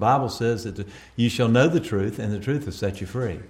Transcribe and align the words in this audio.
Bible 0.00 0.28
says 0.28 0.64
that 0.64 0.86
you 1.14 1.28
shall 1.28 1.48
know 1.48 1.68
the 1.68 1.80
truth, 1.80 2.18
and 2.18 2.32
the 2.32 2.40
truth 2.40 2.64
will 2.64 2.72
set 2.72 3.00
you 3.00 3.06
free. 3.06 3.40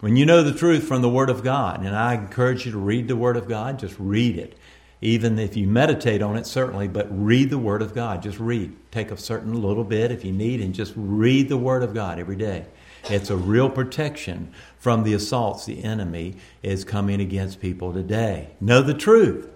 When 0.00 0.16
you 0.16 0.26
know 0.26 0.42
the 0.42 0.52
truth 0.52 0.84
from 0.84 1.02
the 1.02 1.10
Word 1.10 1.30
of 1.30 1.44
God, 1.44 1.80
and 1.80 1.94
I 1.94 2.14
encourage 2.14 2.66
you 2.66 2.72
to 2.72 2.78
read 2.78 3.06
the 3.06 3.16
Word 3.16 3.36
of 3.36 3.46
God, 3.46 3.78
just 3.78 3.96
read 3.98 4.36
it. 4.38 4.56
Even 5.02 5.38
if 5.38 5.56
you 5.56 5.66
meditate 5.66 6.20
on 6.20 6.36
it, 6.36 6.46
certainly, 6.46 6.88
but 6.88 7.06
read 7.10 7.50
the 7.50 7.58
Word 7.58 7.82
of 7.82 7.94
God. 7.94 8.22
Just 8.22 8.38
read. 8.38 8.74
Take 8.90 9.10
a 9.10 9.16
certain 9.16 9.62
little 9.62 9.84
bit 9.84 10.10
if 10.10 10.24
you 10.24 10.32
need, 10.32 10.60
and 10.60 10.74
just 10.74 10.92
read 10.96 11.48
the 11.48 11.56
Word 11.56 11.82
of 11.82 11.94
God 11.94 12.18
every 12.18 12.36
day. 12.36 12.66
It's 13.04 13.30
a 13.30 13.36
real 13.36 13.70
protection 13.70 14.52
from 14.78 15.04
the 15.04 15.14
assaults 15.14 15.64
the 15.64 15.84
enemy 15.84 16.36
is 16.62 16.84
coming 16.84 17.20
against 17.20 17.60
people 17.60 17.92
today. 17.92 18.50
Know 18.60 18.82
the 18.82 18.94
truth. 18.94 19.48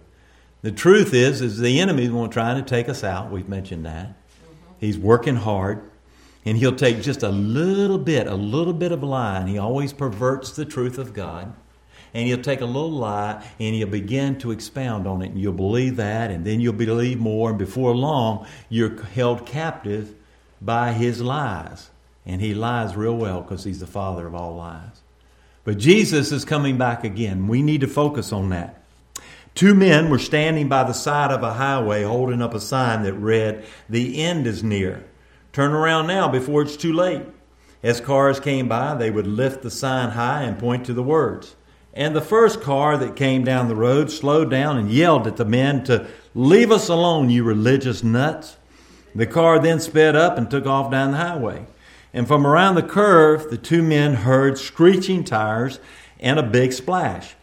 The 0.63 0.73
truth 0.73 1.13
is, 1.13 1.43
is 1.43 1.59
the 1.59 1.79
enemy 1.79 2.05
is 2.05 2.29
trying 2.31 2.63
to 2.63 2.69
take 2.69 2.89
us 2.89 3.05
out. 3.05 3.31
We've 3.31 3.49
mentioned 3.49 3.85
that. 3.85 4.09
Mm-hmm. 4.09 4.73
He's 4.81 4.99
working 4.99 5.37
hard, 5.37 5.91
and 6.45 6.59
he'll 6.59 6.77
take 6.77 7.01
just 7.01 7.23
a 7.23 7.31
little 7.31 7.99
bit, 7.99 8.27
a 8.27 8.35
little 8.35 8.73
bit 8.73 8.93
of 8.93 9.03
a 9.03 9.07
lie, 9.07 9.39
and 9.39 9.49
he 9.49 9.59
always 9.59 9.93
perverts 9.93 10.53
the 10.53 10.65
truth 10.65 10.99
of 10.99 11.15
God. 11.15 11.55
And 12.13 12.29
he'll 12.29 12.43
take 12.43 12.61
a 12.61 12.67
little 12.67 12.93
lie 12.93 13.45
and 13.59 13.75
he'll 13.75 13.89
begin 13.89 14.39
to 14.39 14.53
expound 14.53 15.07
on 15.07 15.23
it, 15.23 15.31
and 15.31 15.41
you'll 15.41 15.53
believe 15.53 15.97
that, 15.97 16.31
and 16.31 16.45
then 16.45 16.61
you'll 16.61 16.75
believe 16.75 17.19
more, 17.19 17.51
and 17.51 17.59
before 17.59 17.95
long, 17.97 18.47
you're 18.69 19.03
held 19.03 19.47
captive 19.47 20.15
by 20.61 20.93
his 20.93 21.21
lies. 21.21 21.91
And 22.27 22.41
he 22.41 22.55
lies 22.55 22.97
real 22.97 23.17
well 23.17 23.43
because 23.43 23.65
he's 23.65 23.81
the 23.81 23.87
father 23.87 24.27
of 24.27 24.35
all 24.35 24.55
lies. 24.55 25.03
But 25.65 25.79
Jesus 25.79 26.31
is 26.31 26.45
coming 26.45 26.79
back 26.79 27.05
again. 27.05 27.49
We 27.49 27.63
need 27.63 27.81
to 27.81 27.87
focus 27.87 28.33
on 28.33 28.51
that. 28.51 28.83
Two 29.55 29.75
men 29.75 30.11
were 30.11 30.19
standing 30.19 30.69
by 30.69 30.85
the 30.85 30.93
side 30.93 31.31
of 31.31 31.43
a 31.43 31.55
highway 31.55 32.03
holding 32.03 32.43
up 32.43 32.55
a 32.55 32.61
sign 32.61 33.03
that 33.05 33.15
read, 33.15 33.65
The 33.89 34.23
end 34.23 34.47
is 34.47 34.63
near. 34.63 35.05
Turn 35.55 35.73
around 35.73 36.09
now 36.09 36.27
before 36.27 36.63
it's 36.63 36.77
too 36.77 36.93
late. 36.93 37.23
As 37.81 38.01
cars 38.01 38.41
came 38.41 38.67
by, 38.67 38.97
they 38.97 39.09
would 39.09 39.29
lift 39.29 39.63
the 39.63 39.71
sign 39.71 40.11
high 40.11 40.43
and 40.43 40.59
point 40.59 40.85
to 40.87 40.93
the 40.93 41.03
words. 41.03 41.55
And 41.93 42.17
the 42.17 42.21
first 42.21 42.61
car 42.61 42.99
that 42.99 43.15
came 43.15 43.45
down 43.45 43.69
the 43.69 43.77
road 43.77 44.11
slowed 44.11 44.51
down 44.51 44.77
and 44.77 44.91
yelled 44.91 45.29
at 45.29 45.37
the 45.37 45.45
men 45.45 45.85
to 45.85 46.09
leave 46.35 46.73
us 46.73 46.89
alone, 46.89 47.31
you 47.31 47.45
religious 47.45 48.03
nuts. 48.03 48.57
The 49.15 49.29
car 49.29 49.61
then 49.61 49.79
sped 49.79 50.17
up 50.17 50.37
and 50.37 50.51
took 50.51 50.67
off 50.67 50.91
down 50.91 51.13
the 51.13 51.19
highway. 51.19 51.67
And 52.13 52.27
from 52.27 52.45
around 52.45 52.75
the 52.75 52.83
curve, 52.83 53.49
the 53.49 53.57
two 53.57 53.85
men 53.85 54.15
heard 54.15 54.59
screeching 54.59 55.23
tires 55.23 55.79
and 56.19 56.41
a 56.41 56.43
big 56.43 56.73
splash. 56.73 57.37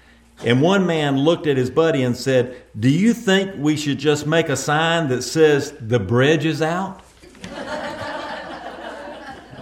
And 0.44 0.62
one 0.62 0.86
man 0.86 1.18
looked 1.18 1.48
at 1.48 1.56
his 1.56 1.70
buddy 1.70 2.04
and 2.04 2.18
said, 2.18 2.62
Do 2.78 2.90
you 2.90 3.14
think 3.14 3.54
we 3.58 3.78
should 3.78 4.00
just 4.00 4.28
make 4.28 4.50
a 4.50 4.58
sign 4.58 5.08
that 5.08 5.22
says 5.22 5.74
the 5.80 6.00
bridge 6.00 6.44
is 6.44 6.62
out? 6.62 7.02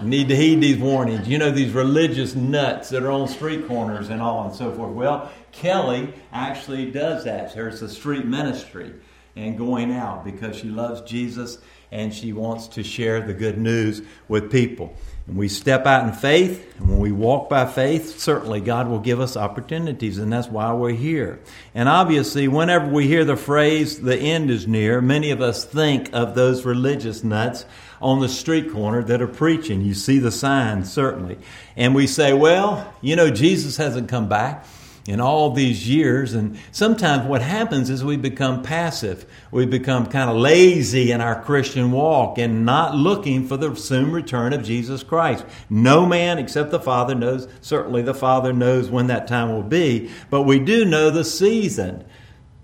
Need 0.04 0.30
to 0.30 0.36
heed 0.36 0.62
these 0.62 0.78
warnings. 0.78 1.28
You 1.28 1.38
know, 1.38 1.52
these 1.52 1.74
religious 1.74 2.36
nuts 2.36 2.90
that 2.90 3.04
are 3.04 3.12
on 3.12 3.28
street 3.28 3.68
corners 3.68 4.10
and 4.10 4.22
all 4.22 4.46
and 4.46 4.54
so 4.54 4.72
forth. 4.72 4.94
Well, 4.94 5.32
Kelly 5.52 6.14
actually 6.32 6.92
does 6.92 7.26
that. 7.26 7.54
There's 7.54 7.82
a 7.82 7.90
street 7.90 8.26
ministry 8.26 8.94
and 9.36 9.58
going 9.58 9.92
out 9.92 10.24
because 10.24 10.56
she 10.56 10.68
loves 10.68 11.02
Jesus 11.02 11.58
and 11.92 12.14
she 12.14 12.34
wants 12.34 12.68
to 12.70 12.84
share 12.84 13.22
the 13.22 13.34
good 13.34 13.58
news 13.58 14.02
with 14.28 14.52
people. 14.52 14.96
And 15.30 15.38
we 15.38 15.48
step 15.48 15.86
out 15.86 16.08
in 16.08 16.14
faith, 16.14 16.76
and 16.80 16.90
when 16.90 16.98
we 16.98 17.12
walk 17.12 17.50
by 17.50 17.68
faith, 17.68 18.20
certainly 18.20 18.62
God 18.62 18.88
will 18.88 18.98
give 18.98 19.22
us 19.22 19.38
opportunities, 19.38 20.18
and 20.18 20.34
that's 20.34 20.48
why 20.48 20.74
we're 20.74 20.90
here. 20.90 21.40
And 21.76 21.88
obviously, 21.88 22.48
whenever 22.48 22.88
we 22.88 23.08
hear 23.08 23.24
the 23.24 23.38
phrase, 23.38 24.02
the 24.02 24.18
end 24.18 24.50
is 24.50 24.68
near, 24.68 25.02
many 25.02 25.30
of 25.30 25.40
us 25.40 25.64
think 25.64 26.10
of 26.14 26.34
those 26.34 26.66
religious 26.66 27.24
nuts 27.24 27.66
on 28.02 28.22
the 28.22 28.28
street 28.28 28.72
corner 28.72 29.04
that 29.04 29.22
are 29.22 29.28
preaching. 29.28 29.82
You 29.82 29.94
see 29.94 30.18
the 30.18 30.32
signs, 30.32 30.92
certainly. 30.92 31.38
And 31.78 31.94
we 31.94 32.08
say, 32.08 32.34
well, 32.34 32.92
you 33.00 33.16
know, 33.16 33.30
Jesus 33.30 33.78
hasn't 33.78 34.10
come 34.10 34.30
back 34.30 34.66
in 35.10 35.20
all 35.20 35.50
these 35.50 35.90
years. 35.90 36.36
And 36.36 36.58
sometimes 36.72 37.28
what 37.28 37.42
happens 37.42 37.90
is 37.90 38.04
we 38.04 38.16
become 38.16 38.62
passive. 38.62 39.26
We 39.50 39.66
become 39.66 40.06
kind 40.06 40.30
of 40.30 40.38
lazy 40.38 41.12
in 41.12 41.20
our 41.20 41.44
Christian 41.44 41.92
walk 41.92 42.38
and 42.38 42.64
not 42.64 42.96
looking 42.96 43.48
for 43.48 43.58
the 43.58 43.76
soon 43.76 44.12
return 44.12 44.54
of 44.54 44.64
Jesus 44.64 45.02
Christ. 45.02 45.46
No 45.68 46.06
man 46.06 46.38
except 46.38 46.70
the 46.70 46.80
Father 46.80 47.16
knows, 47.16 47.48
certainly 47.60 48.04
the 48.04 48.14
Father 48.14 48.54
knows 48.54 48.90
when 48.90 49.08
that 49.08 49.28
time 49.28 49.50
will 49.50 49.64
be, 49.64 50.12
but 50.30 50.44
we 50.44 50.60
do 50.60 50.86
know 50.86 51.10
the 51.10 51.26
season 51.26 52.06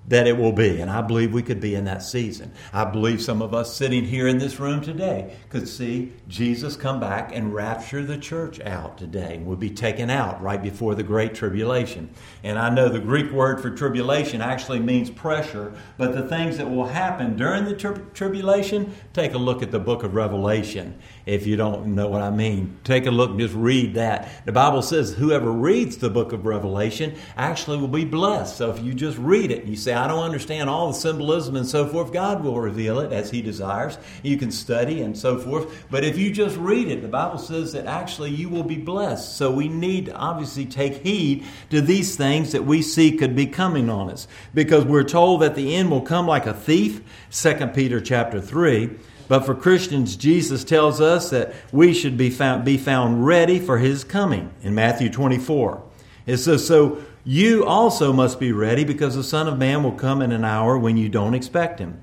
that 0.08 0.28
it 0.28 0.38
will 0.38 0.52
be. 0.52 0.82
And 0.82 0.92
I 0.92 1.02
believe 1.02 1.34
we 1.34 1.42
could 1.42 1.60
be 1.60 1.76
in 1.76 1.86
that 1.86 2.04
season. 2.04 2.52
I 2.74 2.86
believe 2.86 3.22
some 3.22 3.42
of 3.42 3.54
us 3.54 3.76
sitting 3.76 4.06
here 4.06 4.28
in 4.28 4.38
this 4.38 4.60
room 4.60 4.82
today 4.82 5.36
could 5.50 5.68
see 5.68 6.14
Jesus 6.28 6.76
come 6.76 7.00
back 7.00 7.36
and 7.36 7.54
rapture 7.54 8.04
the 8.04 8.18
church 8.18 8.60
out 8.62 8.98
today. 8.98 9.40
We'll 9.44 9.56
be 9.56 9.70
taken 9.70 10.10
out 10.10 10.42
right 10.42 10.62
before 10.62 10.96
the 10.96 11.04
Great 11.04 11.34
Tribulation. 11.34 12.10
And 12.44 12.60
I 12.60 12.70
know 12.70 12.90
the 12.90 13.00
Greek 13.00 13.32
word 13.32 13.62
for 13.62 13.70
tribulation 13.70 14.42
actually 14.42 14.80
means 14.80 15.10
pressure, 15.10 15.74
but 15.98 16.14
the 16.14 16.28
things 16.28 16.58
that 16.58 16.70
will 16.70 16.88
happen 16.88 17.36
during 17.36 17.66
the 17.66 17.76
tri- 17.76 18.00
tribulation, 18.14 18.94
take 19.14 19.34
a 19.34 19.38
look 19.38 19.64
at 19.64 19.72
the 19.72 19.80
book 19.80 20.04
of 20.04 20.14
Revelation 20.14 21.00
if 21.26 21.48
you 21.48 21.56
don't 21.56 21.88
know 21.96 22.08
what 22.08 22.22
I 22.22 22.30
mean. 22.30 22.78
Take 22.84 23.06
a 23.06 23.12
look 23.12 23.38
just 23.40 23.56
read 23.56 23.96
that. 23.96 24.30
The 24.46 24.52
Bible 24.52 24.82
says 24.82 25.14
whoever 25.14 25.52
reads 25.52 25.98
the 25.98 26.10
book 26.10 26.34
of 26.34 26.46
Revelation 26.46 27.16
actually 27.36 27.78
will 27.78 27.88
be 27.88 28.06
blessed. 28.06 28.58
So 28.58 28.72
if 28.72 28.84
you 28.84 28.94
just 28.94 29.18
read 29.18 29.52
it 29.52 29.62
and 29.62 29.70
you 29.70 29.76
say, 29.76 29.95
I 29.96 30.08
don't 30.08 30.24
understand 30.24 30.70
all 30.70 30.88
the 30.88 30.94
symbolism 30.94 31.56
and 31.56 31.68
so 31.68 31.88
forth, 31.88 32.12
God 32.14 32.44
will 32.44 32.60
reveal 32.60 33.00
it 33.00 33.12
as 33.12 33.32
He 33.32 33.42
desires. 33.42 33.98
You 34.24 34.38
can 34.38 34.52
study 34.52 35.02
and 35.02 35.18
so 35.18 35.38
forth. 35.38 35.86
But 35.90 36.04
if 36.04 36.18
you 36.18 36.32
just 36.32 36.58
read 36.58 36.88
it, 36.88 37.02
the 37.02 37.08
Bible 37.08 37.38
says 37.38 37.74
that 37.74 37.86
actually 37.86 38.32
you 38.32 38.50
will 38.50 38.64
be 38.64 38.78
blessed. 38.78 39.38
So 39.38 39.52
we 39.52 39.68
need 39.68 40.08
to 40.08 40.16
obviously 40.16 40.66
take 40.66 41.04
heed 41.04 41.46
to 41.70 41.82
these 41.82 42.16
things 42.16 42.52
that 42.52 42.66
we 42.66 42.82
see 42.82 43.18
could 43.18 43.36
be 43.36 43.48
coming 43.48 43.90
on 43.90 44.10
us. 44.10 44.28
Because 44.54 44.86
we're 44.86 45.04
told 45.04 45.42
that 45.42 45.56
the 45.56 45.76
end 45.76 45.92
will 45.92 46.02
come 46.02 46.28
like 46.28 46.46
a 46.46 46.54
thief, 46.54 47.02
2 47.32 47.68
Peter 47.68 48.02
chapter 48.02 48.42
3. 48.42 48.92
But 49.28 49.46
for 49.46 49.56
Christians, 49.56 50.16
Jesus 50.16 50.64
tells 50.64 51.02
us 51.02 51.32
that 51.32 51.54
we 51.72 51.94
should 51.94 52.18
be 52.18 52.30
found, 52.30 52.64
be 52.64 52.78
found 52.78 53.26
ready 53.26 53.60
for 53.60 53.78
his 53.78 54.04
coming 54.04 54.54
in 54.62 54.76
Matthew 54.76 55.10
24. 55.10 55.84
It 56.26 56.38
says, 56.38 56.66
So 56.66 57.04
you 57.26 57.66
also 57.66 58.14
must 58.14 58.40
be 58.40 58.52
ready 58.52 58.84
because 58.84 59.16
the 59.16 59.24
Son 59.24 59.48
of 59.48 59.58
Man 59.58 59.84
will 59.84 59.92
come 59.92 60.22
in 60.22 60.32
an 60.32 60.46
hour 60.46 60.78
when 60.78 60.96
you 60.96 61.10
don't 61.10 61.34
expect 61.34 61.80
him. 61.80 62.02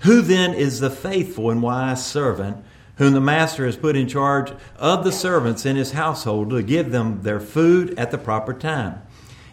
Who 0.00 0.20
then 0.20 0.52
is 0.52 0.78
the 0.78 0.90
faithful 0.90 1.50
and 1.50 1.62
wise 1.62 2.06
servant 2.06 2.62
whom 2.96 3.14
the 3.14 3.20
master 3.20 3.64
has 3.64 3.76
put 3.76 3.96
in 3.96 4.06
charge 4.06 4.52
of 4.76 5.04
the 5.04 5.12
servants 5.12 5.64
in 5.64 5.76
his 5.76 5.92
household 5.92 6.50
to 6.50 6.62
give 6.62 6.90
them 6.90 7.22
their 7.22 7.40
food 7.40 7.98
at 7.98 8.10
the 8.10 8.18
proper 8.18 8.52
time? 8.52 9.00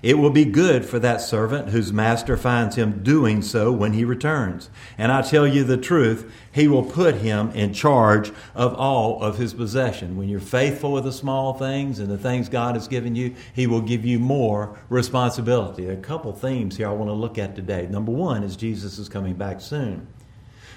It 0.05 0.19
will 0.19 0.29
be 0.29 0.45
good 0.45 0.85
for 0.85 0.99
that 0.99 1.19
servant 1.19 1.69
whose 1.69 1.91
master 1.91 2.38
finds 2.38 2.75
him 2.75 3.01
doing 3.01 3.41
so 3.41 3.71
when 3.71 3.93
he 3.93 4.05
returns. 4.05 4.69
And 4.99 5.11
I 5.11 5.23
tell 5.23 5.47
you 5.47 5.63
the 5.63 5.77
truth, 5.77 6.31
he 6.51 6.67
will 6.67 6.83
put 6.83 7.16
him 7.16 7.49
in 7.55 7.73
charge 7.73 8.31
of 8.53 8.75
all 8.75 9.19
of 9.23 9.39
his 9.39 9.55
possession. 9.55 10.16
When 10.16 10.29
you're 10.29 10.39
faithful 10.39 10.91
with 10.91 11.05
the 11.05 11.11
small 11.11 11.55
things 11.55 11.97
and 11.97 12.07
the 12.07 12.19
things 12.19 12.49
God 12.49 12.75
has 12.75 12.88
given 12.88 13.16
you, 13.16 13.33
he 13.55 13.66
will 13.66 13.81
give 13.81 14.05
you 14.05 14.19
more 14.19 14.77
responsibility. 14.89 15.85
There 15.85 15.95
are 15.95 15.97
a 15.97 16.01
couple 16.03 16.33
themes 16.33 16.77
here 16.77 16.87
I 16.87 16.91
want 16.91 17.09
to 17.09 17.13
look 17.13 17.39
at 17.39 17.55
today. 17.55 17.87
Number 17.89 18.11
one 18.11 18.43
is 18.43 18.55
Jesus 18.55 18.99
is 18.99 19.09
coming 19.09 19.33
back 19.33 19.59
soon. 19.59 20.05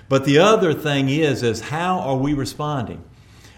But 0.08 0.24
the 0.24 0.38
other 0.38 0.72
thing 0.72 1.10
is, 1.10 1.42
is 1.42 1.60
how 1.60 2.00
are 2.00 2.16
we 2.16 2.32
responding? 2.32 3.04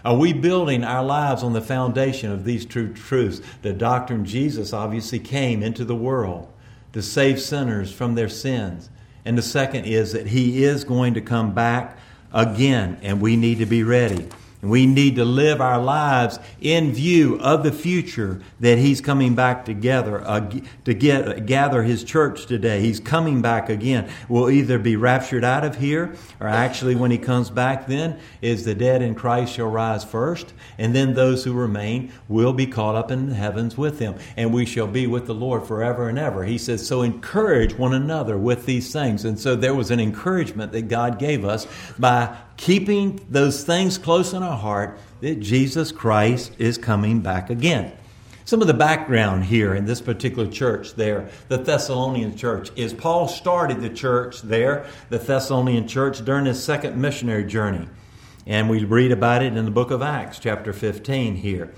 Are 0.03 0.15
we 0.15 0.33
building 0.33 0.83
our 0.83 1.03
lives 1.03 1.43
on 1.43 1.53
the 1.53 1.61
foundation 1.61 2.31
of 2.31 2.43
these 2.43 2.65
true 2.65 2.93
truths? 2.93 3.41
The 3.61 3.73
doctrine 3.73 4.25
Jesus 4.25 4.73
obviously 4.73 5.19
came 5.19 5.61
into 5.61 5.85
the 5.85 5.95
world 5.95 6.51
to 6.93 7.01
save 7.01 7.39
sinners 7.39 7.91
from 7.91 8.15
their 8.15 8.29
sins. 8.29 8.89
And 9.25 9.37
the 9.37 9.43
second 9.43 9.85
is 9.85 10.13
that 10.13 10.27
he 10.27 10.63
is 10.63 10.83
going 10.83 11.13
to 11.13 11.21
come 11.21 11.53
back 11.53 11.97
again, 12.33 12.97
and 13.01 13.21
we 13.21 13.35
need 13.35 13.59
to 13.59 13.65
be 13.65 13.83
ready. 13.83 14.27
We 14.61 14.85
need 14.85 15.15
to 15.15 15.25
live 15.25 15.59
our 15.59 15.81
lives 15.81 16.39
in 16.59 16.93
view 16.93 17.39
of 17.39 17.63
the 17.63 17.71
future 17.71 18.41
that 18.59 18.77
He's 18.77 19.01
coming 19.01 19.35
back 19.35 19.65
together 19.65 20.21
uh, 20.21 20.51
to 20.85 20.93
get, 20.93 21.45
gather 21.45 21.83
His 21.83 22.03
church 22.03 22.45
today. 22.45 22.81
He's 22.81 22.99
coming 22.99 23.41
back 23.41 23.69
again. 23.69 24.09
We'll 24.29 24.49
either 24.49 24.77
be 24.77 24.95
raptured 24.95 25.43
out 25.43 25.63
of 25.63 25.77
here, 25.77 26.15
or 26.39 26.47
actually, 26.47 26.95
when 26.95 27.11
He 27.11 27.17
comes 27.17 27.49
back, 27.49 27.87
then 27.87 28.19
is 28.41 28.65
the 28.65 28.75
dead 28.75 29.01
in 29.01 29.15
Christ 29.15 29.53
shall 29.53 29.67
rise 29.67 30.03
first, 30.03 30.53
and 30.77 30.93
then 30.95 31.13
those 31.13 31.43
who 31.43 31.53
remain 31.53 32.11
will 32.27 32.53
be 32.53 32.67
caught 32.67 32.95
up 32.95 33.11
in 33.11 33.29
the 33.29 33.35
heavens 33.35 33.77
with 33.77 33.99
Him, 33.99 34.15
and 34.37 34.53
we 34.53 34.65
shall 34.65 34.87
be 34.87 35.07
with 35.07 35.25
the 35.25 35.33
Lord 35.33 35.65
forever 35.65 36.07
and 36.07 36.19
ever. 36.19 36.43
He 36.43 36.57
says, 36.57 36.85
so 36.85 37.01
encourage 37.01 37.73
one 37.73 37.93
another 37.93 38.37
with 38.37 38.65
these 38.65 38.93
things. 38.93 39.25
And 39.25 39.39
so 39.39 39.55
there 39.55 39.73
was 39.73 39.91
an 39.91 39.99
encouragement 39.99 40.71
that 40.73 40.87
God 40.87 41.17
gave 41.17 41.45
us 41.45 41.67
by 41.97 42.37
keeping 42.61 43.19
those 43.27 43.63
things 43.63 43.97
close 43.97 44.33
in 44.33 44.43
our 44.43 44.57
heart 44.57 44.99
that 45.19 45.39
Jesus 45.39 45.91
Christ 45.91 46.53
is 46.59 46.77
coming 46.77 47.19
back 47.19 47.49
again. 47.49 47.91
Some 48.45 48.61
of 48.61 48.67
the 48.67 48.73
background 48.75 49.45
here 49.45 49.73
in 49.73 49.85
this 49.85 49.99
particular 49.99 50.47
church 50.47 50.93
there, 50.93 51.29
the 51.47 51.57
Thessalonian 51.57 52.37
church, 52.37 52.69
is 52.75 52.93
Paul 52.93 53.27
started 53.27 53.81
the 53.81 53.89
church 53.89 54.43
there, 54.43 54.85
the 55.09 55.17
Thessalonian 55.17 55.87
church, 55.87 56.23
during 56.23 56.45
his 56.45 56.63
second 56.63 57.01
missionary 57.01 57.45
journey. 57.45 57.87
And 58.45 58.69
we 58.69 58.83
read 58.85 59.11
about 59.11 59.41
it 59.41 59.57
in 59.57 59.65
the 59.65 59.71
book 59.71 59.89
of 59.89 60.03
Acts, 60.03 60.37
chapter 60.37 60.71
15 60.71 61.37
here. 61.37 61.73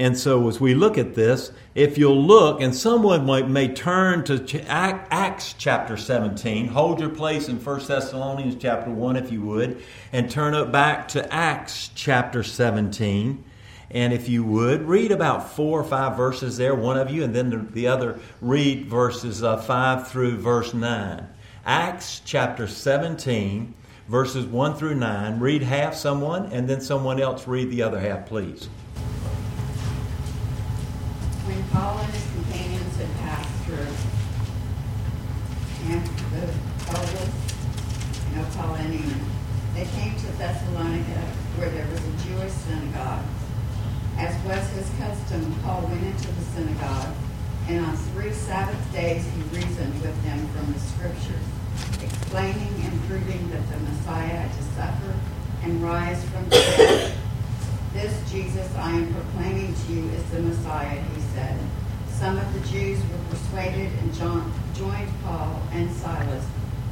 And 0.00 0.16
so, 0.16 0.48
as 0.48 0.58
we 0.58 0.74
look 0.74 0.96
at 0.96 1.14
this, 1.14 1.52
if 1.74 1.98
you'll 1.98 2.24
look, 2.24 2.62
and 2.62 2.74
someone 2.74 3.26
might, 3.26 3.50
may 3.50 3.68
turn 3.68 4.24
to 4.24 4.64
Acts 4.66 5.54
chapter 5.58 5.98
17, 5.98 6.68
hold 6.68 7.00
your 7.00 7.10
place 7.10 7.50
in 7.50 7.62
1 7.62 7.86
Thessalonians 7.86 8.56
chapter 8.58 8.90
1, 8.90 9.16
if 9.16 9.30
you 9.30 9.42
would, 9.42 9.82
and 10.10 10.30
turn 10.30 10.54
it 10.54 10.72
back 10.72 11.06
to 11.08 11.30
Acts 11.30 11.90
chapter 11.94 12.42
17. 12.42 13.44
And 13.90 14.12
if 14.14 14.26
you 14.26 14.42
would, 14.42 14.88
read 14.88 15.12
about 15.12 15.52
four 15.52 15.78
or 15.78 15.84
five 15.84 16.16
verses 16.16 16.56
there, 16.56 16.74
one 16.74 16.96
of 16.96 17.10
you, 17.10 17.22
and 17.22 17.34
then 17.34 17.68
the 17.72 17.86
other 17.86 18.18
read 18.40 18.86
verses 18.86 19.42
uh, 19.42 19.58
5 19.58 20.08
through 20.08 20.38
verse 20.38 20.72
9. 20.72 21.28
Acts 21.66 22.22
chapter 22.24 22.66
17, 22.66 23.74
verses 24.08 24.46
1 24.46 24.76
through 24.76 24.94
9. 24.94 25.40
Read 25.40 25.62
half 25.62 25.94
someone, 25.94 26.46
and 26.46 26.66
then 26.66 26.80
someone 26.80 27.20
else 27.20 27.46
read 27.46 27.70
the 27.70 27.82
other 27.82 28.00
half, 28.00 28.24
please. 28.24 28.70
Paul 31.72 31.98
and 31.98 32.12
his 32.12 32.26
companions 32.32 32.96
had 32.96 33.10
passed 33.18 33.54
through 33.64 33.86
Amphipolis 35.86 37.30
and 38.26 38.46
Apollonia, 38.46 39.16
they 39.74 39.86
came 39.96 40.14
to 40.16 40.26
Thessalonica, 40.38 41.20
where 41.56 41.70
there 41.70 41.86
was 41.86 42.00
a 42.00 42.26
Jewish 42.26 42.52
synagogue. 42.52 43.24
As 44.18 44.34
was 44.44 44.68
his 44.70 44.90
custom, 44.98 45.54
Paul 45.62 45.82
went 45.82 46.02
into 46.02 46.28
the 46.28 46.44
synagogue, 46.52 47.14
and 47.68 47.86
on 47.86 47.96
three 48.12 48.32
Sabbath 48.32 48.92
days 48.92 49.24
he 49.24 49.42
reasoned 49.56 49.94
with 50.02 50.22
them 50.24 50.46
from 50.48 50.72
the 50.72 50.80
Scriptures, 50.80 51.46
explaining 52.02 52.74
and 52.82 53.00
proving 53.06 53.48
that 53.50 53.62
the 53.70 53.78
Messiah 53.78 54.42
had 54.42 54.52
to 54.52 54.62
suffer 54.74 55.14
and 55.62 55.82
rise 55.82 56.22
from 56.30 56.44
the 56.50 56.56
dead. 56.56 57.12
This 57.92 58.30
Jesus 58.30 58.68
I 58.76 58.90
am 58.90 59.14
proclaiming 59.14 59.74
to 59.74 59.92
you 59.92 60.08
is 60.10 60.24
the 60.30 60.40
Messiah, 60.40 61.02
said. 61.40 61.58
Some 62.08 62.38
of 62.38 62.52
the 62.52 62.60
Jews 62.68 63.00
were 63.00 63.18
persuaded 63.30 63.90
and 64.00 64.14
joined 64.14 65.12
Paul 65.24 65.62
and 65.72 65.90
Silas, 65.90 66.46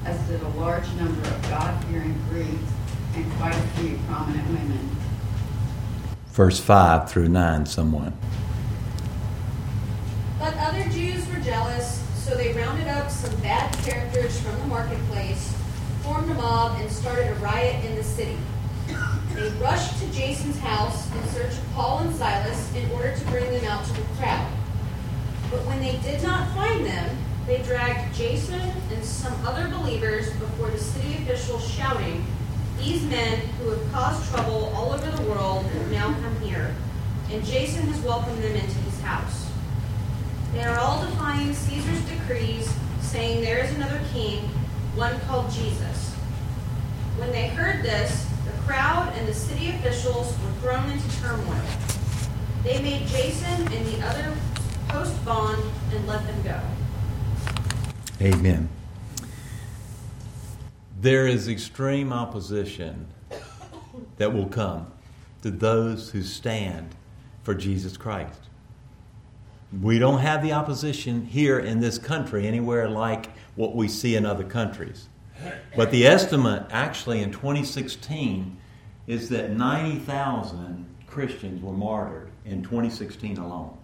as 0.05 0.21
did 0.29 0.43
a 0.43 0.49
large 0.49 0.89
number 0.95 1.21
of 1.29 1.43
God-fearing 1.43 2.19
Greeks 2.31 2.73
and 3.15 3.33
quite 3.33 3.55
a 3.55 3.69
few 3.79 3.99
prominent 4.07 4.47
women 4.49 4.99
verse 6.39 6.61
5 6.61 7.11
through 7.11 7.27
9, 7.27 7.67
someone. 7.67 8.17
But 10.39 10.55
other 10.59 10.89
Jews 10.89 11.27
were 11.27 11.41
jealous, 11.41 12.01
so 12.15 12.37
they 12.37 12.53
rounded 12.53 12.87
up 12.87 13.11
some 13.11 13.35
bad 13.41 13.77
characters 13.79 14.39
from 14.39 14.57
the 14.61 14.67
marketplace, 14.67 15.53
formed 16.05 16.31
a 16.31 16.35
mob, 16.35 16.81
and 16.81 16.89
started 16.93 17.27
a 17.27 17.35
riot 17.41 17.85
in 17.85 17.97
the 17.97 18.05
city. 18.05 18.39
They 19.39 19.51
rushed 19.61 20.01
to 20.01 20.13
Jason's 20.13 20.59
house 20.59 21.09
in 21.15 21.29
search 21.29 21.53
of 21.53 21.73
Paul 21.73 21.99
and 22.01 22.13
Silas 22.17 22.75
in 22.75 22.91
order 22.91 23.15
to 23.15 23.25
bring 23.27 23.49
them 23.53 23.65
out 23.67 23.85
to 23.85 23.93
the 23.93 24.03
crowd. 24.19 24.51
But 25.49 25.65
when 25.65 25.81
they 25.81 25.97
did 25.99 26.25
not 26.25 26.53
find 26.57 26.85
them, 26.85 27.17
they 27.47 27.63
dragged 27.63 28.13
Jason 28.17 28.61
and 28.61 29.05
some 29.05 29.35
other 29.47 29.69
believers 29.69 30.33
before 30.33 30.71
the 30.71 30.79
city 30.79 31.15
officials, 31.23 31.71
shouting, 31.71 32.27
these 32.81 33.01
men 33.05 33.39
who 33.61 33.71
have 33.71 33.93
caused 33.93 34.29
trouble 34.29 34.73
all 34.75 34.93
over 34.93 35.09
the 35.09 35.31
world 35.31 35.65
have 35.67 35.93
now 35.93 36.13
come 36.15 36.41
here, 36.41 36.75
and 37.31 37.45
Jason 37.45 37.87
has 37.87 38.01
welcomed 38.01 38.43
them 38.43 38.57
into 38.57 38.79
his 38.79 39.01
house. 39.03 39.49
They 40.53 40.65
are 40.65 40.81
all 40.81 41.05
defying 41.05 41.55
Caesar's 41.55 42.03
decrees, 42.09 42.75
saying 43.03 43.45
there 43.45 43.59
is 43.59 43.73
another 43.77 44.01
king, 44.13 44.41
one 44.97 45.21
called 45.21 45.49
Jesus. 45.53 46.13
When 47.19 47.31
they 47.31 47.49
heard 47.49 47.85
this, 47.85 48.28
crowd 48.69 49.13
and 49.17 49.27
the 49.27 49.35
city 49.35 49.71
officials 49.71 50.33
were 50.45 50.53
thrown 50.61 50.89
into 50.91 51.21
turmoil. 51.21 51.63
They 52.63 52.81
made 52.81 53.09
Jason 53.09 53.67
and 53.73 53.87
the 53.87 54.07
other 54.07 54.37
post 54.89 55.25
bond 55.25 55.61
and 55.93 56.07
let 56.07 56.25
them 56.27 56.43
go. 56.43 56.61
Amen 58.21 58.69
there 61.01 61.29
is 61.29 61.49
extreme 61.49 62.13
opposition 62.13 63.07
that 64.17 64.33
will 64.33 64.49
come 64.49 64.91
to 65.43 65.51
those 65.51 66.11
who 66.11 66.23
stand 66.23 66.95
for 67.45 67.55
Jesus 67.55 67.97
Christ. 67.97 68.41
We 69.81 69.99
don't 69.99 70.21
have 70.21 70.43
the 70.43 70.53
opposition 70.53 71.27
here 71.27 71.59
in 71.59 71.81
this 71.81 71.99
country 71.99 72.49
anywhere 72.49 72.89
like 72.89 73.31
what 73.55 73.77
we 73.77 73.87
see 73.87 74.17
in 74.17 74.27
other 74.27 74.43
countries. 74.43 75.09
But 75.77 75.93
the 75.93 76.05
estimate 76.05 76.67
actually 76.71 77.23
in 77.23 77.31
2016 77.31 78.58
is 79.09 79.31
that 79.31 79.51
90,000 79.51 80.87
Christians 81.07 81.63
were 81.63 81.73
martyred 81.73 82.31
in 82.45 82.63
2016 82.63 83.39
alone. 83.39 83.77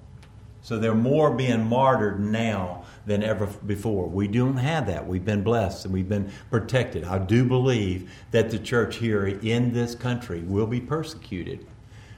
So 0.60 0.78
they're 0.78 0.94
more 0.94 1.30
being 1.30 1.64
martyred 1.66 2.20
now 2.20 2.84
than 3.06 3.22
ever 3.22 3.46
before. 3.46 4.06
We 4.06 4.28
don't 4.28 4.58
have 4.58 4.86
that. 4.86 5.06
We've 5.06 5.24
been 5.24 5.42
blessed 5.42 5.86
and 5.86 5.94
we've 5.94 6.08
been 6.08 6.30
protected. 6.50 7.04
I 7.04 7.18
do 7.18 7.44
believe 7.44 8.10
that 8.30 8.50
the 8.50 8.58
church 8.58 8.96
here 8.96 9.26
in 9.26 9.72
this 9.72 9.94
country 9.94 10.40
will 10.40 10.66
be 10.66 10.80
persecuted. 10.80 11.66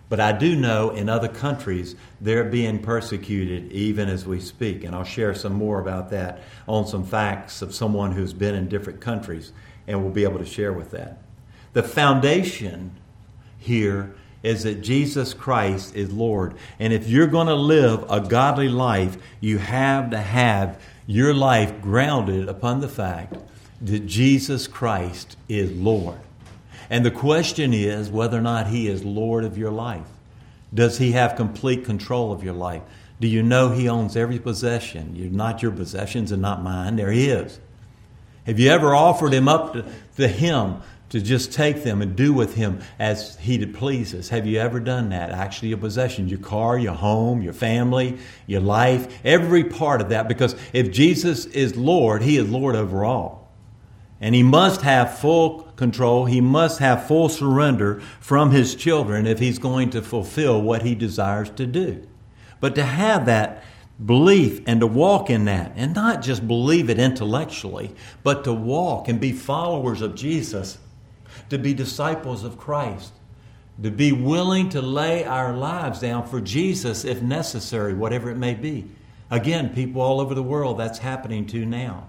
But 0.08 0.20
I 0.20 0.32
do 0.32 0.54
know 0.54 0.90
in 0.90 1.08
other 1.08 1.28
countries 1.28 1.96
they're 2.20 2.44
being 2.44 2.80
persecuted 2.80 3.72
even 3.72 4.08
as 4.08 4.26
we 4.26 4.40
speak. 4.40 4.84
And 4.84 4.94
I'll 4.94 5.04
share 5.04 5.34
some 5.34 5.54
more 5.54 5.80
about 5.80 6.10
that 6.10 6.42
on 6.68 6.86
some 6.86 7.04
facts 7.04 7.62
of 7.62 7.74
someone 7.74 8.12
who's 8.12 8.32
been 8.32 8.54
in 8.54 8.68
different 8.68 9.00
countries 9.00 9.52
and 9.88 10.02
we'll 10.02 10.12
be 10.12 10.24
able 10.24 10.38
to 10.38 10.46
share 10.46 10.72
with 10.72 10.90
that. 10.92 11.22
The 11.76 11.82
foundation 11.82 12.92
here 13.58 14.14
is 14.42 14.62
that 14.62 14.80
Jesus 14.80 15.34
Christ 15.34 15.94
is 15.94 16.10
Lord. 16.10 16.54
And 16.78 16.90
if 16.90 17.06
you're 17.06 17.26
going 17.26 17.48
to 17.48 17.54
live 17.54 18.02
a 18.08 18.18
godly 18.18 18.70
life, 18.70 19.18
you 19.42 19.58
have 19.58 20.08
to 20.12 20.16
have 20.16 20.80
your 21.06 21.34
life 21.34 21.82
grounded 21.82 22.48
upon 22.48 22.80
the 22.80 22.88
fact 22.88 23.36
that 23.82 24.06
Jesus 24.06 24.66
Christ 24.66 25.36
is 25.50 25.70
Lord. 25.70 26.18
And 26.88 27.04
the 27.04 27.10
question 27.10 27.74
is 27.74 28.08
whether 28.08 28.38
or 28.38 28.40
not 28.40 28.68
He 28.68 28.88
is 28.88 29.04
Lord 29.04 29.44
of 29.44 29.58
your 29.58 29.70
life. 29.70 30.08
Does 30.72 30.96
He 30.96 31.12
have 31.12 31.36
complete 31.36 31.84
control 31.84 32.32
of 32.32 32.42
your 32.42 32.54
life? 32.54 32.80
Do 33.20 33.28
you 33.28 33.42
know 33.42 33.68
He 33.68 33.86
owns 33.86 34.16
every 34.16 34.38
possession? 34.38 35.14
You're 35.14 35.28
not 35.28 35.60
your 35.60 35.72
possessions 35.72 36.32
and 36.32 36.40
not 36.40 36.62
mine, 36.62 36.96
they're 36.96 37.10
His. 37.10 37.60
Have 38.46 38.58
you 38.58 38.70
ever 38.70 38.94
offered 38.94 39.34
Him 39.34 39.46
up 39.46 39.74
to, 39.74 39.84
to 40.16 40.26
Him 40.26 40.76
to 41.10 41.20
just 41.20 41.52
take 41.52 41.84
them 41.84 42.02
and 42.02 42.16
do 42.16 42.32
with 42.32 42.54
him 42.54 42.80
as 42.98 43.36
he 43.36 43.64
pleases. 43.66 44.28
Have 44.30 44.46
you 44.46 44.58
ever 44.58 44.80
done 44.80 45.10
that? 45.10 45.30
Actually, 45.30 45.68
your 45.68 45.78
possessions, 45.78 46.30
your 46.30 46.40
car, 46.40 46.78
your 46.78 46.94
home, 46.94 47.42
your 47.42 47.52
family, 47.52 48.18
your 48.46 48.60
life, 48.60 49.20
every 49.24 49.64
part 49.64 50.00
of 50.00 50.08
that. 50.08 50.28
Because 50.28 50.56
if 50.72 50.90
Jesus 50.90 51.46
is 51.46 51.76
Lord, 51.76 52.22
he 52.22 52.36
is 52.36 52.50
Lord 52.50 52.74
over 52.74 53.04
all. 53.04 53.52
And 54.20 54.34
he 54.34 54.42
must 54.42 54.80
have 54.80 55.18
full 55.18 55.62
control. 55.76 56.24
He 56.24 56.40
must 56.40 56.78
have 56.80 57.06
full 57.06 57.28
surrender 57.28 58.00
from 58.18 58.50
his 58.50 58.74
children 58.74 59.26
if 59.26 59.38
he's 59.38 59.58
going 59.58 59.90
to 59.90 60.02
fulfill 60.02 60.60
what 60.60 60.82
he 60.82 60.94
desires 60.94 61.50
to 61.50 61.66
do. 61.66 62.06
But 62.58 62.74
to 62.76 62.82
have 62.82 63.26
that 63.26 63.62
belief 64.04 64.62
and 64.66 64.80
to 64.80 64.86
walk 64.86 65.30
in 65.30 65.44
that, 65.44 65.72
and 65.76 65.94
not 65.94 66.22
just 66.22 66.48
believe 66.48 66.90
it 66.90 66.98
intellectually, 66.98 67.94
but 68.22 68.44
to 68.44 68.52
walk 68.52 69.08
and 69.08 69.20
be 69.20 69.32
followers 69.32 70.02
of 70.02 70.14
Jesus 70.14 70.78
to 71.50 71.58
be 71.58 71.74
disciples 71.74 72.44
of 72.44 72.58
Christ, 72.58 73.12
to 73.82 73.90
be 73.90 74.12
willing 74.12 74.68
to 74.70 74.80
lay 74.80 75.24
our 75.24 75.54
lives 75.56 76.00
down 76.00 76.26
for 76.26 76.40
Jesus 76.40 77.04
if 77.04 77.22
necessary, 77.22 77.94
whatever 77.94 78.30
it 78.30 78.36
may 78.36 78.54
be. 78.54 78.86
Again, 79.30 79.70
people 79.74 80.00
all 80.00 80.20
over 80.20 80.34
the 80.34 80.42
world, 80.42 80.78
that's 80.78 80.98
happening 80.98 81.46
to 81.48 81.66
now 81.66 82.08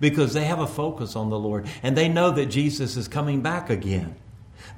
because 0.00 0.32
they 0.32 0.44
have 0.44 0.60
a 0.60 0.66
focus 0.66 1.16
on 1.16 1.30
the 1.30 1.38
Lord 1.38 1.66
and 1.82 1.96
they 1.96 2.08
know 2.08 2.30
that 2.30 2.46
Jesus 2.46 2.96
is 2.96 3.08
coming 3.08 3.40
back 3.40 3.70
again. 3.70 4.14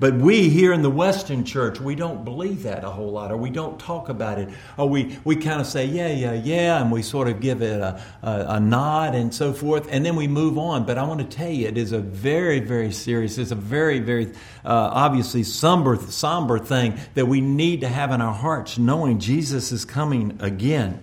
But 0.01 0.15
we 0.15 0.49
here 0.49 0.73
in 0.73 0.81
the 0.81 0.91
Western 0.91 1.45
church, 1.45 1.79
we 1.79 1.95
don't 1.95 2.25
believe 2.25 2.63
that 2.63 2.85
a 2.85 2.91
whole 2.91 3.13
lot, 3.13 3.31
or 3.31 3.37
we 3.37 3.51
don't 3.51 3.79
talk 3.79 4.09
about 4.09 4.39
it, 4.39 4.49
or 4.79 4.89
we, 4.89 5.19
we 5.25 5.37
kind 5.37 5.61
of 5.61 5.67
say, 5.67 5.85
yeah, 5.85 6.09
yeah, 6.09 6.33
yeah, 6.33 6.81
and 6.81 6.91
we 6.91 7.03
sort 7.03 7.29
of 7.29 7.39
give 7.39 7.61
it 7.61 7.79
a, 7.79 8.03
a, 8.23 8.45
a 8.49 8.61
nod 8.61 9.15
and 9.15 9.35
so 9.35 9.53
forth, 9.53 9.87
and 9.91 10.05
then 10.05 10.17
we 10.17 10.27
move 10.27 10.57
on. 10.57 10.87
But 10.87 10.97
I 10.97 11.03
want 11.03 11.21
to 11.21 11.27
tell 11.27 11.51
you, 11.51 11.69
it 11.69 11.77
is 11.77 11.93
a 11.93 11.99
very, 11.99 12.61
very 12.61 12.93
serious, 12.93 13.37
it's 13.37 13.51
a 13.51 13.55
very, 13.55 13.99
very 13.99 14.29
uh, 14.65 14.91
obviously 14.91 15.43
somber, 15.43 15.97
somber 15.97 16.59
thing 16.59 16.99
that 17.13 17.27
we 17.27 17.43
need 17.43 17.83
to 17.83 17.89
have 17.89 18.11
in 18.11 18.23
our 18.23 18.35
hearts, 18.35 18.79
knowing 18.79 19.19
Jesus 19.19 19.71
is 19.71 19.85
coming 19.85 20.39
again. 20.41 21.03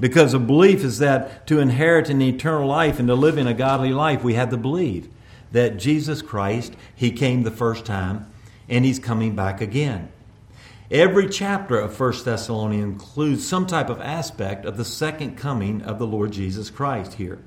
Because 0.00 0.34
a 0.34 0.40
belief 0.40 0.82
is 0.82 0.98
that 0.98 1.46
to 1.46 1.60
inherit 1.60 2.10
an 2.10 2.20
eternal 2.20 2.66
life 2.66 2.98
and 2.98 3.06
to 3.06 3.14
live 3.14 3.38
in 3.38 3.46
a 3.46 3.54
godly 3.54 3.92
life, 3.92 4.24
we 4.24 4.34
have 4.34 4.50
to 4.50 4.56
believe 4.56 5.08
that 5.52 5.78
Jesus 5.78 6.22
Christ, 6.22 6.74
He 6.94 7.10
came 7.10 7.42
the 7.42 7.50
first 7.50 7.84
time 7.84 8.30
and 8.68 8.84
He's 8.84 8.98
coming 8.98 9.34
back 9.34 9.60
again. 9.60 10.10
Every 10.90 11.28
chapter 11.28 11.78
of 11.78 11.98
1 11.98 12.24
Thessalonians 12.24 12.92
includes 12.92 13.46
some 13.46 13.66
type 13.66 13.90
of 13.90 14.00
aspect 14.00 14.64
of 14.64 14.76
the 14.76 14.84
second 14.84 15.36
coming 15.36 15.82
of 15.82 15.98
the 15.98 16.06
Lord 16.06 16.32
Jesus 16.32 16.70
Christ 16.70 17.14
here. 17.14 17.38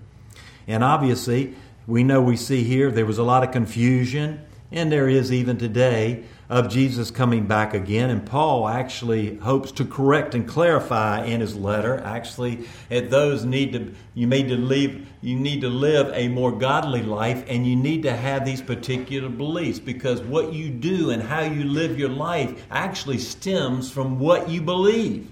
And 0.68 0.84
obviously, 0.84 1.56
we 1.88 2.04
know 2.04 2.22
we 2.22 2.36
see 2.36 2.64
here 2.64 2.92
there 2.92 3.06
was 3.06 3.18
a 3.18 3.24
lot 3.24 3.44
of 3.44 3.52
confusion 3.52 4.46
And 4.72 4.92
there 4.92 5.10
is 5.10 5.32
even 5.32 5.58
today 5.58 6.24
of 6.50 6.68
Jesus 6.68 7.12
coming 7.12 7.46
back 7.46 7.76
again. 7.76 8.10
And 8.10 8.26
Paul 8.26 8.68
actually 8.68 9.38
hopes 9.38 9.72
to 9.74 9.86
correct 9.86 10.34
and 10.34 10.48
clarify 10.48 11.24
in 11.24 11.42
his 11.42 11.56
letter. 11.56 12.00
Actually, 12.00 12.66
that 12.90 13.12
those 13.12 13.46
need 13.46 13.72
to 13.74 13.94
you 14.16 14.26
need 14.26 14.50
to 14.50 14.58
live 14.58 15.08
you 15.22 15.36
need 15.36 15.62
to 15.62 15.70
live 15.70 16.12
a 16.16 16.28
more 16.28 16.52
godly 16.52 17.04
life, 17.04 17.46
and 17.48 17.68
you 17.68 17.76
need 17.76 18.04
to 18.04 18.16
have 18.16 18.46
these 18.46 18.62
particular 18.62 19.30
beliefs 19.30 19.80
because 19.80 20.22
what 20.22 20.52
you 20.52 20.70
do 20.70 21.12
and 21.12 21.22
how 21.22 21.42
you 21.42 21.66
live 21.66 22.00
your 22.00 22.10
life 22.10 22.66
actually 22.72 23.20
stems 23.20 23.92
from 23.92 24.18
what 24.18 24.50
you 24.50 24.62
believe. 24.62 25.30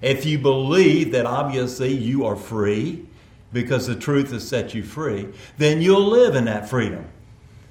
If 0.00 0.24
you 0.24 0.38
believe 0.38 1.12
that 1.12 1.26
obviously 1.26 1.92
you 1.92 2.24
are 2.24 2.36
free 2.36 3.04
because 3.52 3.86
the 3.86 3.96
truth 3.96 4.30
has 4.30 4.46
set 4.46 4.72
you 4.72 4.82
free, 4.82 5.28
then 5.58 5.82
you'll 5.82 6.06
live 6.06 6.36
in 6.36 6.44
that 6.44 6.68
freedom. 6.68 7.06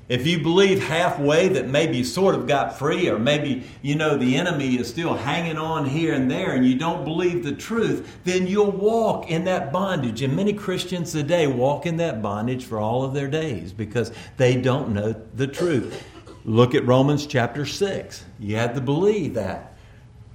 If 0.09 0.25
you 0.25 0.39
believe 0.39 0.81
halfway 0.81 1.49
that 1.49 1.67
maybe 1.67 1.97
you 1.97 2.03
sort 2.05 2.33
of 2.33 2.47
got 2.47 2.79
free, 2.79 3.09
or 3.09 3.19
maybe 3.19 3.63
you 3.81 3.95
know 3.95 4.15
the 4.15 4.37
enemy 4.37 4.77
is 4.77 4.87
still 4.87 5.13
hanging 5.13 5.57
on 5.57 5.85
here 5.85 6.13
and 6.13 6.31
there, 6.31 6.53
and 6.53 6.65
you 6.65 6.75
don't 6.75 7.03
believe 7.03 7.43
the 7.43 7.51
truth, 7.51 8.19
then 8.23 8.47
you'll 8.47 8.71
walk 8.71 9.29
in 9.29 9.43
that 9.45 9.73
bondage. 9.73 10.21
And 10.21 10.33
many 10.33 10.53
Christians 10.53 11.11
today 11.11 11.47
walk 11.47 11.85
in 11.85 11.97
that 11.97 12.21
bondage 12.21 12.63
for 12.63 12.79
all 12.79 13.03
of 13.03 13.13
their 13.13 13.27
days 13.27 13.73
because 13.73 14.13
they 14.37 14.55
don't 14.55 14.93
know 14.93 15.13
the 15.33 15.47
truth. 15.47 16.01
Look 16.45 16.73
at 16.73 16.85
Romans 16.85 17.25
chapter 17.25 17.65
6. 17.65 18.23
You 18.39 18.55
have 18.55 18.75
to 18.75 18.81
believe 18.81 19.33
that 19.33 19.76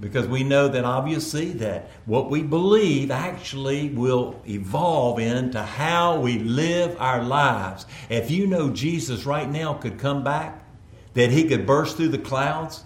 because 0.03 0.27
we 0.27 0.43
know 0.43 0.67
that 0.67 0.83
obviously 0.83 1.53
that 1.53 1.89
what 2.05 2.29
we 2.29 2.43
believe 2.43 3.09
actually 3.09 3.87
will 3.89 4.39
evolve 4.45 5.17
into 5.17 5.61
how 5.63 6.19
we 6.19 6.39
live 6.39 6.97
our 6.99 7.23
lives. 7.23 7.85
If 8.09 8.29
you 8.29 8.45
know 8.45 8.69
jesus 8.69 9.25
right 9.25 9.49
now 9.49 9.73
could 9.75 9.97
come 9.97 10.21
back 10.21 10.61
that 11.13 11.31
he 11.31 11.47
could 11.47 11.65
burst 11.65 11.95
through 11.95 12.09
the 12.09 12.17
clouds 12.17 12.83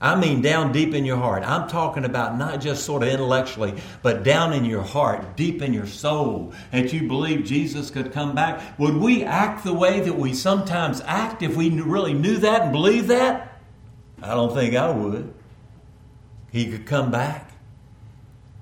i 0.00 0.18
mean 0.18 0.42
down 0.42 0.72
deep 0.72 0.94
in 0.94 1.04
your 1.04 1.16
heart. 1.16 1.44
I'm 1.44 1.68
talking 1.68 2.04
about 2.04 2.36
not 2.36 2.60
just 2.60 2.84
sort 2.84 3.04
of 3.04 3.08
intellectually 3.08 3.74
but 4.02 4.24
down 4.24 4.52
in 4.52 4.64
your 4.64 4.82
heart 4.82 5.36
deep 5.36 5.62
in 5.62 5.72
your 5.72 5.86
soul 5.86 6.52
that 6.72 6.92
you 6.92 7.06
believe 7.06 7.44
jesus 7.44 7.88
could 7.88 8.12
come 8.12 8.34
back. 8.34 8.76
Would 8.80 8.96
we 8.96 9.22
act 9.22 9.62
the 9.62 9.74
way 9.74 10.00
that 10.00 10.18
we 10.18 10.34
sometimes 10.34 11.02
act 11.02 11.40
if 11.40 11.54
we 11.54 11.70
really 11.70 12.14
knew 12.14 12.36
that 12.38 12.62
and 12.62 12.72
believed 12.72 13.06
that? 13.08 13.60
I 14.20 14.34
don't 14.34 14.52
think 14.52 14.74
i 14.74 14.90
would 14.90 15.34
he 16.50 16.70
could 16.70 16.86
come 16.86 17.10
back. 17.10 17.50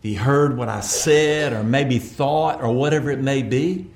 He 0.03 0.15
heard 0.15 0.57
what 0.57 0.69
I 0.69 0.81
said, 0.81 1.53
or 1.53 1.65
maybe 1.65 1.99
thought, 1.99 2.63
or 2.63 2.73
whatever 2.73 3.11
it 3.11 3.21
may 3.21 3.43
be. 3.43 3.91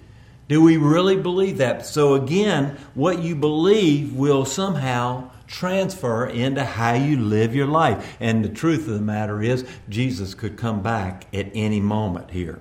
Do 0.49 0.61
we 0.61 0.77
really 0.77 1.17
believe 1.17 1.59
that? 1.59 1.87
So, 1.87 2.15
again, 2.15 2.77
what 2.95 3.23
you 3.23 3.37
believe 3.37 4.15
will 4.15 4.45
somehow 4.45 5.31
transfer 5.47 6.27
into 6.27 6.65
how 6.65 6.95
you 6.95 7.17
live 7.17 7.55
your 7.55 7.69
life. 7.69 8.17
And 8.19 8.45
the 8.45 8.49
truth 8.49 8.89
of 8.89 8.95
the 8.95 9.01
matter 9.01 9.41
is, 9.41 9.65
Jesus 9.89 10.35
could 10.35 10.57
come 10.57 10.83
back 10.83 11.27
at 11.33 11.53
any 11.55 11.81
moment 11.81 12.33
here. 12.33 12.61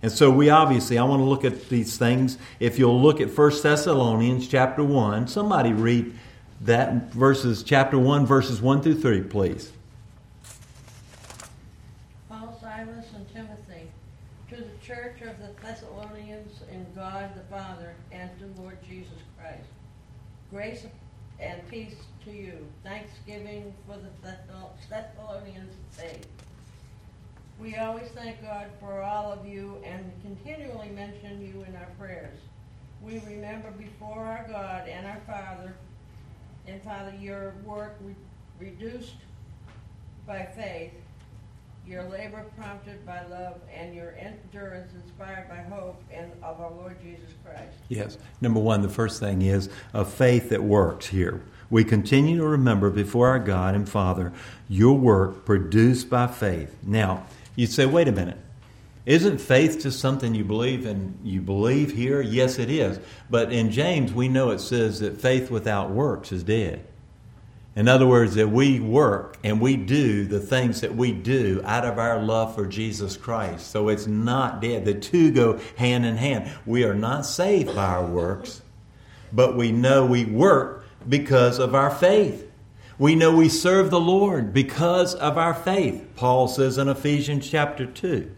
And 0.00 0.12
so 0.12 0.30
we 0.30 0.48
obviously, 0.48 0.96
I 0.96 1.02
want 1.02 1.18
to 1.18 1.24
look 1.24 1.44
at 1.44 1.68
these 1.68 1.98
things. 1.98 2.38
If 2.60 2.78
you'll 2.78 3.02
look 3.02 3.20
at 3.20 3.36
1 3.36 3.62
Thessalonians 3.62 4.46
chapter 4.46 4.84
1, 4.84 5.26
somebody 5.26 5.72
read 5.72 6.14
that 6.60 7.12
verses, 7.12 7.64
chapter 7.64 7.98
1, 7.98 8.26
verses 8.26 8.62
1 8.62 8.82
through 8.82 9.00
3, 9.00 9.22
please. 9.22 9.72
church 14.88 15.20
of 15.20 15.38
the 15.38 15.50
Thessalonians 15.60 16.62
in 16.72 16.86
God 16.94 17.34
the 17.34 17.42
Father 17.54 17.94
and 18.10 18.30
to 18.38 18.62
Lord 18.62 18.78
Jesus 18.88 19.18
Christ. 19.36 19.68
Grace 20.58 20.86
and 21.38 21.60
peace 21.70 21.94
to 22.24 22.32
you. 22.32 22.66
Thanksgiving 22.82 23.72
for 23.86 23.96
the 23.96 24.34
Thessalonians' 24.90 25.76
faith. 25.92 26.26
We 27.60 27.76
always 27.76 28.08
thank 28.08 28.42
God 28.42 28.66
for 28.80 29.00
all 29.00 29.32
of 29.32 29.46
you 29.46 29.80
and 29.84 30.10
continually 30.20 30.88
mention 30.88 31.40
you 31.40 31.62
in 31.62 31.76
our 31.76 31.86
prayers. 31.96 32.40
We 33.00 33.20
remember 33.20 33.70
before 33.70 34.18
our 34.18 34.48
God 34.48 34.88
and 34.88 35.06
our 35.06 35.20
Father, 35.28 35.76
and 36.66 36.82
Father, 36.82 37.14
your 37.20 37.54
work 37.64 37.96
re- 38.00 38.16
reduced 38.58 39.14
by 40.26 40.44
faith 40.56 40.90
your 41.88 42.04
labor 42.04 42.44
prompted 42.56 43.04
by 43.06 43.24
love, 43.26 43.60
and 43.74 43.94
your 43.94 44.14
endurance 44.18 44.92
inspired 44.92 45.48
by 45.48 45.56
hope 45.74 46.02
and 46.12 46.30
of 46.42 46.60
our 46.60 46.70
Lord 46.70 47.00
Jesus 47.02 47.30
Christ. 47.42 47.78
Yes. 47.88 48.18
Number 48.40 48.60
one, 48.60 48.82
the 48.82 48.88
first 48.88 49.20
thing 49.20 49.40
is 49.40 49.70
a 49.94 50.04
faith 50.04 50.50
that 50.50 50.62
works 50.62 51.06
here. 51.06 51.40
We 51.70 51.84
continue 51.84 52.38
to 52.38 52.46
remember 52.46 52.90
before 52.90 53.28
our 53.28 53.38
God 53.38 53.74
and 53.74 53.88
Father 53.88 54.32
your 54.68 54.98
work 54.98 55.46
produced 55.46 56.10
by 56.10 56.26
faith. 56.26 56.76
Now, 56.82 57.24
you 57.56 57.66
say, 57.66 57.86
wait 57.86 58.08
a 58.08 58.12
minute. 58.12 58.38
Isn't 59.06 59.38
faith 59.38 59.82
just 59.82 60.00
something 60.00 60.34
you 60.34 60.44
believe 60.44 60.84
and 60.84 61.18
you 61.24 61.40
believe 61.40 61.94
here? 61.94 62.20
Yes, 62.20 62.58
it 62.58 62.70
is. 62.70 63.00
But 63.30 63.50
in 63.50 63.70
James, 63.70 64.12
we 64.12 64.28
know 64.28 64.50
it 64.50 64.58
says 64.58 65.00
that 65.00 65.20
faith 65.20 65.50
without 65.50 65.90
works 65.90 66.32
is 66.32 66.42
dead. 66.42 66.84
In 67.78 67.86
other 67.86 68.08
words, 68.08 68.34
that 68.34 68.50
we 68.50 68.80
work 68.80 69.36
and 69.44 69.60
we 69.60 69.76
do 69.76 70.24
the 70.24 70.40
things 70.40 70.80
that 70.80 70.96
we 70.96 71.12
do 71.12 71.62
out 71.64 71.84
of 71.84 71.96
our 71.96 72.20
love 72.20 72.56
for 72.56 72.66
Jesus 72.66 73.16
Christ. 73.16 73.70
So 73.70 73.88
it's 73.88 74.08
not 74.08 74.60
dead. 74.60 74.84
The 74.84 74.94
two 74.94 75.30
go 75.30 75.60
hand 75.76 76.04
in 76.04 76.16
hand. 76.16 76.50
We 76.66 76.82
are 76.82 76.96
not 76.96 77.24
saved 77.24 77.76
by 77.76 77.86
our 77.86 78.04
works, 78.04 78.62
but 79.32 79.56
we 79.56 79.70
know 79.70 80.04
we 80.04 80.24
work 80.24 80.86
because 81.08 81.60
of 81.60 81.72
our 81.72 81.88
faith. 81.88 82.50
We 82.98 83.14
know 83.14 83.36
we 83.36 83.48
serve 83.48 83.90
the 83.90 84.00
Lord 84.00 84.52
because 84.52 85.14
of 85.14 85.38
our 85.38 85.54
faith. 85.54 86.04
Paul 86.16 86.48
says 86.48 86.78
in 86.78 86.88
Ephesians 86.88 87.48
chapter 87.48 87.86
2 87.86 88.34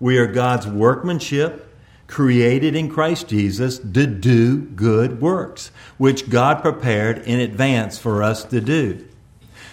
we 0.00 0.18
are 0.18 0.26
God's 0.26 0.66
workmanship 0.66 1.71
created 2.12 2.76
in 2.76 2.90
Christ 2.90 3.26
Jesus 3.26 3.78
to 3.78 4.06
do 4.06 4.58
good 4.58 5.18
works, 5.22 5.70
which 5.96 6.28
God 6.28 6.60
prepared 6.60 7.16
in 7.20 7.40
advance 7.40 7.98
for 7.98 8.22
us 8.22 8.44
to 8.44 8.60
do. 8.60 9.08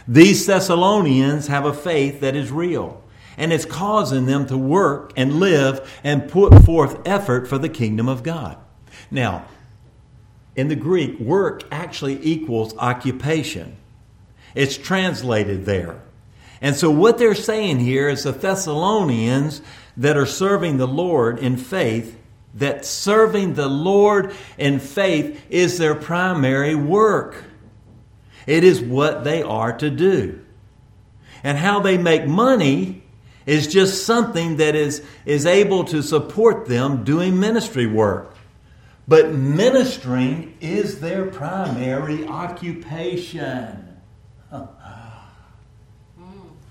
These 0.07 0.45
Thessalonians 0.45 1.47
have 1.47 1.65
a 1.65 1.73
faith 1.73 2.21
that 2.21 2.37
is 2.37 2.49
real, 2.49 3.03
and 3.37 3.51
it's 3.51 3.65
causing 3.65 4.25
them 4.25 4.47
to 4.47 4.57
work 4.57 5.11
and 5.17 5.41
live 5.41 5.99
and 6.01 6.29
put 6.29 6.63
forth 6.63 7.05
effort 7.05 7.45
for 7.45 7.57
the 7.57 7.67
kingdom 7.67 8.07
of 8.07 8.23
God. 8.23 8.57
Now, 9.11 9.43
in 10.55 10.69
the 10.69 10.77
Greek, 10.77 11.19
work 11.19 11.63
actually 11.69 12.25
equals 12.25 12.73
occupation. 12.77 13.75
It's 14.55 14.77
translated 14.77 15.65
there. 15.65 16.01
And 16.61 16.77
so, 16.77 16.89
what 16.89 17.17
they're 17.17 17.35
saying 17.35 17.79
here 17.79 18.07
is 18.07 18.23
the 18.23 18.31
Thessalonians 18.31 19.61
that 19.97 20.15
are 20.15 20.25
serving 20.25 20.77
the 20.77 20.87
Lord 20.87 21.37
in 21.39 21.57
faith 21.57 22.15
that 22.55 22.85
serving 22.85 23.53
the 23.53 23.67
Lord 23.67 24.33
in 24.57 24.79
faith 24.79 25.43
is 25.49 25.77
their 25.77 25.95
primary 25.95 26.75
work. 26.75 27.43
It 28.47 28.63
is 28.63 28.81
what 28.81 29.23
they 29.23 29.43
are 29.43 29.77
to 29.77 29.89
do. 29.89 30.39
And 31.43 31.57
how 31.57 31.79
they 31.79 31.97
make 31.97 32.25
money 32.25 33.03
is 33.45 33.67
just 33.67 34.05
something 34.05 34.57
that 34.57 34.75
is, 34.75 35.03
is 35.25 35.45
able 35.45 35.83
to 35.85 36.01
support 36.01 36.67
them 36.67 37.03
doing 37.03 37.39
ministry 37.39 37.87
work. 37.87 38.35
But 39.07 39.33
ministering 39.33 40.57
is 40.61 40.99
their 40.99 41.25
primary 41.27 42.27
occupation. 42.27 43.97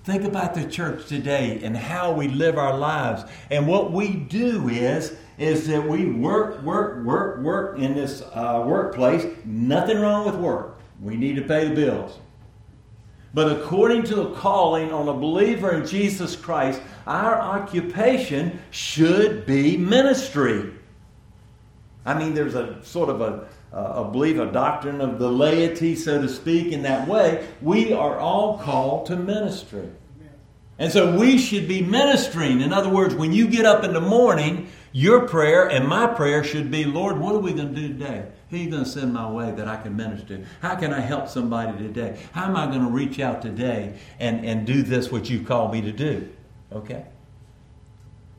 Think 0.03 0.23
about 0.23 0.55
the 0.55 0.65
church 0.65 1.07
today 1.07 1.59
and 1.63 1.75
how 1.75 2.13
we 2.13 2.29
live 2.29 2.57
our 2.57 2.77
lives. 2.77 3.23
And 3.51 3.67
what 3.67 3.91
we 3.91 4.13
do 4.13 4.69
is 4.69 5.15
is 5.39 5.67
that 5.67 5.87
we 5.87 6.05
work, 6.05 6.61
work, 6.63 7.03
work, 7.05 7.39
work 7.39 7.79
in 7.79 7.95
this 7.95 8.21
uh, 8.33 8.61
workplace. 8.67 9.25
Nothing 9.45 9.99
wrong 9.99 10.25
with 10.25 10.35
work. 10.35 10.79
We 11.01 11.15
need 11.15 11.37
to 11.37 11.41
pay 11.41 11.69
the 11.69 11.73
bills. 11.73 12.19
But 13.33 13.51
according 13.51 14.03
to 14.03 14.15
the 14.15 14.31
calling 14.31 14.91
on 14.91 15.07
a 15.07 15.13
believer 15.13 15.71
in 15.71 15.87
Jesus 15.87 16.35
Christ, 16.35 16.81
our 17.07 17.39
occupation 17.39 18.59
should 18.71 19.45
be 19.45 19.77
ministry. 19.77 20.73
I 22.05 22.17
mean, 22.17 22.33
there's 22.33 22.55
a 22.55 22.83
sort 22.83 23.09
of 23.09 23.21
a, 23.21 23.47
a 23.71 24.03
belief, 24.03 24.39
a 24.39 24.51
doctrine 24.51 24.99
of 24.99 25.19
the 25.19 25.31
laity, 25.31 25.95
so 25.95 26.21
to 26.21 26.27
speak, 26.27 26.73
in 26.73 26.81
that 26.81 27.07
way. 27.07 27.47
We 27.61 27.93
are 27.93 28.17
all 28.19 28.57
called 28.57 29.05
to 29.05 29.15
ministry. 29.15 29.89
And 30.79 30.91
so 30.91 31.17
we 31.17 31.37
should 31.37 31.67
be 31.67 31.81
ministering. 31.81 32.61
In 32.61 32.73
other 32.73 32.89
words, 32.89 33.13
when 33.13 33.33
you 33.33 33.47
get 33.47 33.65
up 33.65 33.83
in 33.83 33.93
the 33.93 34.01
morning, 34.01 34.69
your 34.91 35.27
prayer 35.27 35.69
and 35.69 35.87
my 35.87 36.07
prayer 36.07 36.43
should 36.43 36.71
be, 36.71 36.85
Lord, 36.85 37.17
what 37.17 37.35
are 37.35 37.39
we 37.39 37.53
going 37.53 37.73
to 37.73 37.81
do 37.81 37.87
today? 37.89 38.25
Who 38.49 38.55
are 38.55 38.59
you 38.59 38.69
going 38.69 38.83
to 38.83 38.89
send 38.89 39.13
my 39.13 39.29
way 39.29 39.51
that 39.51 39.67
I 39.67 39.77
can 39.77 39.95
minister? 39.95 40.43
How 40.61 40.75
can 40.75 40.93
I 40.93 40.99
help 40.99 41.27
somebody 41.27 41.77
today? 41.77 42.19
How 42.31 42.45
am 42.45 42.55
I 42.55 42.65
going 42.65 42.81
to 42.81 42.89
reach 42.89 43.19
out 43.19 43.41
today 43.41 43.99
and, 44.19 44.45
and 44.45 44.65
do 44.65 44.81
this 44.81 45.11
what 45.11 45.29
you've 45.29 45.47
called 45.47 45.71
me 45.71 45.81
to 45.81 45.91
do? 45.91 46.29
Okay? 46.71 47.05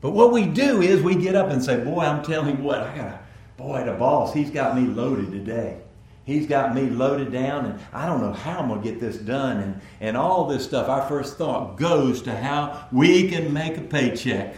But 0.01 0.11
what 0.11 0.31
we 0.31 0.47
do 0.47 0.81
is 0.81 1.01
we 1.01 1.15
get 1.15 1.35
up 1.35 1.49
and 1.49 1.63
say, 1.63 1.83
Boy, 1.83 2.01
I'm 2.01 2.23
telling 2.23 2.57
you 2.57 2.63
what, 2.63 2.79
I 2.79 2.95
got 2.95 3.07
a 3.07 3.19
boy, 3.55 3.83
the 3.85 3.93
boss, 3.93 4.33
he's 4.33 4.49
got 4.49 4.75
me 4.75 4.87
loaded 4.87 5.31
today. 5.31 5.81
He's 6.23 6.45
got 6.47 6.75
me 6.75 6.89
loaded 6.89 7.31
down, 7.31 7.65
and 7.65 7.79
I 7.91 8.05
don't 8.05 8.21
know 8.21 8.31
how 8.31 8.59
I'm 8.59 8.67
going 8.67 8.81
to 8.81 8.89
get 8.89 8.99
this 8.99 9.17
done. 9.17 9.57
And, 9.57 9.81
and 9.99 10.15
all 10.15 10.47
this 10.47 10.63
stuff, 10.63 10.87
our 10.87 11.07
first 11.07 11.37
thought 11.37 11.77
goes 11.77 12.21
to 12.23 12.35
how 12.35 12.87
we 12.91 13.29
can 13.29 13.51
make 13.51 13.77
a 13.77 13.81
paycheck. 13.81 14.55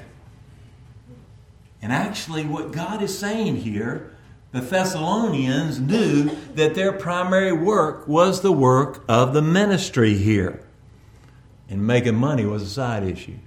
And 1.84 1.92
actually, 1.92 2.46
what 2.46 2.72
God 2.72 3.02
is 3.02 3.16
saying 3.16 3.58
here, 3.58 4.16
the 4.54 4.62
Thessalonians 4.62 5.82
knew 5.82 6.32
that 6.56 6.76
their 6.76 6.94
primary 6.94 7.52
work 7.52 8.08
was 8.08 8.40
the 8.40 8.54
work 8.54 9.04
of 9.10 9.34
the 9.34 9.42
ministry 9.42 10.14
here. 10.14 10.66
And 11.68 11.86
making 11.86 12.16
money 12.16 12.46
was 12.46 12.64
a 12.64 12.70
side 12.70 13.04
issue. 13.04 13.38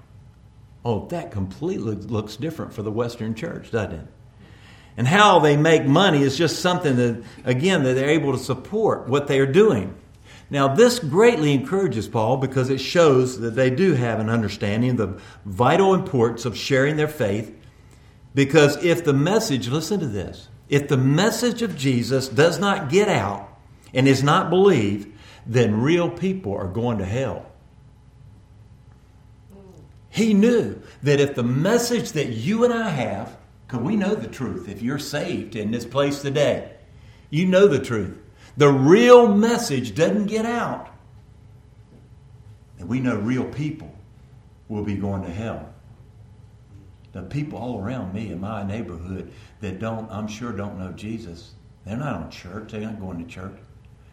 Oh, 0.85 1.07
that 1.07 1.31
completely 1.31 1.95
looks 1.95 2.37
different 2.37 2.75
for 2.75 2.83
the 2.83 2.91
Western 2.93 3.35
church, 3.35 3.71
doesn't 3.71 4.01
it? 4.01 4.07
And 4.99 5.09
how 5.09 5.39
they 5.39 5.57
make 5.57 5.87
money 5.87 6.23
is 6.23 6.37
just 6.37 6.61
something 6.61 6.97
that, 6.97 7.25
again, 7.45 7.85
that 7.85 7.95
they're 7.95 8.11
able 8.11 8.33
to 8.33 8.39
support 8.39 9.09
what 9.09 9.29
they 9.29 9.41
are 9.41 9.51
doing. 9.51 9.97
Now, 10.51 10.69
this 10.75 10.99
greatly 10.99 11.55
encourages 11.55 12.07
Paul 12.07 12.37
because 12.37 12.69
it 12.69 12.79
shows 12.81 13.41
that 13.41 13.55
they 13.55 13.71
do 13.71 13.95
have 13.95 14.21
an 14.21 14.29
understanding 14.29 14.91
of 14.91 14.97
the 14.99 15.21
vital 15.47 15.95
importance 15.95 16.45
of 16.45 16.55
sharing 16.55 16.97
their 16.97 17.09
faith. 17.09 17.55
Because 18.37 18.85
if 18.85 19.03
the 19.03 19.15
message, 19.15 19.69
listen 19.69 19.99
to 20.01 20.07
this, 20.07 20.49
if 20.69 20.89
the 20.89 20.99
message 20.99 21.63
of 21.63 21.75
Jesus 21.75 22.29
does 22.29 22.59
not 22.59 22.91
get 22.91 23.09
out 23.09 23.49
and 23.95 24.07
is 24.07 24.23
not 24.23 24.51
believed, 24.51 25.11
then 25.47 25.81
real 25.81 26.11
people 26.11 26.55
are 26.55 26.69
going 26.69 26.99
to 26.99 27.07
hell. 27.07 27.47
He 30.11 30.35
knew 30.35 30.83
that 31.03 31.19
if 31.19 31.35
the 31.35 31.43
message 31.43 32.13
that 32.13 32.27
you 32.27 32.63
and 32.65 32.75
I 32.75 32.91
have, 32.91 33.39
because 33.67 33.81
we 33.81 33.97
know 33.97 34.15
the 34.15 34.29
truth, 34.29 34.69
if 34.69 34.83
you're 34.83 34.99
saved 34.99 35.57
in 35.57 35.71
this 35.71 35.87
place 35.87 36.21
today, 36.21 36.75
you 37.31 37.47
know 37.47 37.67
the 37.67 37.79
truth. 37.79 38.19
The 38.59 38.69
real 38.69 39.35
message 39.35 39.95
doesn't 39.95 40.27
get 40.27 40.45
out. 40.45 40.91
And 42.79 42.87
we 42.87 43.01
know 43.01 43.17
real 43.17 43.45
people 43.45 43.95
will 44.69 44.85
be 44.85 44.97
going 44.97 45.23
to 45.23 45.31
hell. 45.31 45.73
The 47.17 47.23
people 47.23 47.59
all 47.59 47.81
around 47.81 48.13
me 48.13 48.31
in 48.31 48.43
my 48.43 48.63
neighborhood 48.63 49.33
that 49.63 49.79
don't, 49.79 50.07
I'm 50.11 50.29
sure, 50.29 50.53
don't 50.53 50.79
know 50.79 50.93
Jesus, 50.93 51.55
they're 51.87 51.97
not 51.97 52.15
on 52.15 52.31
church. 52.31 52.73
They're 52.73 52.83
not 52.83 53.01
going 53.01 53.25
to 53.25 53.31
church. 53.31 53.57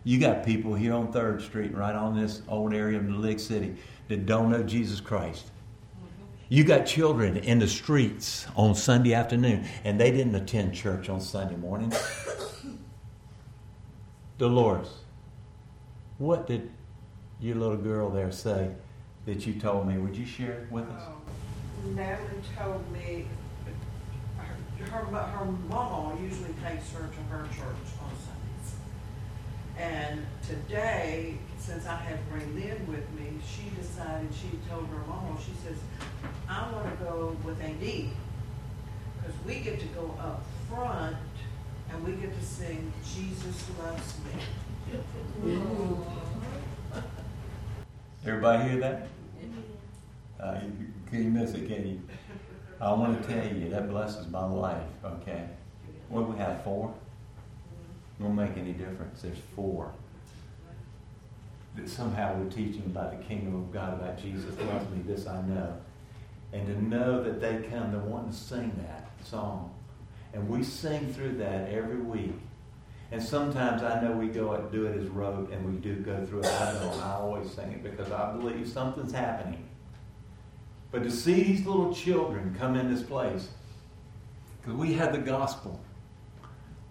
You 0.06 0.22
got 0.22 0.46
people 0.46 0.74
here 0.74 0.94
on 0.94 1.12
3rd 1.12 1.42
Street, 1.42 1.76
right 1.76 1.94
on 1.94 2.16
this 2.16 2.44
old 2.48 2.74
area 2.74 2.98
of 2.98 3.06
the 3.06 3.14
League 3.14 3.42
City, 3.42 3.76
that 4.08 4.26
don't 4.26 4.52
know 4.52 4.64
Jesus 4.64 5.02
Christ. 5.02 5.52
You 6.48 6.64
got 6.64 6.86
children 6.86 7.36
in 7.36 7.60
the 7.60 7.68
streets 7.68 8.48
on 8.56 8.74
Sunday 8.74 9.14
afternoon, 9.14 9.66
and 9.84 10.00
they 10.00 10.12
didn't 10.12 10.36
attend 10.36 10.74
church 10.74 11.10
on 11.10 11.20
Sunday 11.20 11.58
morning. 11.58 11.92
Dolores, 14.38 14.88
what 16.20 16.48
did 16.48 16.72
your 17.42 17.58
little 17.58 17.76
girl 17.76 18.10
there 18.10 18.32
say 18.32 18.72
that 19.26 19.46
you 19.46 19.56
told 19.56 19.90
me? 19.90 19.98
Would 19.98 20.16
you 20.16 20.26
share 20.26 20.54
it 20.54 20.72
with 20.72 20.90
us? 20.90 21.04
Oh, 21.06 21.23
Um, 21.84 21.96
Natalie 21.96 22.42
told 22.58 22.92
me 22.92 23.28
her, 24.38 24.98
her, 24.98 25.18
her 25.18 25.46
mama 25.70 26.20
usually 26.22 26.54
takes 26.66 26.92
her 26.94 27.08
to 27.08 27.22
her 27.30 27.44
church 27.48 27.90
on 28.02 28.12
Sundays. 28.20 28.76
And 29.78 30.26
today, 30.48 31.38
since 31.58 31.86
I 31.86 31.96
had 31.96 32.20
Lynn 32.56 32.86
with 32.88 33.10
me, 33.14 33.40
she 33.46 33.70
decided, 33.80 34.30
she 34.34 34.60
told 34.70 34.88
her 34.88 35.04
mama, 35.08 35.38
she 35.40 35.54
says, 35.66 35.78
I 36.50 36.70
want 36.72 36.98
to 36.98 37.04
go 37.04 37.36
with 37.44 37.62
AD 37.62 37.80
because 37.80 39.36
we 39.46 39.56
get 39.60 39.80
to 39.80 39.88
go 39.88 40.14
up 40.20 40.44
front 40.70 41.16
and 41.90 42.06
we 42.06 42.14
get 42.14 42.38
to 42.38 42.46
sing 42.46 42.92
Jesus 43.04 43.66
Loves 43.82 44.16
Me. 44.26 45.00
Everybody 48.26 48.70
hear 48.70 48.80
that? 48.80 49.08
Uh, 50.40 50.60
you, 51.12 51.30
miss 51.30 51.54
it, 51.54 51.68
can 51.68 51.88
you? 51.88 52.02
I 52.82 52.92
want 52.92 53.22
to 53.22 53.28
tell 53.28 53.56
you, 53.56 53.70
that 53.70 53.90
blesses 53.90 54.28
my 54.28 54.46
life, 54.46 54.88
okay? 55.06 55.48
What 56.10 56.30
we 56.30 56.38
have, 56.38 56.64
four? 56.64 56.94
Won't 58.20 58.36
make 58.36 58.58
any 58.58 58.74
difference. 58.74 59.22
There's 59.22 59.38
four. 59.56 59.92
That 61.76 61.90
somehow 61.90 62.36
we're 62.38 62.50
teaching 62.50 62.84
about 62.86 63.18
the 63.18 63.24
kingdom 63.24 63.56
of 63.56 63.72
God, 63.72 63.94
about 63.94 64.22
Jesus 64.22 64.58
loves 64.60 64.90
me, 64.92 65.02
this 65.06 65.28
I 65.28 65.42
know. 65.42 65.78
And 66.52 66.68
to 66.68 66.84
know 66.84 67.24
that 67.24 67.42
they 67.42 67.68
come, 67.70 67.92
they're 67.92 68.02
wanting 68.02 68.32
to 68.32 68.38
sing 68.38 68.72
that 68.86 69.10
song. 69.26 69.74
And 70.34 70.48
we 70.50 70.64
sing 70.64 71.14
through 71.14 71.38
that 71.38 71.70
every 71.70 71.98
week. 71.98 72.34
And 73.12 73.22
sometimes 73.22 73.84
I 73.84 74.02
know 74.02 74.12
we 74.12 74.28
go 74.28 74.54
and 74.54 74.72
do 74.72 74.88
it 74.88 74.98
as 75.00 75.08
rote 75.08 75.52
and 75.52 75.66
we 75.66 75.80
do 75.80 75.96
go 75.98 76.26
through 76.26 76.40
it. 76.40 76.46
I 76.48 76.74
don't. 76.74 77.00
I 77.02 77.14
always 77.14 77.52
sing 77.52 77.72
it 77.72 77.84
because 77.84 78.12
I 78.12 78.32
believe 78.36 78.68
something's 78.68 79.12
happening. 79.12 79.64
But 80.94 81.04
to 81.06 81.12
see 81.12 81.42
these 81.42 81.66
little 81.66 81.92
children 81.92 82.56
come 82.60 82.76
in 82.76 82.94
this 82.94 83.02
place, 83.02 83.50
because 84.62 84.76
we 84.76 84.94
have 84.94 85.12
the 85.12 85.18
gospel. 85.18 85.82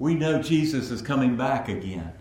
We 0.00 0.16
know 0.16 0.42
Jesus 0.42 0.90
is 0.90 1.00
coming 1.00 1.36
back 1.36 1.68
again. 1.68 2.12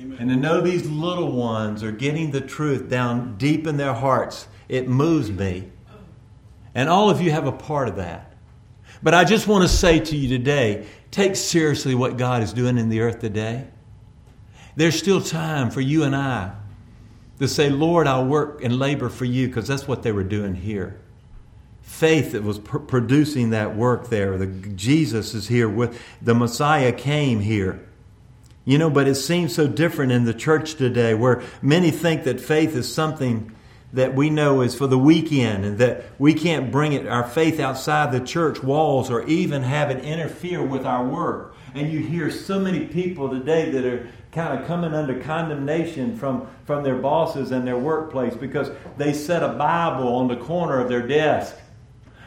Amen. 0.00 0.16
And 0.18 0.30
to 0.30 0.36
know 0.36 0.62
these 0.62 0.88
little 0.88 1.30
ones 1.30 1.84
are 1.84 1.92
getting 1.92 2.30
the 2.30 2.40
truth 2.40 2.88
down 2.88 3.36
deep 3.36 3.66
in 3.66 3.76
their 3.76 3.92
hearts, 3.92 4.48
it 4.70 4.88
moves 4.88 5.30
me. 5.30 5.70
And 6.74 6.88
all 6.88 7.10
of 7.10 7.20
you 7.20 7.30
have 7.32 7.46
a 7.46 7.52
part 7.52 7.88
of 7.88 7.96
that. 7.96 8.32
But 9.02 9.12
I 9.12 9.24
just 9.24 9.46
want 9.46 9.60
to 9.62 9.68
say 9.68 10.00
to 10.00 10.16
you 10.16 10.26
today 10.26 10.86
take 11.10 11.36
seriously 11.36 11.94
what 11.94 12.16
God 12.16 12.42
is 12.42 12.54
doing 12.54 12.78
in 12.78 12.88
the 12.88 13.00
earth 13.00 13.18
today. 13.20 13.66
There's 14.74 14.98
still 14.98 15.20
time 15.20 15.70
for 15.70 15.82
you 15.82 16.04
and 16.04 16.16
I 16.16 16.54
to 17.38 17.48
say, 17.48 17.70
Lord, 17.70 18.06
I'll 18.06 18.26
work 18.26 18.62
and 18.62 18.78
labor 18.78 19.08
for 19.08 19.24
you, 19.24 19.48
because 19.48 19.68
that's 19.68 19.88
what 19.88 20.02
they 20.02 20.12
were 20.12 20.24
doing 20.24 20.54
here. 20.54 21.00
Faith 21.82 22.32
that 22.32 22.42
was 22.42 22.58
pr- 22.58 22.78
producing 22.78 23.50
that 23.50 23.76
work 23.76 24.08
there. 24.08 24.38
The, 24.38 24.46
Jesus 24.46 25.34
is 25.34 25.48
here 25.48 25.68
with 25.68 26.00
the 26.22 26.34
Messiah 26.34 26.92
came 26.92 27.40
here. 27.40 27.86
You 28.64 28.78
know, 28.78 28.88
but 28.88 29.06
it 29.06 29.16
seems 29.16 29.54
so 29.54 29.66
different 29.66 30.12
in 30.12 30.24
the 30.24 30.32
church 30.32 30.76
today 30.76 31.12
where 31.12 31.42
many 31.60 31.90
think 31.90 32.24
that 32.24 32.40
faith 32.40 32.74
is 32.74 32.92
something 32.92 33.54
that 33.92 34.14
we 34.14 34.30
know 34.30 34.62
is 34.62 34.74
for 34.74 34.86
the 34.86 34.98
weekend 34.98 35.64
and 35.64 35.78
that 35.78 36.04
we 36.18 36.34
can't 36.34 36.72
bring 36.72 36.94
it, 36.94 37.06
our 37.06 37.22
faith 37.28 37.60
outside 37.60 38.10
the 38.10 38.20
church 38.20 38.62
walls 38.62 39.10
or 39.10 39.22
even 39.26 39.62
have 39.62 39.90
it 39.90 40.02
interfere 40.02 40.62
with 40.62 40.84
our 40.84 41.04
work. 41.04 41.54
And 41.74 41.92
you 41.92 42.00
hear 42.00 42.30
so 42.30 42.58
many 42.58 42.86
people 42.86 43.28
today 43.28 43.70
that 43.70 43.84
are 43.84 44.08
kind 44.34 44.58
of 44.58 44.66
coming 44.66 44.92
under 44.92 45.20
condemnation 45.20 46.16
from, 46.16 46.48
from 46.64 46.82
their 46.82 46.96
bosses 46.96 47.52
and 47.52 47.66
their 47.66 47.78
workplace 47.78 48.34
because 48.34 48.68
they 48.96 49.12
set 49.12 49.42
a 49.44 49.50
Bible 49.50 50.08
on 50.16 50.26
the 50.26 50.36
corner 50.36 50.80
of 50.80 50.88
their 50.88 51.06
desk. 51.06 51.56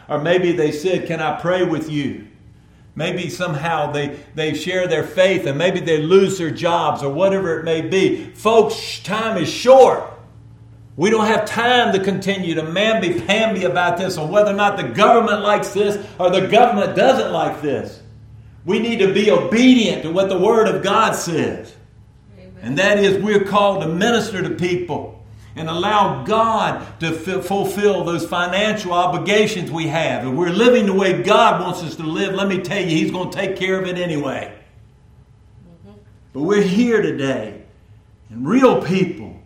Or 0.07 0.17
maybe 0.17 0.53
they 0.53 0.71
said, 0.71 1.05
Can 1.05 1.19
I 1.19 1.39
pray 1.39 1.63
with 1.63 1.91
you? 1.91 2.27
Maybe 2.95 3.29
somehow 3.29 3.91
they, 3.91 4.17
they 4.33 4.55
share 4.55 4.87
their 4.87 5.03
faith 5.03 5.45
and 5.45 5.57
maybe 5.57 5.81
they 5.81 6.01
lose 6.01 6.37
their 6.37 6.49
jobs 6.49 7.03
or 7.03 7.13
whatever 7.13 7.59
it 7.59 7.63
may 7.63 7.81
be. 7.81 8.31
Folks, 8.31 8.99
time 9.03 9.37
is 9.37 9.49
short. 9.49 10.13
We 10.95 11.11
don't 11.11 11.27
have 11.27 11.45
time 11.45 11.93
to 11.93 12.03
continue 12.03 12.55
to 12.55 12.63
mamby-pamby 12.63 13.65
about 13.65 13.99
this 13.99 14.17
or 14.17 14.27
whether 14.27 14.49
or 14.51 14.55
not 14.55 14.77
the 14.77 14.83
government 14.83 15.41
likes 15.41 15.69
this 15.73 16.03
or 16.17 16.31
the 16.31 16.47
government 16.47 16.95
doesn't 16.95 17.31
like 17.31 17.61
this. 17.61 18.01
We 18.65 18.79
need 18.79 18.97
to 18.99 19.13
be 19.13 19.29
obedient 19.29 20.01
to 20.03 20.11
what 20.11 20.29
the 20.29 20.39
Word 20.39 20.67
of 20.67 20.81
God 20.81 21.13
says. 21.13 21.76
And 22.67 22.77
that 22.79 22.99
is, 22.99 23.23
we're 23.23 23.45
called 23.45 23.81
to 23.81 23.87
minister 23.87 24.41
to 24.41 24.49
people 24.49 25.23
and 25.55 25.69
allow 25.69 26.25
God 26.25 26.99
to 26.99 27.07
f- 27.07 27.45
fulfill 27.45 28.03
those 28.03 28.27
financial 28.27 28.91
obligations 28.91 29.71
we 29.71 29.87
have. 29.87 30.27
If 30.27 30.33
we're 30.33 30.49
living 30.49 30.85
the 30.85 30.93
way 30.93 31.23
God 31.23 31.61
wants 31.61 31.81
us 31.81 31.95
to 31.95 32.03
live, 32.03 32.33
let 32.33 32.49
me 32.49 32.59
tell 32.59 32.81
you, 32.81 32.89
He's 32.89 33.09
going 33.09 33.31
to 33.31 33.37
take 33.37 33.55
care 33.55 33.79
of 33.79 33.87
it 33.87 33.97
anyway. 33.97 34.53
Mm-hmm. 35.65 35.97
But 36.33 36.41
we're 36.41 36.61
here 36.61 37.01
today, 37.01 37.63
and 38.29 38.45
real 38.45 38.81
people 38.83 39.41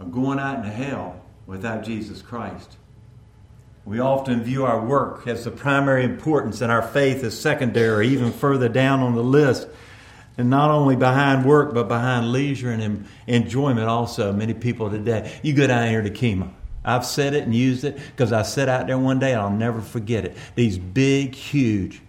are 0.00 0.06
going 0.06 0.40
out 0.40 0.56
into 0.56 0.70
hell 0.70 1.22
without 1.46 1.84
Jesus 1.84 2.20
Christ. 2.20 2.78
We 3.84 4.00
often 4.00 4.42
view 4.42 4.64
our 4.64 4.84
work 4.84 5.28
as 5.28 5.44
the 5.44 5.52
primary 5.52 6.02
importance 6.02 6.62
and 6.62 6.72
our 6.72 6.82
faith 6.82 7.22
as 7.22 7.38
secondary, 7.38 8.08
even 8.08 8.32
further 8.32 8.68
down 8.68 8.98
on 8.98 9.14
the 9.14 9.22
list. 9.22 9.68
And 10.38 10.48
not 10.48 10.70
only 10.70 10.96
behind 10.96 11.44
work, 11.44 11.74
but 11.74 11.88
behind 11.88 12.32
leisure 12.32 12.70
and 12.70 13.06
enjoyment 13.26 13.88
also. 13.88 14.32
Many 14.32 14.54
people 14.54 14.90
today. 14.90 15.38
You 15.42 15.52
go 15.52 15.66
down 15.66 15.88
here 15.88 16.02
to 16.02 16.10
Kemah. 16.10 16.50
I've 16.84 17.04
said 17.06 17.34
it 17.34 17.44
and 17.44 17.54
used 17.54 17.84
it 17.84 17.96
because 17.96 18.32
I 18.32 18.42
sat 18.42 18.68
out 18.68 18.86
there 18.86 18.98
one 18.98 19.18
day 19.18 19.32
and 19.32 19.40
I'll 19.40 19.50
never 19.50 19.80
forget 19.80 20.24
it. 20.24 20.36
These 20.54 20.78
big, 20.78 21.34
huge, 21.34 22.00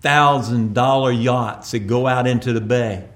thousand 0.00 0.74
dollar 0.74 1.12
yachts 1.12 1.70
that 1.72 1.80
go 1.80 2.06
out 2.06 2.26
into 2.26 2.52
the 2.52 2.60
bay, 2.60 3.08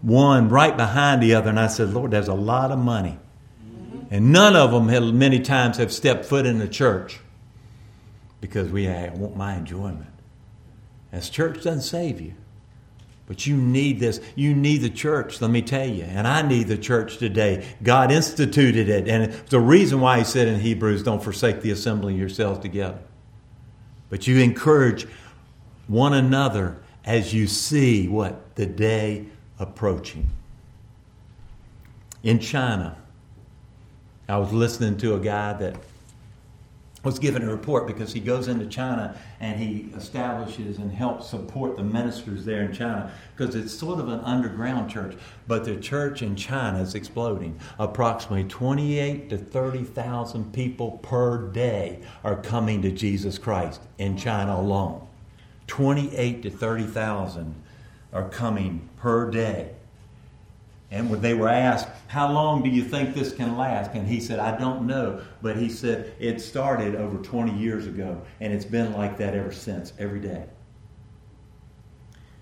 one 0.00 0.48
right 0.48 0.76
behind 0.76 1.22
the 1.22 1.34
other. 1.34 1.50
And 1.50 1.60
I 1.60 1.68
said, 1.68 1.90
Lord, 1.90 2.10
there's 2.10 2.28
a 2.28 2.34
lot 2.34 2.72
of 2.72 2.78
money 2.78 3.18
and 4.10 4.32
none 4.32 4.56
of 4.56 4.72
them 4.72 4.88
have, 4.88 5.14
many 5.14 5.38
times 5.38 5.76
have 5.76 5.92
stepped 5.92 6.24
foot 6.24 6.44
in 6.44 6.58
the 6.58 6.68
church 6.68 7.20
because 8.40 8.70
we 8.70 8.88
want 8.88 9.36
my 9.36 9.56
enjoyment. 9.56 10.10
As 11.12 11.30
church 11.30 11.56
doesn't 11.56 11.82
save 11.82 12.20
you. 12.20 12.34
But 13.30 13.46
you 13.46 13.56
need 13.56 14.00
this. 14.00 14.20
You 14.34 14.56
need 14.56 14.78
the 14.78 14.90
church, 14.90 15.40
let 15.40 15.52
me 15.52 15.62
tell 15.62 15.86
you. 15.86 16.02
And 16.02 16.26
I 16.26 16.42
need 16.42 16.66
the 16.66 16.76
church 16.76 17.18
today. 17.18 17.64
God 17.80 18.10
instituted 18.10 18.88
it. 18.88 19.06
And 19.06 19.32
the 19.50 19.60
reason 19.60 20.00
why 20.00 20.18
He 20.18 20.24
said 20.24 20.48
in 20.48 20.58
Hebrews, 20.58 21.04
don't 21.04 21.22
forsake 21.22 21.60
the 21.60 21.70
assembling 21.70 22.16
yourselves 22.16 22.58
together. 22.58 22.98
But 24.08 24.26
you 24.26 24.40
encourage 24.40 25.06
one 25.86 26.12
another 26.12 26.80
as 27.04 27.32
you 27.32 27.46
see 27.46 28.08
what? 28.08 28.56
The 28.56 28.66
day 28.66 29.26
approaching. 29.60 30.26
In 32.24 32.40
China, 32.40 32.96
I 34.28 34.38
was 34.38 34.52
listening 34.52 34.96
to 34.98 35.14
a 35.14 35.20
guy 35.20 35.52
that 35.52 35.76
was 37.02 37.18
given 37.18 37.42
a 37.42 37.50
report 37.50 37.86
because 37.86 38.12
he 38.12 38.20
goes 38.20 38.48
into 38.48 38.66
China 38.66 39.16
and 39.40 39.58
he 39.58 39.90
establishes 39.96 40.78
and 40.78 40.92
helps 40.92 41.28
support 41.28 41.76
the 41.76 41.82
ministers 41.82 42.44
there 42.44 42.62
in 42.62 42.72
China 42.72 43.10
because 43.36 43.54
it's 43.54 43.72
sort 43.72 43.98
of 43.98 44.08
an 44.08 44.20
underground 44.20 44.90
church. 44.90 45.16
But 45.46 45.64
the 45.64 45.76
church 45.76 46.20
in 46.22 46.36
China 46.36 46.80
is 46.80 46.94
exploding. 46.94 47.58
Approximately 47.78 48.44
28 48.44 49.30
to 49.30 49.38
30,000 49.38 50.52
people 50.52 50.98
per 51.02 51.48
day 51.50 52.00
are 52.22 52.36
coming 52.36 52.82
to 52.82 52.90
Jesus 52.90 53.38
Christ 53.38 53.80
in 53.98 54.16
China 54.16 54.56
alone. 54.56 55.06
28 55.68 56.42
to 56.42 56.50
30,000 56.50 57.54
are 58.12 58.28
coming 58.28 58.88
per 58.96 59.30
day. 59.30 59.70
And 60.90 61.08
when 61.08 61.20
they 61.20 61.34
were 61.34 61.48
asked, 61.48 61.88
How 62.08 62.32
long 62.32 62.62
do 62.62 62.68
you 62.68 62.82
think 62.82 63.14
this 63.14 63.32
can 63.32 63.56
last? 63.56 63.92
And 63.94 64.06
he 64.06 64.20
said, 64.20 64.40
I 64.40 64.58
don't 64.58 64.86
know. 64.86 65.22
But 65.40 65.56
he 65.56 65.68
said, 65.68 66.14
It 66.18 66.40
started 66.40 66.96
over 66.96 67.18
20 67.18 67.56
years 67.58 67.86
ago, 67.86 68.22
and 68.40 68.52
it's 68.52 68.64
been 68.64 68.92
like 68.92 69.18
that 69.18 69.34
ever 69.34 69.52
since, 69.52 69.92
every 69.98 70.20
day. 70.20 70.46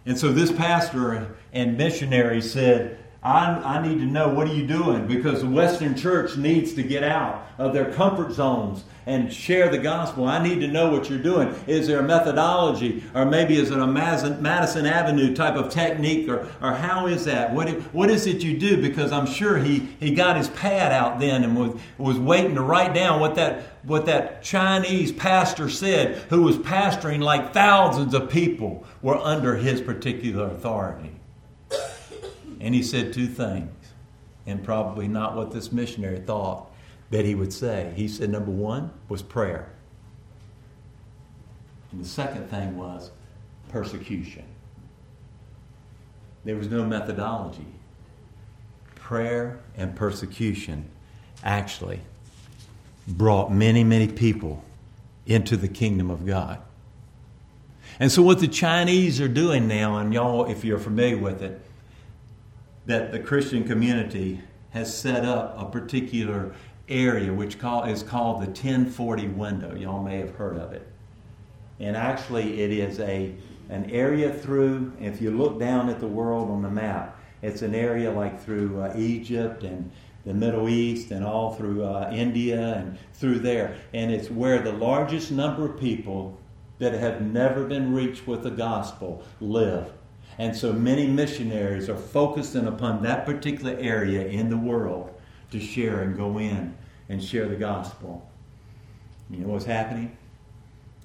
And 0.06 0.18
so 0.18 0.32
this 0.32 0.50
pastor 0.50 1.36
and 1.52 1.76
missionary 1.76 2.40
said, 2.40 2.98
I, 3.28 3.76
I 3.76 3.86
need 3.86 3.98
to 3.98 4.06
know 4.06 4.30
what 4.30 4.48
are 4.48 4.54
you 4.54 4.66
doing 4.66 5.06
because 5.06 5.42
the 5.42 5.50
Western 5.50 5.94
church 5.94 6.38
needs 6.38 6.72
to 6.72 6.82
get 6.82 7.02
out 7.04 7.46
of 7.58 7.74
their 7.74 7.92
comfort 7.92 8.32
zones 8.32 8.84
and 9.04 9.30
share 9.30 9.68
the 9.68 9.76
gospel. 9.76 10.24
I 10.24 10.42
need 10.42 10.60
to 10.60 10.66
know 10.66 10.90
what 10.90 11.10
you're 11.10 11.18
doing. 11.18 11.54
Is 11.66 11.86
there 11.86 11.98
a 11.98 12.02
methodology, 12.02 13.04
or 13.14 13.26
maybe 13.26 13.58
is 13.58 13.70
it 13.70 13.78
a 13.78 13.86
Madison 13.86 14.86
Avenue 14.86 15.34
type 15.34 15.56
of 15.56 15.70
technique, 15.70 16.26
or, 16.26 16.48
or 16.62 16.72
how 16.72 17.06
is 17.06 17.26
that? 17.26 17.52
What, 17.52 17.68
what 17.92 18.08
is 18.08 18.26
it 18.26 18.42
you 18.42 18.56
do? 18.56 18.80
Because 18.80 19.12
I'm 19.12 19.26
sure 19.26 19.58
he, 19.58 19.80
he 20.00 20.14
got 20.14 20.38
his 20.38 20.48
pad 20.48 20.90
out 20.90 21.20
then 21.20 21.44
and 21.44 21.54
was, 21.54 21.78
was 21.98 22.18
waiting 22.18 22.54
to 22.54 22.62
write 22.62 22.94
down 22.94 23.20
what 23.20 23.34
that, 23.34 23.76
what 23.82 24.06
that 24.06 24.42
Chinese 24.42 25.12
pastor 25.12 25.68
said, 25.68 26.16
who 26.30 26.44
was 26.44 26.56
pastoring 26.56 27.20
like 27.20 27.52
thousands 27.52 28.14
of 28.14 28.30
people 28.30 28.86
were 29.02 29.18
under 29.18 29.54
his 29.54 29.82
particular 29.82 30.46
authority. 30.46 31.17
And 32.60 32.74
he 32.74 32.82
said 32.82 33.12
two 33.12 33.26
things, 33.26 33.72
and 34.46 34.64
probably 34.64 35.08
not 35.08 35.36
what 35.36 35.52
this 35.52 35.70
missionary 35.72 36.20
thought 36.20 36.70
that 37.10 37.24
he 37.24 37.34
would 37.34 37.52
say. 37.52 37.92
He 37.96 38.08
said, 38.08 38.30
number 38.30 38.50
one 38.50 38.90
was 39.08 39.22
prayer. 39.22 39.70
And 41.92 42.04
the 42.04 42.08
second 42.08 42.50
thing 42.50 42.76
was 42.76 43.10
persecution. 43.68 44.44
There 46.44 46.56
was 46.56 46.68
no 46.68 46.84
methodology. 46.84 47.66
Prayer 48.94 49.58
and 49.76 49.94
persecution 49.96 50.88
actually 51.42 52.00
brought 53.06 53.50
many, 53.52 53.84
many 53.84 54.08
people 54.08 54.62
into 55.26 55.56
the 55.56 55.68
kingdom 55.68 56.10
of 56.10 56.26
God. 56.26 56.60
And 58.00 58.12
so, 58.12 58.22
what 58.22 58.38
the 58.38 58.48
Chinese 58.48 59.20
are 59.20 59.28
doing 59.28 59.66
now, 59.66 59.96
and 59.96 60.12
y'all, 60.12 60.44
if 60.50 60.64
you're 60.64 60.78
familiar 60.78 61.16
with 61.16 61.42
it, 61.42 61.60
that 62.88 63.12
the 63.12 63.18
Christian 63.18 63.64
community 63.64 64.40
has 64.70 64.92
set 64.92 65.22
up 65.22 65.54
a 65.58 65.66
particular 65.66 66.54
area 66.88 67.32
which 67.32 67.58
call, 67.58 67.84
is 67.84 68.02
called 68.02 68.40
the 68.40 68.46
1040 68.46 69.28
window. 69.28 69.74
Y'all 69.74 70.02
may 70.02 70.16
have 70.16 70.34
heard 70.36 70.56
of 70.56 70.72
it. 70.72 70.88
And 71.78 71.94
actually, 71.94 72.62
it 72.62 72.70
is 72.70 72.98
a, 72.98 73.34
an 73.68 73.90
area 73.90 74.32
through, 74.32 74.94
if 74.98 75.20
you 75.20 75.30
look 75.30 75.60
down 75.60 75.90
at 75.90 76.00
the 76.00 76.06
world 76.06 76.50
on 76.50 76.62
the 76.62 76.70
map, 76.70 77.20
it's 77.42 77.60
an 77.60 77.74
area 77.74 78.10
like 78.10 78.42
through 78.42 78.80
uh, 78.80 78.94
Egypt 78.96 79.64
and 79.64 79.90
the 80.24 80.32
Middle 80.32 80.66
East 80.66 81.10
and 81.10 81.22
all 81.22 81.54
through 81.54 81.84
uh, 81.84 82.10
India 82.10 82.74
and 82.74 82.98
through 83.12 83.40
there. 83.40 83.76
And 83.92 84.10
it's 84.10 84.30
where 84.30 84.60
the 84.60 84.72
largest 84.72 85.30
number 85.30 85.66
of 85.66 85.78
people 85.78 86.38
that 86.78 86.94
have 86.94 87.20
never 87.20 87.64
been 87.64 87.92
reached 87.92 88.26
with 88.26 88.42
the 88.42 88.50
gospel 88.50 89.22
live. 89.40 89.92
And 90.38 90.56
so 90.56 90.72
many 90.72 91.06
missionaries 91.06 91.88
are 91.88 91.96
focusing 91.96 92.66
upon 92.66 93.02
that 93.02 93.26
particular 93.26 93.76
area 93.78 94.26
in 94.28 94.50
the 94.50 94.56
world 94.56 95.12
to 95.50 95.60
share 95.60 96.02
and 96.02 96.16
go 96.16 96.38
in 96.38 96.76
and 97.08 97.22
share 97.22 97.48
the 97.48 97.56
gospel. 97.56 98.28
You 99.30 99.38
know 99.40 99.48
what's 99.48 99.64
happening? 99.64 100.16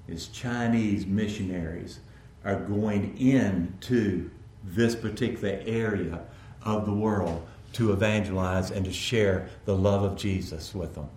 Is 0.06 0.28
Chinese 0.28 1.06
missionaries 1.06 2.00
are 2.44 2.60
going 2.60 3.18
into 3.18 4.30
this 4.62 4.94
particular 4.94 5.60
area 5.66 6.20
of 6.62 6.86
the 6.86 6.92
world 6.92 7.46
to 7.74 7.92
evangelize 7.92 8.70
and 8.70 8.84
to 8.84 8.92
share 8.92 9.48
the 9.64 9.76
love 9.76 10.02
of 10.02 10.16
Jesus 10.16 10.74
with 10.74 10.94
them. 10.94 11.08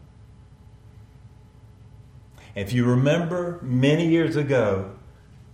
If 2.56 2.74
you 2.74 2.86
remember 2.86 3.60
many 3.62 4.08
years 4.08 4.36
ago, 4.36 4.97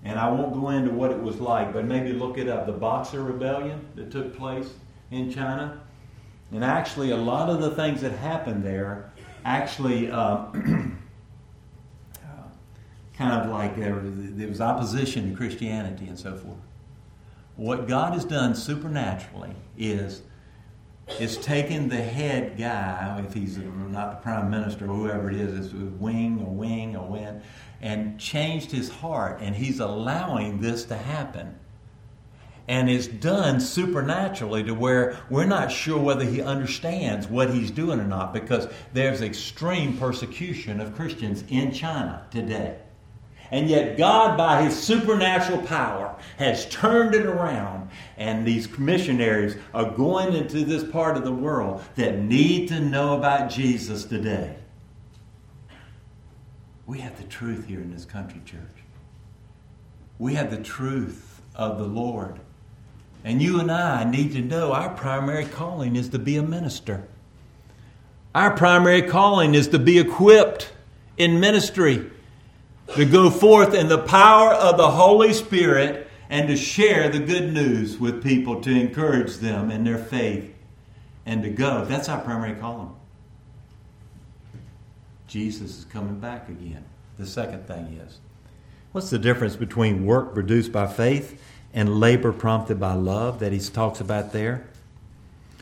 and 0.03 0.19
I 0.19 0.29
won't 0.29 0.53
go 0.53 0.69
into 0.69 0.91
what 0.91 1.11
it 1.11 1.21
was 1.21 1.39
like, 1.39 1.73
but 1.73 1.85
maybe 1.85 2.11
look 2.11 2.37
it 2.37 2.49
up. 2.49 2.65
The 2.65 2.73
Boxer 2.73 3.23
Rebellion 3.23 3.87
that 3.95 4.11
took 4.11 4.35
place 4.35 4.69
in 5.11 5.31
China. 5.31 5.81
And 6.51 6.63
actually, 6.63 7.11
a 7.11 7.17
lot 7.17 7.49
of 7.49 7.61
the 7.61 7.71
things 7.71 8.01
that 8.01 8.11
happened 8.11 8.63
there 8.63 9.11
actually 9.45 10.11
uh, 10.11 10.45
kind 13.17 13.41
of 13.41 13.49
like 13.49 13.77
there 13.77 13.95
was, 13.95 14.33
there 14.33 14.47
was 14.47 14.61
opposition 14.61 15.31
to 15.31 15.37
Christianity 15.37 16.07
and 16.07 16.19
so 16.19 16.35
forth. 16.35 16.57
What 17.55 17.87
God 17.87 18.13
has 18.13 18.25
done 18.25 18.55
supernaturally 18.55 19.55
is 19.77 20.23
is 21.19 21.37
taking 21.37 21.89
the 21.89 22.01
head 22.01 22.57
guy, 22.57 23.21
if 23.25 23.33
he's 23.33 23.57
not 23.57 24.11
the 24.11 24.17
prime 24.23 24.49
minister 24.49 24.85
or 24.85 24.95
whoever 24.95 25.29
it 25.29 25.35
is, 25.35 25.65
it's 25.65 25.73
a 25.73 25.85
wing 25.85 26.41
a 26.41 26.49
wing 26.49 26.95
a 26.95 27.03
win, 27.03 27.41
and 27.81 28.19
changed 28.19 28.71
his 28.71 28.89
heart, 28.89 29.39
and 29.41 29.55
he's 29.55 29.79
allowing 29.79 30.61
this 30.61 30.85
to 30.85 30.95
happen. 30.95 31.55
And 32.67 32.89
it's 32.89 33.07
done 33.07 33.59
supernaturally 33.59 34.63
to 34.63 34.73
where 34.73 35.17
we're 35.29 35.43
not 35.43 35.69
sure 35.69 35.99
whether 35.99 36.23
he 36.23 36.41
understands 36.41 37.27
what 37.27 37.53
he's 37.53 37.71
doing 37.71 37.99
or 37.99 38.07
not 38.07 38.33
because 38.33 38.69
there's 38.93 39.21
extreme 39.21 39.97
persecution 39.97 40.79
of 40.79 40.95
Christians 40.95 41.43
in 41.49 41.73
China 41.73 42.25
today. 42.31 42.77
And 43.53 43.69
yet, 43.69 43.99
God, 43.99 44.35
by 44.35 44.63
His 44.63 44.75
supernatural 44.75 45.61
power, 45.61 46.15
has 46.37 46.65
turned 46.69 47.13
it 47.13 47.27
around, 47.27 47.82
and 48.17 48.45
these 48.45 48.77
missionaries 48.77 49.55
are 49.73 49.89
going 49.89 50.33
into 50.33 50.63
this 50.65 50.83
part 50.83 51.17
of 51.17 51.23
the 51.23 51.31
world 51.31 51.83
that 51.95 52.19
need 52.19 52.67
to 52.69 52.79
know 52.79 53.17
about 53.17 53.49
Jesus 53.49 54.05
today. 54.05 54.55
We 56.85 56.99
have 56.99 57.17
the 57.17 57.23
truth 57.23 57.67
here 57.67 57.79
in 57.79 57.91
this 57.91 58.05
country, 58.05 58.41
church. 58.45 58.59
We 60.19 60.35
have 60.35 60.51
the 60.51 60.61
truth 60.61 61.41
of 61.55 61.77
the 61.77 61.85
Lord. 61.85 62.39
And 63.23 63.41
you 63.41 63.59
and 63.59 63.71
I 63.71 64.03
need 64.03 64.33
to 64.33 64.41
know 64.41 64.73
our 64.73 64.89
primary 64.89 65.45
calling 65.45 65.95
is 65.95 66.09
to 66.09 66.19
be 66.19 66.35
a 66.35 66.43
minister. 66.43 67.07
Our 68.35 68.55
primary 68.55 69.03
calling 69.03 69.55
is 69.55 69.69
to 69.69 69.79
be 69.79 69.97
equipped 69.99 70.73
in 71.17 71.39
ministry, 71.39 72.09
to 72.95 73.05
go 73.05 73.29
forth 73.29 73.73
in 73.73 73.87
the 73.87 73.99
power 73.99 74.51
of 74.51 74.77
the 74.77 74.91
Holy 74.91 75.33
Spirit 75.33 76.02
and 76.33 76.47
to 76.47 76.57
share 76.57 77.09
the 77.09 77.19
good 77.19 77.53
news 77.53 77.99
with 77.99 78.23
people, 78.23 78.59
to 78.59 78.71
encourage 78.71 79.35
them 79.35 79.69
in 79.69 79.83
their 79.83 79.99
faith 79.99 80.51
and 81.27 81.43
to 81.43 81.49
go. 81.49 81.85
That's 81.85 82.09
our 82.09 82.19
primary 82.21 82.59
calling. 82.59 82.91
Jesus 85.27 85.77
is 85.77 85.85
coming 85.85 86.19
back 86.19 86.49
again. 86.49 86.85
The 87.19 87.27
second 87.27 87.67
thing 87.67 87.99
is 88.03 88.17
what's 88.93 89.11
the 89.11 89.19
difference 89.19 89.55
between 89.55 90.07
work 90.07 90.33
produced 90.33 90.71
by 90.71 90.87
faith 90.87 91.39
and 91.71 91.99
labor 91.99 92.33
prompted 92.33 92.79
by 92.79 92.93
love 92.93 93.37
that 93.37 93.53
he 93.53 93.59
talks 93.59 93.99
about 94.01 94.33
there? 94.33 94.65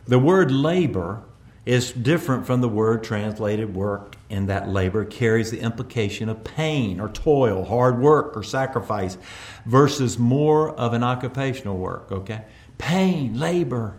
The 0.07 0.19
word 0.19 0.53
labor 0.53 1.21
is 1.65 1.91
different 1.91 2.45
from 2.45 2.61
the 2.61 2.69
word 2.69 3.03
translated 3.03 3.75
work, 3.75 4.15
in 4.29 4.47
that 4.47 4.67
labor 4.67 5.05
carries 5.05 5.51
the 5.51 5.59
implication 5.59 6.29
of 6.29 6.43
pain 6.43 6.99
or 6.99 7.09
toil, 7.09 7.65
hard 7.65 7.99
work 7.99 8.35
or 8.35 8.43
sacrifice, 8.43 9.17
versus 9.65 10.17
more 10.17 10.71
of 10.71 10.93
an 10.93 11.03
occupational 11.03 11.77
work, 11.77 12.11
okay? 12.11 12.43
Pain, 12.77 13.37
labor, 13.37 13.95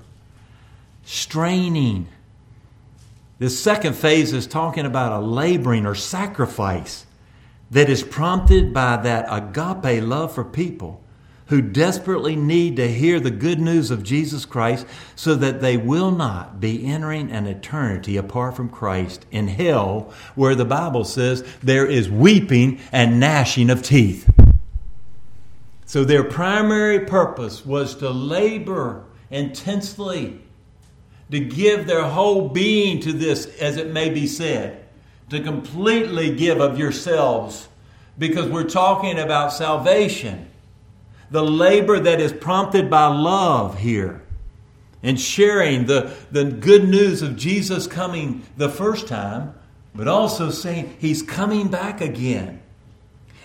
straining, 1.05 2.09
the 3.39 3.51
second 3.51 3.95
phase 3.95 4.33
is 4.33 4.47
talking 4.47 4.87
about 4.87 5.13
a 5.13 5.25
laboring 5.25 5.87
or 5.87 5.95
sacrifice 5.95 7.07
that 7.71 7.89
is 7.89 8.03
prompted 8.03 8.73
by 8.73 8.97
that 8.97 9.27
agape 9.29 10.03
love 10.03 10.35
for 10.35 10.45
people 10.45 11.02
who 11.53 11.61
desperately 11.61 12.35
need 12.35 12.77
to 12.77 12.91
hear 12.91 13.21
the 13.21 13.31
good 13.31 13.61
news 13.61 13.91
of 13.91 14.03
Jesus 14.03 14.47
Christ 14.47 14.87
so 15.15 15.35
that 15.35 15.61
they 15.61 15.77
will 15.77 16.11
not 16.11 16.61
be 16.61 16.87
entering 16.87 17.31
an 17.31 17.47
eternity 17.47 18.17
apart 18.17 18.57
from 18.57 18.71
Christ 18.71 19.27
in 19.31 19.49
hell, 19.49 20.15
where 20.35 20.55
the 20.55 20.65
Bible 20.65 21.05
says 21.05 21.45
there 21.63 21.85
is 21.85 22.09
weeping 22.09 22.81
and 22.91 23.21
gnashing 23.21 23.69
of 23.69 23.83
teeth. 23.83 24.33
So 25.85 26.05
their 26.05 26.25
primary 26.25 27.01
purpose 27.01 27.67
was 27.67 27.97
to 27.97 28.09
labor 28.09 29.05
intensely, 29.31 30.41
to 31.31 31.39
give 31.39 31.87
their 31.87 32.05
whole 32.05 32.49
being 32.49 32.99
to 33.01 33.13
this, 33.13 33.45
as 33.61 33.77
it 33.77 33.93
may 33.93 34.09
be 34.09 34.27
said, 34.27 34.87
to 35.29 35.43
completely 35.43 36.35
give 36.35 36.63
of 36.63 36.79
yourselves, 36.79 37.69
because 38.19 38.49
we're 38.49 38.65
talking 38.65 39.19
about 39.19 39.53
salvation 39.53 40.49
the 41.33 41.43
labor 41.43 41.99
that 41.99 42.21
is 42.21 42.33
prompted 42.33 42.91
by 42.91 43.07
love 43.07 43.79
here 43.79 44.23
and 45.03 45.19
sharing 45.19 45.87
the, 45.87 46.15
the 46.31 46.45
good 46.45 46.89
news 46.89 47.23
of 47.23 47.37
Jesus 47.37 47.87
coming 47.87 48.43
the 48.57 48.69
first 48.69 49.09
time, 49.09 49.55
but 49.95 50.07
also 50.07 50.51
saying 50.51 50.95
he's 51.01 51.23
coming 51.23 51.69
back 51.69 52.01
again. 52.01 52.61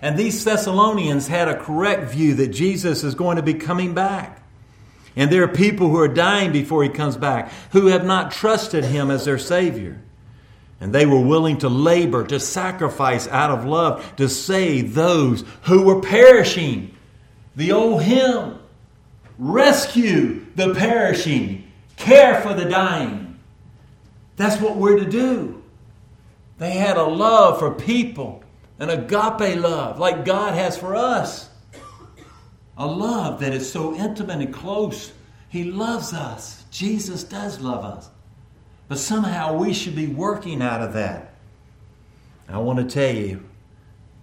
And 0.02 0.18
these 0.18 0.44
Thessalonians 0.44 1.28
had 1.28 1.48
a 1.48 1.58
correct 1.58 2.12
view 2.12 2.36
that 2.36 2.50
Jesus 2.50 3.04
is 3.04 3.16
going 3.16 3.38
to 3.38 3.42
be 3.42 3.56
coming 3.56 3.94
back. 3.94 4.44
And 5.16 5.32
there 5.32 5.44
are 5.44 5.48
people 5.48 5.90
who 5.90 6.00
are 6.00 6.10
dying 6.10 6.52
before 6.52 6.84
he 6.84 6.90
comes 6.90 7.18
back 7.18 7.52
who 7.72 7.88
have 7.88 8.06
not 8.06 8.32
trusted 8.32 8.84
him 8.84 9.10
as 9.10 9.26
their 9.26 9.40
Savior. 9.40 10.00
And 10.80 10.94
they 10.94 11.08
were 11.08 11.22
willing 11.22 11.58
to 11.60 11.70
labor, 11.70 12.24
to 12.28 12.40
sacrifice 12.40 13.28
out 13.30 13.50
of 13.50 13.66
love, 13.66 14.16
to 14.18 14.30
save 14.30 14.94
those 14.94 15.44
who 15.64 15.84
were 15.84 16.02
perishing 16.02 16.94
the 17.58 17.74
old 17.74 18.04
hymn 18.04 18.60
rescue 19.38 20.46
the 20.56 20.74
perishing, 20.74 21.70
care 21.98 22.42
for 22.42 22.54
the 22.54 22.66
dying. 22.66 23.40
That's 24.36 24.62
what 24.62 24.78
we're 24.78 25.00
to 25.00 25.10
do. 25.10 25.64
They 26.60 26.72
had 26.72 26.98
a 26.98 27.04
love 27.04 27.60
for 27.60 27.74
people, 27.74 28.44
an 28.80 28.90
agape 28.90 29.60
love, 29.60 30.00
like 30.00 30.24
God 30.24 30.54
has 30.54 30.78
for 30.78 30.96
us. 30.96 31.50
A 32.78 32.86
love 32.86 33.40
that 33.40 33.54
is 33.54 33.72
so 33.72 33.96
intimate 33.96 34.40
and 34.40 34.54
close. 34.54 35.12
He 35.50 35.64
loves 35.64 36.14
us. 36.14 36.64
Jesus 36.70 37.24
does 37.24 37.60
love 37.60 37.84
us. 37.84 38.10
But 38.88 39.00
somehow 39.00 39.58
we 39.58 39.74
should 39.74 39.96
be 39.96 40.08
working 40.08 40.62
out 40.62 40.82
of 40.82 40.94
that. 40.94 41.34
I 42.48 42.60
want 42.60 42.78
to 42.78 42.86
tell 42.86 43.16
you, 43.16 43.44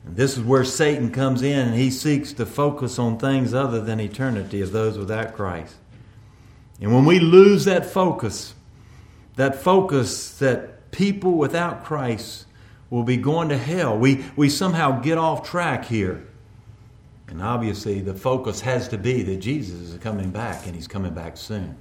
this 0.07 0.37
is 0.37 0.45
where 0.45 0.65
Satan 0.65 1.11
comes 1.11 1.43
in 1.43 1.69
and 1.69 1.75
he 1.75 1.91
seeks 1.91 2.33
to 2.35 2.47
focus 2.47 2.99
on 2.99 3.19
things 3.19 3.55
other 3.55 3.81
than 3.81 4.01
eternity 4.01 4.61
of 4.61 4.73
those 4.73 4.99
without 4.99 5.35
Christ. 5.35 5.77
And 6.81 6.95
when 6.95 7.05
we 7.05 7.19
lose 7.21 7.65
that 7.65 7.87
focus, 7.87 8.55
that 9.37 9.57
focus 9.57 10.39
that 10.39 10.91
people 10.91 11.33
without 11.33 11.85
Christ 11.85 12.47
will 12.91 13.03
be 13.03 13.17
going 13.17 13.49
to 13.49 13.57
hell, 13.57 13.99
we, 13.99 14.25
we 14.37 14.51
somehow 14.51 15.01
get 15.01 15.17
off 15.17 15.49
track 15.49 15.87
here. 15.87 16.27
And 17.27 17.43
obviously, 17.43 18.01
the 18.01 18.15
focus 18.15 18.61
has 18.61 18.89
to 18.89 18.99
be 18.99 19.23
that 19.23 19.37
Jesus 19.37 19.81
is 19.81 19.99
coming 19.99 20.31
back 20.31 20.67
and 20.67 20.75
he's 20.75 20.87
coming 20.87 21.15
back 21.15 21.37
soon. 21.37 21.77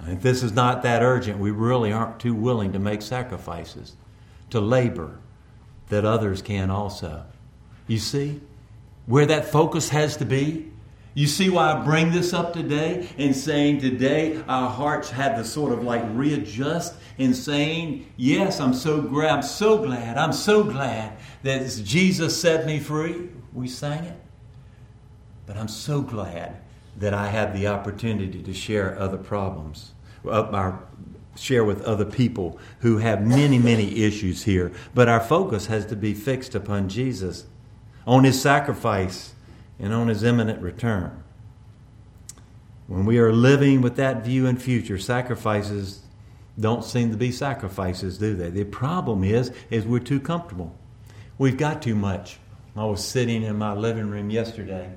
And 0.00 0.12
if 0.12 0.22
this 0.22 0.42
is 0.42 0.52
not 0.52 0.82
that 0.82 1.02
urgent, 1.02 1.38
we 1.38 1.50
really 1.52 1.92
aren't 1.92 2.18
too 2.18 2.34
willing 2.34 2.72
to 2.72 2.78
make 2.78 3.00
sacrifices, 3.00 3.96
to 4.50 4.60
labor, 4.60 5.20
that 5.94 6.04
others 6.04 6.42
can 6.42 6.70
also. 6.70 7.24
You 7.86 7.98
see 7.98 8.40
where 9.06 9.26
that 9.26 9.46
focus 9.46 9.90
has 9.90 10.16
to 10.16 10.24
be? 10.24 10.72
You 11.14 11.28
see 11.28 11.48
why 11.48 11.72
I 11.72 11.84
bring 11.84 12.10
this 12.10 12.32
up 12.32 12.52
today 12.52 13.08
and 13.16 13.36
saying 13.36 13.80
today 13.80 14.42
our 14.48 14.68
hearts 14.68 15.08
had 15.08 15.36
to 15.36 15.44
sort 15.44 15.72
of 15.72 15.84
like 15.84 16.02
readjust 16.08 16.94
in 17.16 17.32
saying, 17.32 18.10
Yes, 18.16 18.58
I'm 18.58 18.74
so 18.74 19.00
glad, 19.00 19.30
I'm 19.30 19.42
so 19.42 19.78
glad, 19.78 20.18
I'm 20.18 20.32
so 20.32 20.64
glad 20.64 21.16
that 21.44 21.80
Jesus 21.84 22.40
set 22.40 22.66
me 22.66 22.80
free. 22.80 23.28
We 23.52 23.68
sang 23.68 24.02
it. 24.02 24.20
But 25.46 25.56
I'm 25.56 25.68
so 25.68 26.00
glad 26.00 26.56
that 26.96 27.14
I 27.14 27.28
had 27.28 27.54
the 27.54 27.68
opportunity 27.68 28.42
to 28.42 28.52
share 28.52 28.98
other 28.98 29.18
problems, 29.18 29.92
uh, 30.26 30.42
our 30.50 30.82
share 31.36 31.64
with 31.64 31.82
other 31.82 32.04
people 32.04 32.58
who 32.80 32.98
have 32.98 33.26
many, 33.26 33.58
many 33.58 34.04
issues 34.04 34.44
here. 34.44 34.72
But 34.94 35.08
our 35.08 35.20
focus 35.20 35.66
has 35.66 35.86
to 35.86 35.96
be 35.96 36.14
fixed 36.14 36.54
upon 36.54 36.88
Jesus, 36.88 37.46
on 38.06 38.24
his 38.24 38.40
sacrifice, 38.40 39.34
and 39.78 39.92
on 39.92 40.08
his 40.08 40.22
imminent 40.22 40.62
return. 40.62 41.22
When 42.86 43.06
we 43.06 43.18
are 43.18 43.32
living 43.32 43.80
with 43.80 43.96
that 43.96 44.24
view 44.24 44.46
in 44.46 44.56
future, 44.56 44.98
sacrifices 44.98 46.02
don't 46.58 46.84
seem 46.84 47.10
to 47.10 47.16
be 47.16 47.32
sacrifices, 47.32 48.18
do 48.18 48.34
they? 48.34 48.50
The 48.50 48.64
problem 48.64 49.24
is, 49.24 49.52
is 49.70 49.84
we're 49.84 49.98
too 49.98 50.20
comfortable. 50.20 50.76
We've 51.36 51.56
got 51.56 51.82
too 51.82 51.96
much. 51.96 52.38
I 52.76 52.84
was 52.84 53.04
sitting 53.04 53.42
in 53.42 53.56
my 53.56 53.72
living 53.72 54.08
room 54.10 54.30
yesterday 54.30 54.92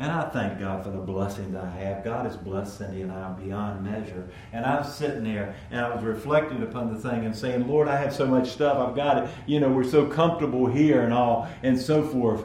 and 0.00 0.12
I 0.12 0.28
thank 0.28 0.60
God 0.60 0.84
for 0.84 0.90
the 0.90 0.98
blessings 0.98 1.56
I 1.56 1.68
have. 1.68 2.04
God 2.04 2.24
has 2.24 2.36
blessed 2.36 2.78
Cindy 2.78 3.02
and 3.02 3.10
I 3.10 3.32
beyond 3.32 3.82
measure. 3.84 4.28
And 4.52 4.64
I 4.64 4.78
was 4.78 4.94
sitting 4.94 5.24
there 5.24 5.56
and 5.72 5.80
I 5.80 5.92
was 5.92 6.04
reflecting 6.04 6.62
upon 6.62 6.94
the 6.94 7.00
thing 7.00 7.24
and 7.24 7.34
saying, 7.34 7.66
Lord, 7.66 7.88
I 7.88 7.96
have 7.96 8.14
so 8.14 8.24
much 8.24 8.50
stuff. 8.50 8.78
I've 8.78 8.94
got 8.94 9.24
it. 9.24 9.30
You 9.46 9.58
know, 9.58 9.68
we're 9.68 9.82
so 9.82 10.06
comfortable 10.06 10.66
here 10.66 11.02
and 11.02 11.12
all 11.12 11.48
and 11.64 11.80
so 11.80 12.04
forth. 12.04 12.44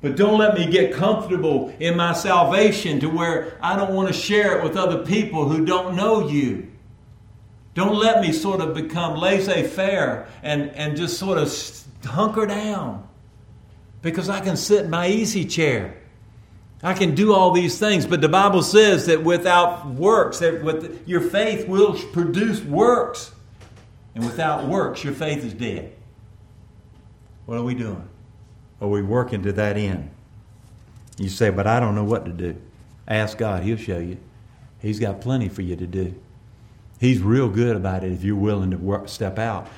But 0.00 0.16
don't 0.16 0.38
let 0.38 0.58
me 0.58 0.66
get 0.66 0.92
comfortable 0.92 1.72
in 1.78 1.96
my 1.96 2.12
salvation 2.12 2.98
to 3.00 3.08
where 3.08 3.56
I 3.62 3.76
don't 3.76 3.94
want 3.94 4.08
to 4.08 4.14
share 4.14 4.58
it 4.58 4.64
with 4.64 4.76
other 4.76 5.04
people 5.04 5.48
who 5.48 5.64
don't 5.64 5.94
know 5.94 6.28
you. 6.28 6.72
Don't 7.74 7.94
let 7.94 8.20
me 8.20 8.32
sort 8.32 8.60
of 8.60 8.74
become 8.74 9.16
laissez 9.16 9.68
faire 9.68 10.26
and, 10.42 10.70
and 10.70 10.96
just 10.96 11.18
sort 11.18 11.38
of 11.38 11.54
hunker 12.04 12.46
down 12.46 13.06
because 14.02 14.28
I 14.28 14.40
can 14.40 14.56
sit 14.56 14.86
in 14.86 14.90
my 14.90 15.08
easy 15.08 15.44
chair 15.44 15.96
I 16.82 16.94
can 16.94 17.14
do 17.14 17.32
all 17.32 17.50
these 17.52 17.78
things, 17.78 18.06
but 18.06 18.20
the 18.20 18.28
Bible 18.28 18.62
says 18.62 19.06
that 19.06 19.24
without 19.24 19.86
works, 19.86 20.40
that 20.40 20.62
with 20.62 21.06
your 21.08 21.20
faith 21.20 21.66
will 21.66 21.94
produce 22.12 22.62
works. 22.62 23.32
And 24.14 24.24
without 24.24 24.66
works, 24.66 25.04
your 25.04 25.12
faith 25.12 25.44
is 25.44 25.52
dead. 25.52 25.92
What 27.44 27.58
are 27.58 27.62
we 27.62 27.74
doing? 27.74 28.08
Are 28.80 28.88
we 28.88 29.02
working 29.02 29.42
to 29.42 29.52
that 29.52 29.76
end? 29.76 30.10
You 31.18 31.28
say, 31.28 31.50
but 31.50 31.66
I 31.66 31.80
don't 31.80 31.94
know 31.94 32.04
what 32.04 32.24
to 32.24 32.32
do. 32.32 32.56
Ask 33.06 33.38
God, 33.38 33.62
He'll 33.62 33.76
show 33.76 33.98
you. 33.98 34.18
He's 34.80 34.98
got 34.98 35.20
plenty 35.20 35.48
for 35.48 35.62
you 35.62 35.76
to 35.76 35.86
do. 35.86 36.14
He's 36.98 37.20
real 37.20 37.48
good 37.48 37.76
about 37.76 38.04
it 38.04 38.12
if 38.12 38.24
you're 38.24 38.36
willing 38.36 38.70
to 38.70 38.78
work, 38.78 39.08
step 39.08 39.38
out. 39.38 39.68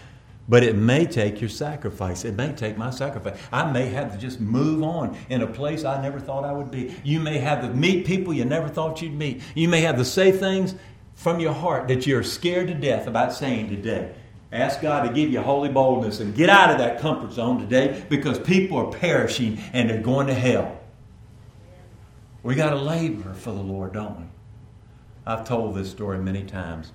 But 0.48 0.62
it 0.62 0.76
may 0.76 1.04
take 1.04 1.40
your 1.40 1.50
sacrifice. 1.50 2.24
It 2.24 2.34
may 2.34 2.52
take 2.52 2.78
my 2.78 2.90
sacrifice. 2.90 3.38
I 3.52 3.70
may 3.70 3.88
have 3.88 4.12
to 4.12 4.18
just 4.18 4.40
move 4.40 4.82
on 4.82 5.16
in 5.28 5.42
a 5.42 5.46
place 5.46 5.84
I 5.84 6.00
never 6.00 6.18
thought 6.18 6.44
I 6.44 6.52
would 6.52 6.70
be. 6.70 6.94
You 7.04 7.20
may 7.20 7.38
have 7.38 7.60
to 7.62 7.68
meet 7.68 8.06
people 8.06 8.32
you 8.32 8.46
never 8.46 8.68
thought 8.68 9.02
you'd 9.02 9.12
meet. 9.12 9.42
You 9.54 9.68
may 9.68 9.82
have 9.82 9.96
to 9.96 10.04
say 10.06 10.32
things 10.32 10.74
from 11.14 11.38
your 11.38 11.52
heart 11.52 11.88
that 11.88 12.06
you're 12.06 12.22
scared 12.22 12.68
to 12.68 12.74
death 12.74 13.06
about 13.06 13.34
saying 13.34 13.68
today. 13.68 14.14
Ask 14.50 14.80
God 14.80 15.06
to 15.06 15.12
give 15.12 15.30
you 15.30 15.42
holy 15.42 15.68
boldness 15.68 16.20
and 16.20 16.34
get 16.34 16.48
out 16.48 16.70
of 16.70 16.78
that 16.78 17.00
comfort 17.00 17.32
zone 17.32 17.60
today 17.60 18.06
because 18.08 18.38
people 18.38 18.78
are 18.78 18.90
perishing 18.90 19.58
and 19.74 19.90
they're 19.90 20.00
going 20.00 20.28
to 20.28 20.34
hell. 20.34 20.80
We 22.42 22.54
got 22.54 22.70
to 22.70 22.76
labor 22.76 23.34
for 23.34 23.50
the 23.50 23.60
Lord, 23.60 23.92
don't 23.92 24.18
we? 24.18 24.24
I've 25.26 25.44
told 25.44 25.74
this 25.74 25.90
story 25.90 26.18
many 26.18 26.44
times 26.44 26.92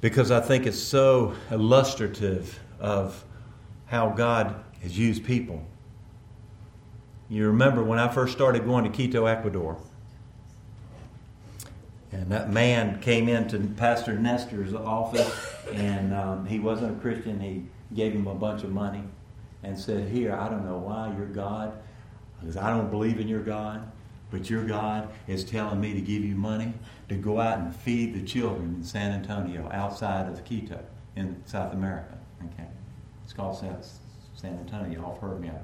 because 0.00 0.30
I 0.30 0.40
think 0.40 0.66
it's 0.66 0.78
so 0.78 1.34
illustrative 1.50 2.58
of 2.78 3.24
how 3.86 4.10
God 4.10 4.54
has 4.82 4.96
used 4.96 5.24
people. 5.24 5.64
You 7.28 7.46
remember 7.48 7.82
when 7.82 7.98
I 7.98 8.08
first 8.08 8.32
started 8.32 8.64
going 8.64 8.84
to 8.84 8.90
Quito, 8.90 9.26
Ecuador, 9.26 9.78
and 12.10 12.30
that 12.30 12.50
man 12.50 13.00
came 13.00 13.28
into 13.28 13.58
Pastor 13.58 14.18
Nestor's 14.18 14.72
office, 14.72 15.54
and 15.72 16.14
um, 16.14 16.46
he 16.46 16.58
wasn't 16.58 16.96
a 16.96 17.00
Christian. 17.00 17.38
He 17.38 17.64
gave 17.94 18.12
him 18.12 18.26
a 18.26 18.34
bunch 18.34 18.62
of 18.62 18.70
money 18.70 19.04
and 19.62 19.78
said, 19.78 20.08
Here, 20.08 20.34
I 20.34 20.48
don't 20.48 20.64
know 20.64 20.78
why 20.78 21.12
you're 21.16 21.26
God, 21.26 21.72
because 22.40 22.56
I 22.56 22.70
don't 22.70 22.90
believe 22.90 23.20
in 23.20 23.28
your 23.28 23.42
God. 23.42 23.90
But 24.30 24.50
your 24.50 24.64
God 24.64 25.08
is 25.26 25.44
telling 25.44 25.80
me 25.80 25.94
to 25.94 26.00
give 26.00 26.24
you 26.24 26.34
money 26.34 26.74
to 27.08 27.14
go 27.14 27.40
out 27.40 27.58
and 27.58 27.74
feed 27.74 28.14
the 28.14 28.22
children 28.22 28.76
in 28.76 28.84
San 28.84 29.12
Antonio, 29.12 29.70
outside 29.72 30.28
of 30.28 30.44
Quito, 30.44 30.80
in 31.16 31.42
South 31.46 31.72
America. 31.72 32.18
Okay, 32.44 32.68
it's 33.24 33.32
called 33.32 33.56
San 33.56 34.58
Antonio 34.58 35.02
off 35.02 35.20
Hermia. 35.20 35.60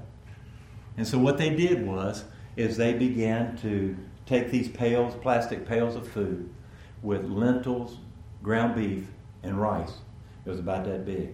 And 0.97 1.07
so 1.07 1.19
what 1.19 1.37
they 1.37 1.55
did 1.55 1.85
was, 1.85 2.25
is 2.55 2.77
they 2.77 2.93
began 2.93 3.57
to 3.57 3.95
take 4.25 4.49
these 4.49 4.69
pails, 4.69 5.13
plastic 5.21 5.67
pails 5.67 5.95
of 5.95 6.07
food, 6.07 6.49
with 7.03 7.25
lentils, 7.25 7.97
ground 8.41 8.75
beef, 8.75 9.07
and 9.43 9.59
rice. 9.59 9.93
It 10.45 10.49
was 10.49 10.59
about 10.59 10.85
that 10.85 11.05
big. 11.05 11.33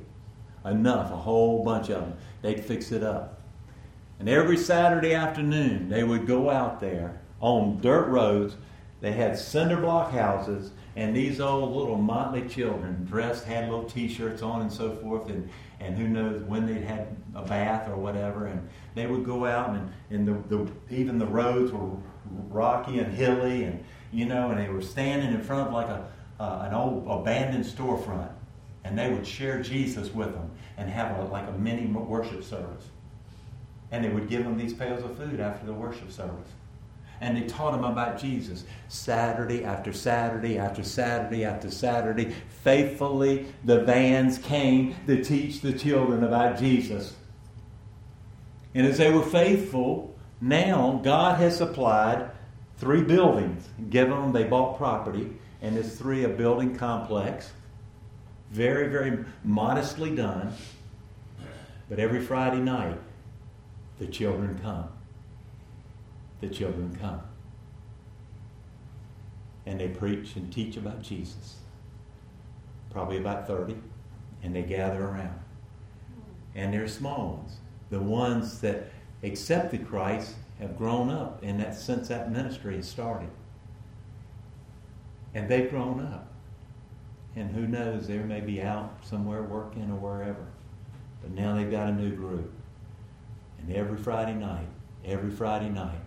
Enough, 0.66 1.12
a 1.12 1.16
whole 1.16 1.64
bunch 1.64 1.90
of 1.90 2.02
them. 2.02 2.18
They'd 2.42 2.64
fix 2.64 2.92
it 2.92 3.04
up 3.04 3.41
And 4.22 4.30
every 4.30 4.56
Saturday 4.56 5.16
afternoon, 5.16 5.90
they 5.90 6.04
would 6.04 6.28
go 6.28 6.52
out 6.52 6.80
there 6.80 7.20
on 7.40 7.82
dirt 7.82 8.08
roads. 8.08 8.56
They 9.00 9.14
had 9.14 9.36
cinder 9.36 9.78
block 9.78 10.12
houses, 10.12 10.74
and 10.96 11.16
these 11.16 11.42
old 11.42 11.76
little 11.76 11.98
motley 11.98 12.48
children 12.48 13.04
dressed, 13.04 13.46
had 13.46 13.68
little 13.68 13.86
T-shirts 13.86 14.44
on 14.44 14.62
and 14.62 14.72
so 14.72 14.94
forth, 14.98 15.28
and, 15.28 15.50
and 15.80 15.98
who 15.98 16.08
knows 16.08 16.44
when 16.44 16.68
they'd 16.68 16.84
had 16.84 17.18
a 17.34 17.42
bath 17.42 17.90
or 17.90 17.96
whatever. 17.96 18.46
And 18.46 18.70
they 18.94 19.08
would 19.08 19.26
go 19.26 19.48
out, 19.48 19.72
and, 19.72 19.92
and 20.12 20.28
the, 20.28 20.56
the, 20.56 20.72
even 20.96 21.18
the 21.18 21.26
roads 21.26 21.72
were 21.72 21.90
rocky 22.50 23.00
and 23.00 23.12
hilly, 23.12 23.64
and 23.64 23.84
you 24.12 24.28
know, 24.28 24.52
and 24.52 24.60
they 24.60 24.70
were 24.70 24.84
standing 24.84 25.34
in 25.34 25.42
front 25.42 25.70
of 25.70 25.74
like 25.74 25.88
a 25.88 26.08
uh, 26.40 26.68
an 26.68 26.76
old 26.76 27.08
abandoned 27.08 27.66
storefront, 27.66 28.30
and 28.84 28.96
they 28.96 29.12
would 29.12 29.26
share 29.26 29.64
Jesus 29.64 30.14
with 30.14 30.32
them 30.32 30.52
and 30.78 30.92
have 30.92 31.18
a, 31.18 31.24
like 31.24 31.48
a 31.48 31.54
mini 31.54 31.88
worship 31.88 32.44
service. 32.44 32.86
And 33.92 34.04
they 34.04 34.10
would 34.10 34.30
give 34.30 34.44
them 34.44 34.58
these 34.58 34.74
pails 34.74 35.04
of 35.04 35.18
food 35.18 35.40
after 35.40 35.66
the 35.66 35.74
worship 35.74 36.12
service. 36.12 36.50
And 37.20 37.38
they 37.38 37.48
taught 37.48 37.74
them 37.74 37.84
about 37.84 38.20
Jesus 38.20 38.64
Saturday 38.88 39.64
after 39.64 39.94
Saturday 39.94 40.58
after 40.58 40.84
Saturday 40.84 41.46
after 41.46 41.70
Saturday. 41.70 42.34
Faithfully, 42.64 43.46
the 43.64 43.82
vans 43.82 44.40
came 44.40 44.96
to 45.06 45.24
teach 45.24 45.62
the 45.62 45.74
children 45.74 46.24
about 46.24 46.58
Jesus. 46.58 47.16
And 48.74 48.88
as 48.88 48.98
they 48.98 49.12
were 49.12 49.24
faithful, 49.24 50.16
now 50.40 51.00
God 51.04 51.40
has 51.40 51.58
supplied 51.58 52.32
three 52.78 53.04
buildings, 53.04 53.70
given 53.92 54.20
them, 54.20 54.32
they 54.32 54.46
bought 54.46 54.78
property, 54.78 55.32
and 55.62 55.78
it's 55.78 55.96
three 55.96 56.24
a 56.24 56.30
building 56.30 56.76
complex. 56.76 57.52
Very, 58.50 58.90
very 58.90 59.24
modestly 59.44 60.16
done. 60.16 60.54
But 61.88 62.00
every 62.00 62.22
Friday 62.22 62.60
night, 62.60 62.98
the 64.02 64.08
children 64.08 64.60
come. 64.64 64.90
The 66.40 66.50
children 66.50 66.98
come. 67.00 67.22
And 69.68 69.80
they 69.80 69.90
preach 69.90 70.36
and 70.36 70.52
teach 70.52 70.76
about 70.76 71.04
Jesus. 71.04 71.58
Probably 72.90 73.20
about 73.20 73.46
30. 73.46 73.78
And 74.42 74.56
they 74.56 74.64
gather 74.64 75.06
around. 75.06 75.40
And 76.56 76.74
they're 76.74 76.88
small 76.88 77.38
ones. 77.38 77.58
The 77.92 78.00
ones 78.00 78.60
that 78.62 78.90
accepted 79.22 79.88
Christ 79.88 80.34
have 80.58 80.76
grown 80.76 81.12
up 81.12 81.44
in 81.44 81.60
that 81.60 81.76
since 81.76 82.08
that 82.08 82.32
ministry 82.32 82.78
has 82.78 82.90
started. 82.90 83.30
And 85.36 85.48
they've 85.48 85.70
grown 85.70 86.04
up. 86.04 86.34
And 87.36 87.52
who 87.52 87.68
knows, 87.68 88.08
they 88.08 88.18
may 88.18 88.42
be 88.42 88.64
out 88.64 88.98
somewhere 89.04 89.44
working 89.44 89.92
or 89.92 89.96
wherever. 89.96 90.48
But 91.22 91.34
now 91.34 91.54
they've 91.56 91.70
got 91.70 91.90
a 91.90 91.92
new 91.92 92.16
group. 92.16 92.52
And 93.62 93.76
every 93.76 93.98
Friday 93.98 94.34
night, 94.34 94.68
every 95.06 95.32
Friday 95.32 95.70
night, 95.70 96.00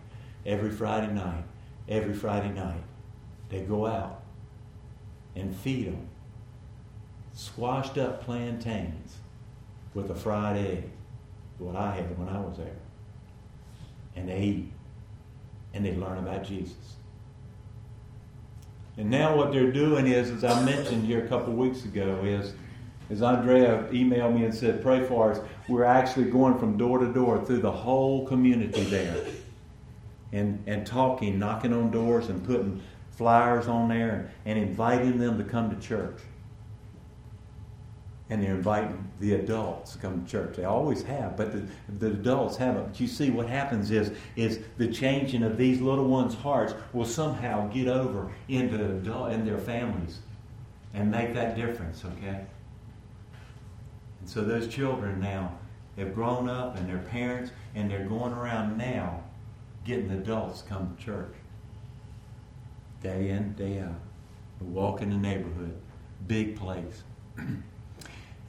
every 0.45 0.71
Friday 0.71 1.13
night, 1.13 1.45
every 1.89 2.15
Friday 2.15 2.51
night, 2.51 2.83
they 3.49 3.61
go 3.61 3.87
out 3.87 4.23
and 5.37 5.55
feed 5.55 5.87
them 5.87 6.09
squashed 7.35 7.99
up 7.99 8.25
plantains 8.25 9.17
with 9.93 10.11
a 10.11 10.15
fried 10.15 10.57
egg, 10.57 10.91
what 11.59 11.77
I 11.77 11.95
had 11.95 12.17
when 12.19 12.29
I 12.29 12.41
was 12.41 12.57
there. 12.57 12.77
And 14.17 14.29
they 14.29 14.41
eat 14.41 14.73
and 15.73 15.85
they 15.85 15.95
learn 15.95 16.19
about 16.19 16.45
Jesus. 16.45 16.97
And 18.97 19.11
now 19.11 19.37
what 19.37 19.53
they're 19.53 19.73
doing 19.73 20.07
is, 20.07 20.31
as 20.31 20.45
I 20.45 20.65
mentioned 20.65 21.05
here 21.05 21.25
a 21.25 21.29
couple 21.29 21.53
weeks 21.53 21.85
ago, 21.85 22.21
is 22.25 22.55
as 23.15 23.23
Andrea 23.23 23.85
emailed 23.93 24.35
me 24.35 24.45
and 24.45 24.53
said, 24.53 24.83
pray 24.83 25.07
for 25.07 25.31
us, 25.31 25.41
we're 25.69 25.85
actually 25.85 26.31
going 26.31 26.59
from 26.59 26.77
door 26.77 26.99
to 26.99 27.13
door 27.13 27.45
through 27.45 27.61
the 27.61 27.71
whole 27.71 28.27
community 28.27 28.83
there 28.83 29.17
and, 30.33 30.61
and 30.67 30.85
talking, 30.85 31.39
knocking 31.39 31.73
on 31.73 31.93
doors 31.93 32.29
and 32.29 32.45
putting 32.45 32.83
flyers 33.13 33.69
on 33.69 33.89
there 33.89 34.33
and, 34.45 34.59
and 34.59 34.69
inviting 34.69 35.19
them 35.19 35.39
to 35.39 35.45
come 35.45 35.71
to 35.71 35.81
church 35.81 36.19
and 38.31 38.43
they're 38.43 38.57
inviting 38.57 39.09
the 39.21 39.35
adults 39.35 39.93
to 39.93 39.99
come 39.99 40.25
to 40.25 40.29
church. 40.29 40.57
They 40.57 40.65
always 40.65 41.05
have, 41.05 41.37
but 41.37 41.53
the, 41.53 41.63
the 42.01 42.07
adults 42.15 42.57
haven't. 42.57 42.87
But 42.87 42.99
you 42.99 43.07
see, 43.07 43.31
what 43.31 43.49
happens 43.49 43.93
is 43.93 44.11
is 44.35 44.61
the 44.77 44.89
changing 44.89 45.45
of 45.45 45.57
these 45.57 45.81
little 45.81 46.09
ones' 46.09 46.35
hearts 46.35 46.75
will 46.93 47.05
somehow 47.05 47.69
get 47.69 47.87
over 47.87 48.33
into 48.49 48.83
adult 48.83 49.31
in 49.31 49.45
their 49.45 49.59
families 49.59 50.19
and 50.95 51.11
make 51.11 51.35
that 51.35 51.55
difference. 51.55 52.03
Okay. 52.05 52.47
And 54.25 54.31
so 54.31 54.41
those 54.41 54.69
children 54.69 55.21
now 55.21 55.53
have 55.99 56.15
grown 56.15 56.49
up, 56.49 56.79
and 56.79 56.89
their 56.89 56.97
parents, 56.97 57.51
and 57.75 57.91
they're 57.91 58.09
going 58.09 58.33
around 58.33 58.79
now 58.79 59.23
getting 59.85 60.11
adults 60.13 60.63
come 60.63 60.97
to 60.97 61.05
church 61.05 61.35
day 63.03 63.29
in, 63.29 63.53
day 63.53 63.81
out. 63.81 64.01
We 64.63 64.69
Walk 64.69 65.03
in 65.03 65.11
the 65.11 65.17
neighborhood, 65.19 65.77
big 66.27 66.57
place. 66.57 67.03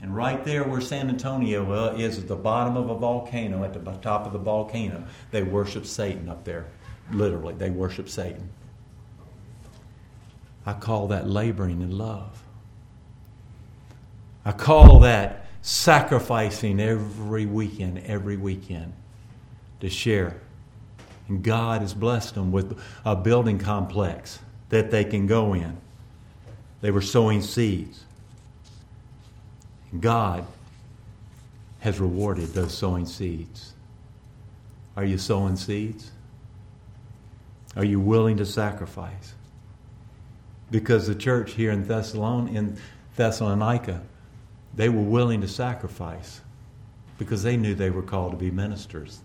And 0.02 0.16
right 0.16 0.44
there 0.44 0.66
where 0.66 0.82
San 0.82 1.10
Antonio 1.10 1.96
is 1.96 2.20
at 2.20 2.28
the 2.28 2.36
bottom 2.36 2.78
of 2.78 2.90
a 2.90 2.96
volcano, 2.96 3.64
at 3.64 3.74
the 3.74 3.80
top 4.02 4.28
of 4.28 4.34
the 4.34 4.38
volcano, 4.38 5.06
they 5.32 5.42
worship 5.42 5.86
Satan 5.86 6.30
up 6.30 6.44
there. 6.44 6.68
Literally, 7.12 7.56
they 7.56 7.70
worship 7.70 8.10
Satan. 8.10 8.50
I 10.66 10.74
call 10.74 11.08
that 11.08 11.28
laboring 11.28 11.82
in 11.82 11.98
love. 11.98 12.44
I 14.44 14.52
call 14.52 15.00
that 15.00 15.45
sacrificing 15.66 16.80
every 16.80 17.48
weekend, 17.48 17.98
every 18.06 18.38
weekend 18.38 18.94
to 19.80 19.90
share. 19.90 20.40
And 21.28 21.42
God 21.42 21.82
has 21.82 21.92
blessed 21.92 22.36
them 22.36 22.52
with 22.52 22.80
a 23.04 23.16
building 23.16 23.58
complex 23.58 24.38
that 24.70 24.92
they 24.92 25.04
can 25.04 25.26
go 25.26 25.56
in. 25.56 25.76
They 26.82 26.92
were 26.92 27.02
sowing 27.02 27.42
seeds. 27.42 28.04
God 30.00 30.46
has 31.80 32.00
rewarded 32.00 32.50
those 32.50 32.78
sowing 32.78 33.08
seeds. 33.08 33.74
Are 34.96 35.04
you 35.04 35.18
sowing 35.18 35.56
seeds? 35.56 36.12
Are 37.76 37.84
you 37.84 38.00
willing 38.00 38.38
to 38.38 38.46
sacrifice? 38.46 39.34
Because 40.70 41.08
the 41.08 41.16
church 41.16 41.54
here 41.54 41.72
in 41.72 41.86
Thessalon 41.86 42.56
in 42.56 42.78
Thessalonica, 43.16 44.04
they 44.76 44.90
were 44.90 45.02
willing 45.02 45.42
to 45.42 45.48
sacrifice 45.48 46.42
because 47.18 47.44
they 47.44 47.56
knew 47.56 47.76
they 47.76 47.90
were 47.90 48.02
called 48.02 48.32
to 48.32 48.38
be 48.38 48.52
ministers. 48.52 49.22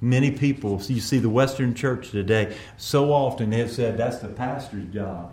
Many 0.00 0.30
people, 0.30 0.80
you 0.82 1.00
see 1.00 1.18
the 1.18 1.28
Western 1.28 1.74
church 1.74 2.10
today, 2.10 2.56
so 2.76 3.12
often 3.12 3.52
have 3.52 3.70
said 3.70 3.96
that's 3.96 4.18
the 4.18 4.28
pastor's 4.28 4.92
job. 4.92 5.32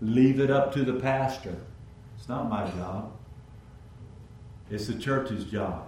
Leave 0.00 0.40
it 0.40 0.50
up 0.50 0.74
to 0.74 0.84
the 0.84 0.94
pastor. 0.94 1.56
It's 2.18 2.28
not 2.28 2.50
my 2.50 2.68
job. 2.70 3.12
It's 4.70 4.88
the 4.88 4.98
church's 4.98 5.44
job. 5.44 5.86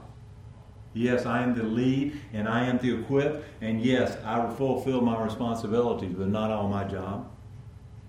Yes, 0.94 1.26
I 1.26 1.42
am 1.42 1.54
the 1.54 1.64
lead 1.64 2.18
and 2.32 2.48
I 2.48 2.64
am 2.64 2.78
to 2.78 3.00
equip, 3.00 3.44
and 3.60 3.82
yes, 3.82 4.16
I 4.24 4.38
will 4.38 4.54
fulfill 4.54 5.00
my 5.00 5.22
responsibilities, 5.22 6.14
but 6.16 6.28
not 6.28 6.50
all 6.50 6.68
my 6.68 6.84
job. 6.84 7.28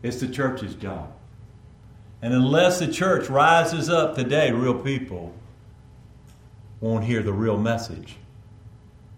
It's 0.03 0.19
the 0.21 0.27
church's 0.27 0.75
job. 0.75 1.11
And 2.21 2.33
unless 2.33 2.79
the 2.79 2.87
church 2.87 3.29
rises 3.29 3.89
up 3.89 4.15
today, 4.15 4.51
real 4.51 4.77
people 4.77 5.33
won't 6.81 7.05
hear 7.05 7.23
the 7.23 7.33
real 7.33 7.57
message, 7.57 8.17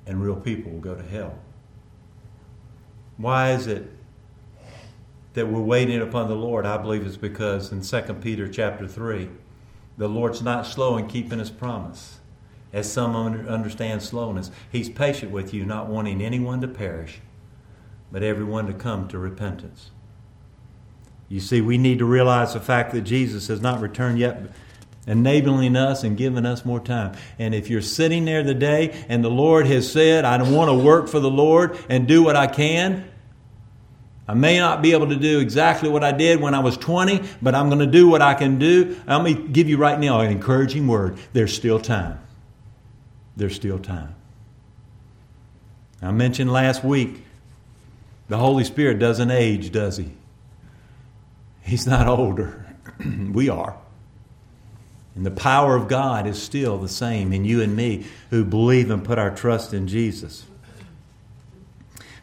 and 0.05 0.21
real 0.21 0.35
people 0.35 0.71
will 0.71 0.79
go 0.79 0.95
to 0.95 1.03
hell. 1.03 1.37
Why 3.17 3.51
is 3.51 3.67
it 3.67 3.91
that 5.33 5.47
we're 5.47 5.61
waiting 5.61 6.01
upon 6.01 6.27
the 6.27 6.35
Lord, 6.35 6.65
I 6.65 6.77
believe 6.77 7.05
it's 7.05 7.17
because 7.17 7.71
in 7.71 7.81
2 7.81 8.13
Peter 8.15 8.47
chapter 8.47 8.87
3, 8.87 9.29
the 9.97 10.09
Lord's 10.09 10.41
not 10.41 10.65
slow 10.65 10.97
in 10.97 11.07
keeping 11.07 11.39
his 11.39 11.49
promise, 11.49 12.19
as 12.73 12.91
some 12.91 13.15
understand 13.15 14.01
slowness. 14.01 14.51
He's 14.71 14.89
patient 14.89 15.31
with 15.31 15.53
you, 15.53 15.65
not 15.65 15.87
wanting 15.87 16.21
anyone 16.21 16.61
to 16.61 16.67
perish, 16.67 17.21
but 18.11 18.23
everyone 18.23 18.67
to 18.67 18.73
come 18.73 19.07
to 19.09 19.17
repentance. 19.17 19.91
You 21.31 21.39
see, 21.39 21.61
we 21.61 21.77
need 21.77 21.99
to 21.99 22.05
realize 22.05 22.53
the 22.53 22.59
fact 22.59 22.91
that 22.91 23.03
Jesus 23.03 23.47
has 23.47 23.61
not 23.61 23.79
returned 23.79 24.19
yet, 24.19 24.51
enabling 25.07 25.77
us 25.77 26.03
and 26.03 26.17
giving 26.17 26.45
us 26.45 26.65
more 26.65 26.81
time. 26.81 27.15
And 27.39 27.55
if 27.55 27.69
you're 27.69 27.81
sitting 27.81 28.25
there 28.25 28.43
today 28.43 29.05
and 29.07 29.23
the 29.23 29.29
Lord 29.29 29.65
has 29.67 29.89
said, 29.89 30.25
I 30.25 30.35
want 30.43 30.69
to 30.69 30.73
work 30.73 31.07
for 31.07 31.21
the 31.21 31.31
Lord 31.31 31.79
and 31.87 32.05
do 32.05 32.21
what 32.21 32.35
I 32.35 32.47
can, 32.47 33.09
I 34.27 34.33
may 34.33 34.59
not 34.59 34.81
be 34.81 34.91
able 34.91 35.07
to 35.07 35.15
do 35.15 35.39
exactly 35.39 35.87
what 35.87 36.03
I 36.03 36.11
did 36.11 36.41
when 36.41 36.53
I 36.53 36.59
was 36.59 36.75
20, 36.75 37.21
but 37.41 37.55
I'm 37.55 37.69
going 37.69 37.79
to 37.79 37.87
do 37.87 38.09
what 38.09 38.21
I 38.21 38.33
can 38.33 38.59
do. 38.59 38.99
Let 39.07 39.23
me 39.23 39.33
give 39.33 39.69
you 39.69 39.77
right 39.77 39.97
now 39.97 40.19
an 40.19 40.31
encouraging 40.31 40.85
word. 40.85 41.17
There's 41.31 41.55
still 41.55 41.79
time. 41.79 42.19
There's 43.37 43.55
still 43.55 43.79
time. 43.79 44.15
I 46.01 46.11
mentioned 46.11 46.51
last 46.51 46.83
week 46.83 47.23
the 48.27 48.37
Holy 48.37 48.65
Spirit 48.65 48.99
doesn't 48.99 49.31
age, 49.31 49.71
does 49.71 49.95
he? 49.95 50.11
He's 51.61 51.87
not 51.87 52.07
older. 52.07 52.65
we 53.05 53.49
are. 53.49 53.77
And 55.15 55.25
the 55.25 55.31
power 55.31 55.75
of 55.75 55.87
God 55.87 56.25
is 56.25 56.41
still 56.41 56.77
the 56.77 56.89
same 56.89 57.33
in 57.33 57.43
you 57.43 57.61
and 57.61 57.75
me 57.75 58.05
who 58.29 58.45
believe 58.45 58.89
and 58.89 59.03
put 59.03 59.19
our 59.19 59.33
trust 59.33 59.73
in 59.73 59.87
Jesus. 59.87 60.45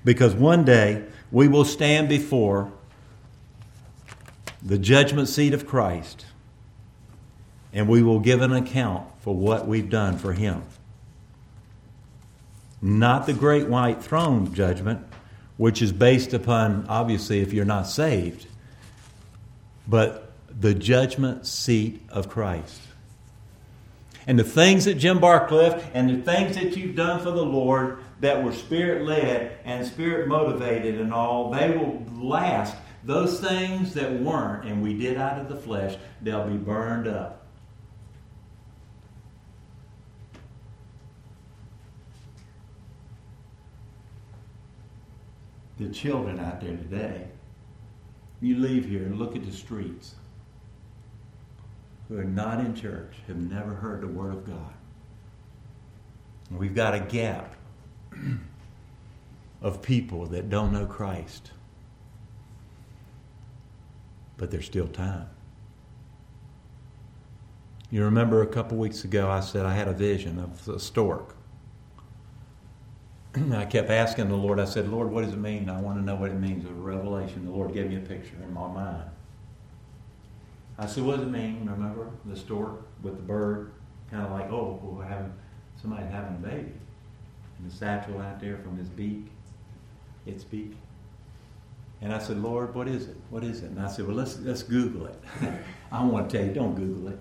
Because 0.05 0.35
one 0.35 0.65
day 0.65 1.05
we 1.31 1.49
will 1.49 1.65
stand 1.65 2.09
before 2.09 2.73
the 4.63 4.79
judgment 4.79 5.29
seat 5.29 5.53
of 5.53 5.67
Christ 5.67 6.25
and 7.73 7.89
we 7.89 8.03
will 8.03 8.21
give 8.21 8.41
an 8.41 8.53
account 8.53 9.07
for 9.21 9.35
what 9.35 9.67
we've 9.67 9.91
done 9.91 10.17
for 10.17 10.33
Him. 10.33 10.63
Not 12.81 13.27
the 13.27 13.33
great 13.33 13.69
white 13.69 14.03
throne 14.03 14.55
judgment, 14.55 15.07
which 15.57 15.83
is 15.83 15.93
based 15.93 16.33
upon, 16.33 16.87
obviously, 16.89 17.41
if 17.41 17.53
you're 17.53 17.65
not 17.65 17.87
saved, 17.87 18.47
but 19.89 20.33
the 20.61 20.75
judgment 20.75 21.47
seat 21.47 22.03
of 22.11 22.29
Christ. 22.29 22.81
And 24.27 24.39
the 24.39 24.45
things 24.45 24.85
that 24.85 24.95
Jim 24.95 25.19
Barcliff 25.19 25.83
and 25.95 26.11
the 26.11 26.23
things 26.23 26.55
that 26.57 26.77
you've 26.77 26.95
done 26.95 27.21
for 27.21 27.31
the 27.31 27.45
Lord 27.45 28.05
that 28.21 28.45
were 28.45 28.53
spirit 28.53 29.07
led 29.07 29.59
and 29.65 29.87
spirit 29.87 30.29
motivated 30.29 31.01
and 31.01 31.15
all, 31.15 31.51
they 31.51 31.71
will 31.71 32.05
last. 32.21 32.77
Those 33.05 33.41
things 33.41 33.95
that 33.95 34.13
weren't 34.13 34.65
and 34.67 34.83
we 34.83 34.99
did 34.99 35.17
out 35.17 35.41
of 35.41 35.49
the 35.49 35.57
flesh, 35.57 35.97
they'll 36.21 36.47
be 36.47 36.59
burned 36.59 37.09
up. 37.09 37.47
The 45.79 45.89
children 45.89 46.41
out 46.41 46.61
there 46.61 46.77
today, 46.77 47.29
you 48.41 48.57
leave 48.57 48.87
here 48.87 49.03
and 49.03 49.19
look 49.19 49.35
at 49.35 49.45
the 49.45 49.53
streets 49.53 50.15
who 52.09 52.19
are 52.19 52.25
not 52.25 52.61
in 52.61 52.75
church, 52.75 53.17
have 53.27 53.37
never 53.37 53.75
heard 53.75 54.01
the 54.01 54.09
Word 54.09 54.33
of 54.33 54.47
God. 54.47 54.73
And 56.51 56.59
we've 56.59 56.75
got 56.75 56.95
a 56.95 57.01
gap 57.01 57.55
of 59.61 59.83
people 59.83 60.27
that 60.27 60.49
don't 60.49 60.73
know 60.73 60.87
Christ. 60.87 61.51
But 64.37 64.51
there's 64.51 64.67
still 64.67 64.89
time. 64.89 65.29
You 67.91 68.05
remember 68.05 68.43
a 68.43 68.47
couple 68.47 68.77
weeks 68.79 69.05
ago 69.05 69.31
I 69.31 69.41
said 69.41 69.67
I 69.67 69.75
had 69.75 69.89
a 69.89 69.93
vision 69.93 70.39
of 70.39 70.69
a 70.69 70.79
stork. 70.79 71.35
I 73.53 73.65
kept 73.65 73.91
asking 73.91 74.29
the 74.29 74.37
Lord, 74.37 74.59
I 74.59 74.65
said, 74.65 74.89
Lord, 74.89 75.11
what 75.11 75.25
does 75.25 75.35
it 75.35 75.39
mean? 75.39 75.69
I 75.69 75.81
want 75.81 75.99
to 75.99 76.05
know 76.05 76.15
what 76.15 76.31
it 76.31 76.39
means. 76.39 76.65
A 76.65 76.73
revelation. 76.73 77.45
The 77.45 77.51
Lord 77.51 77.73
gave 77.73 77.89
me 77.89 77.97
a 77.97 78.01
picture 78.01 78.37
in 78.43 78.53
my 78.53 78.69
mind. 78.69 79.11
I 80.79 80.87
said, 80.87 81.05
what 81.05 81.17
does 81.17 81.27
it 81.27 81.31
mean? 81.31 81.69
Remember 81.69 82.11
the 82.25 82.37
stork 82.37 82.87
with 83.03 83.17
the 83.17 83.23
bird? 83.23 83.73
Kind 84.11 84.25
of 84.25 84.33
like, 84.33 84.51
oh, 84.51 84.81
we're 84.83 85.05
having, 85.05 85.33
somebody's 85.81 86.11
having 86.11 86.37
a 86.37 86.39
baby. 86.39 86.73
And 87.59 87.71
the 87.71 87.75
satchel 87.75 88.21
out 88.21 88.41
there 88.41 88.59
from 88.59 88.79
his 88.79 88.89
beak, 88.89 89.27
its 90.25 90.45
beak. 90.45 90.77
And 92.01 92.13
I 92.13 92.21
said, 92.21 92.41
Lord, 92.41 92.75
what 92.77 92.87
is 92.87 93.09
it? 93.09 93.17
What 93.29 93.43
is 93.43 93.63
it? 93.63 93.71
And 93.71 93.81
I 93.81 93.89
said, 93.89 94.07
well, 94.07 94.17
let's, 94.17 94.39
let's 94.39 94.63
Google 94.63 95.07
it. 95.07 95.21
I 95.93 96.05
want 96.05 96.31
to 96.31 96.39
tell 96.39 96.47
you, 96.47 96.55
don't 96.55 96.77
Google 96.77 97.09
it. 97.09 97.19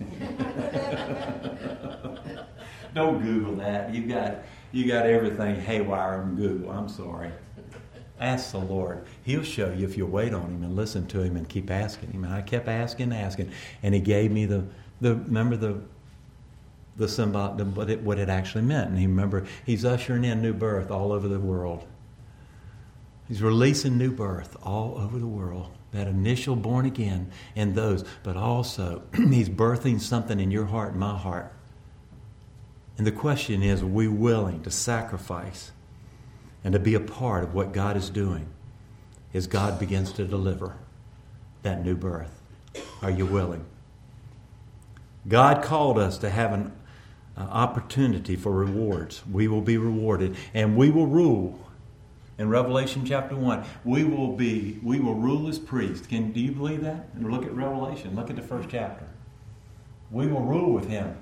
don't 2.94 3.22
Google 3.22 3.56
that. 3.56 3.94
You've 3.94 4.08
got, 4.08 4.42
you 4.72 4.86
got 4.86 5.06
everything 5.06 5.60
haywire 5.60 6.22
and 6.22 6.36
Google. 6.36 6.70
I'm 6.70 6.88
sorry. 6.88 7.30
Ask 8.20 8.52
the 8.52 8.58
Lord. 8.58 9.06
He'll 9.22 9.44
show 9.44 9.72
you 9.72 9.86
if 9.86 9.96
you 9.96 10.04
wait 10.04 10.34
on 10.34 10.50
Him 10.50 10.62
and 10.64 10.74
listen 10.74 11.06
to 11.08 11.22
Him 11.22 11.36
and 11.36 11.48
keep 11.48 11.70
asking 11.70 12.10
Him. 12.10 12.24
And 12.24 12.34
I 12.34 12.42
kept 12.42 12.68
asking, 12.68 13.12
asking, 13.12 13.52
and 13.82 13.94
He 13.94 14.00
gave 14.00 14.30
me 14.32 14.46
the 14.46 14.64
the 15.00 15.14
remember 15.14 15.56
the 15.56 15.80
the 16.96 17.08
symbol, 17.08 17.54
the, 17.54 17.64
what 17.64 17.88
it 17.88 18.02
what 18.02 18.18
it 18.18 18.28
actually 18.28 18.64
meant. 18.64 18.90
And 18.90 18.98
He 18.98 19.06
remember 19.06 19.46
He's 19.64 19.84
ushering 19.84 20.24
in 20.24 20.42
new 20.42 20.52
birth 20.52 20.90
all 20.90 21.12
over 21.12 21.28
the 21.28 21.38
world. 21.38 21.86
He's 23.28 23.42
releasing 23.42 23.98
new 23.98 24.10
birth 24.10 24.56
all 24.62 24.98
over 24.98 25.18
the 25.18 25.26
world. 25.26 25.70
That 25.92 26.08
initial 26.08 26.56
born 26.56 26.86
again 26.86 27.30
in 27.54 27.74
those, 27.74 28.04
but 28.22 28.36
also 28.36 29.02
He's 29.14 29.48
birthing 29.48 30.00
something 30.00 30.40
in 30.40 30.50
your 30.50 30.66
heart 30.66 30.90
and 30.90 31.00
my 31.00 31.16
heart. 31.16 31.52
And 32.98 33.06
the 33.06 33.12
question 33.12 33.62
is, 33.62 33.80
are 33.80 33.86
we 33.86 34.08
willing 34.08 34.62
to 34.64 34.70
sacrifice? 34.70 35.70
and 36.64 36.72
to 36.72 36.78
be 36.78 36.94
a 36.94 37.00
part 37.00 37.44
of 37.44 37.54
what 37.54 37.72
God 37.72 37.96
is 37.96 38.10
doing 38.10 38.46
as 39.32 39.46
God 39.46 39.78
begins 39.78 40.12
to 40.12 40.24
deliver 40.24 40.76
that 41.62 41.84
new 41.84 41.96
birth. 41.96 42.42
Are 43.02 43.10
you 43.10 43.26
willing? 43.26 43.64
God 45.26 45.62
called 45.62 45.98
us 45.98 46.18
to 46.18 46.30
have 46.30 46.52
an 46.52 46.72
uh, 47.36 47.40
opportunity 47.40 48.36
for 48.36 48.52
rewards. 48.52 49.22
We 49.30 49.48
will 49.48 49.60
be 49.60 49.76
rewarded 49.76 50.36
and 50.54 50.76
we 50.76 50.90
will 50.90 51.06
rule. 51.06 51.58
In 52.38 52.48
Revelation 52.48 53.04
chapter 53.04 53.34
1, 53.34 53.64
we 53.84 54.04
will 54.04 54.36
be 54.36 54.78
we 54.82 55.00
will 55.00 55.14
rule 55.14 55.48
as 55.48 55.58
priests. 55.58 56.06
Can 56.06 56.32
do 56.32 56.40
you 56.40 56.52
believe 56.52 56.82
that? 56.82 57.06
Look 57.20 57.44
at 57.44 57.52
Revelation. 57.52 58.14
Look 58.14 58.30
at 58.30 58.36
the 58.36 58.42
first 58.42 58.68
chapter. 58.70 59.06
We 60.10 60.26
will 60.28 60.42
rule 60.42 60.72
with 60.72 60.86
him. 60.86 61.16